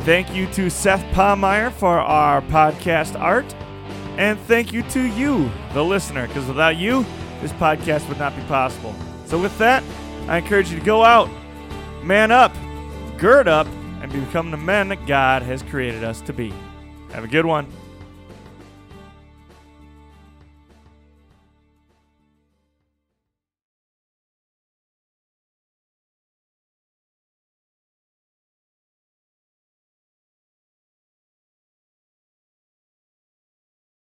Thank 0.00 0.34
you 0.34 0.46
to 0.52 0.70
Seth 0.70 1.02
Palmeyer 1.14 1.70
for 1.72 1.98
our 1.98 2.40
podcast 2.42 3.20
art. 3.20 3.54
And 4.16 4.38
thank 4.40 4.72
you 4.72 4.82
to 4.84 5.02
you, 5.02 5.50
the 5.74 5.84
listener, 5.84 6.26
because 6.26 6.46
without 6.46 6.76
you, 6.76 7.04
this 7.40 7.52
podcast 7.52 8.08
would 8.08 8.18
not 8.18 8.34
be 8.34 8.42
possible. 8.42 8.94
So, 9.26 9.38
with 9.38 9.56
that, 9.58 9.84
I 10.26 10.38
encourage 10.38 10.70
you 10.70 10.78
to 10.78 10.84
go 10.84 11.04
out, 11.04 11.28
man 12.02 12.32
up, 12.32 12.52
gird 13.18 13.46
up, 13.46 13.66
and 14.00 14.10
become 14.10 14.50
the 14.50 14.56
men 14.56 14.88
that 14.88 15.06
God 15.06 15.42
has 15.42 15.62
created 15.62 16.02
us 16.02 16.20
to 16.22 16.32
be. 16.32 16.52
Have 17.12 17.24
a 17.24 17.28
good 17.28 17.46
one. 17.46 17.66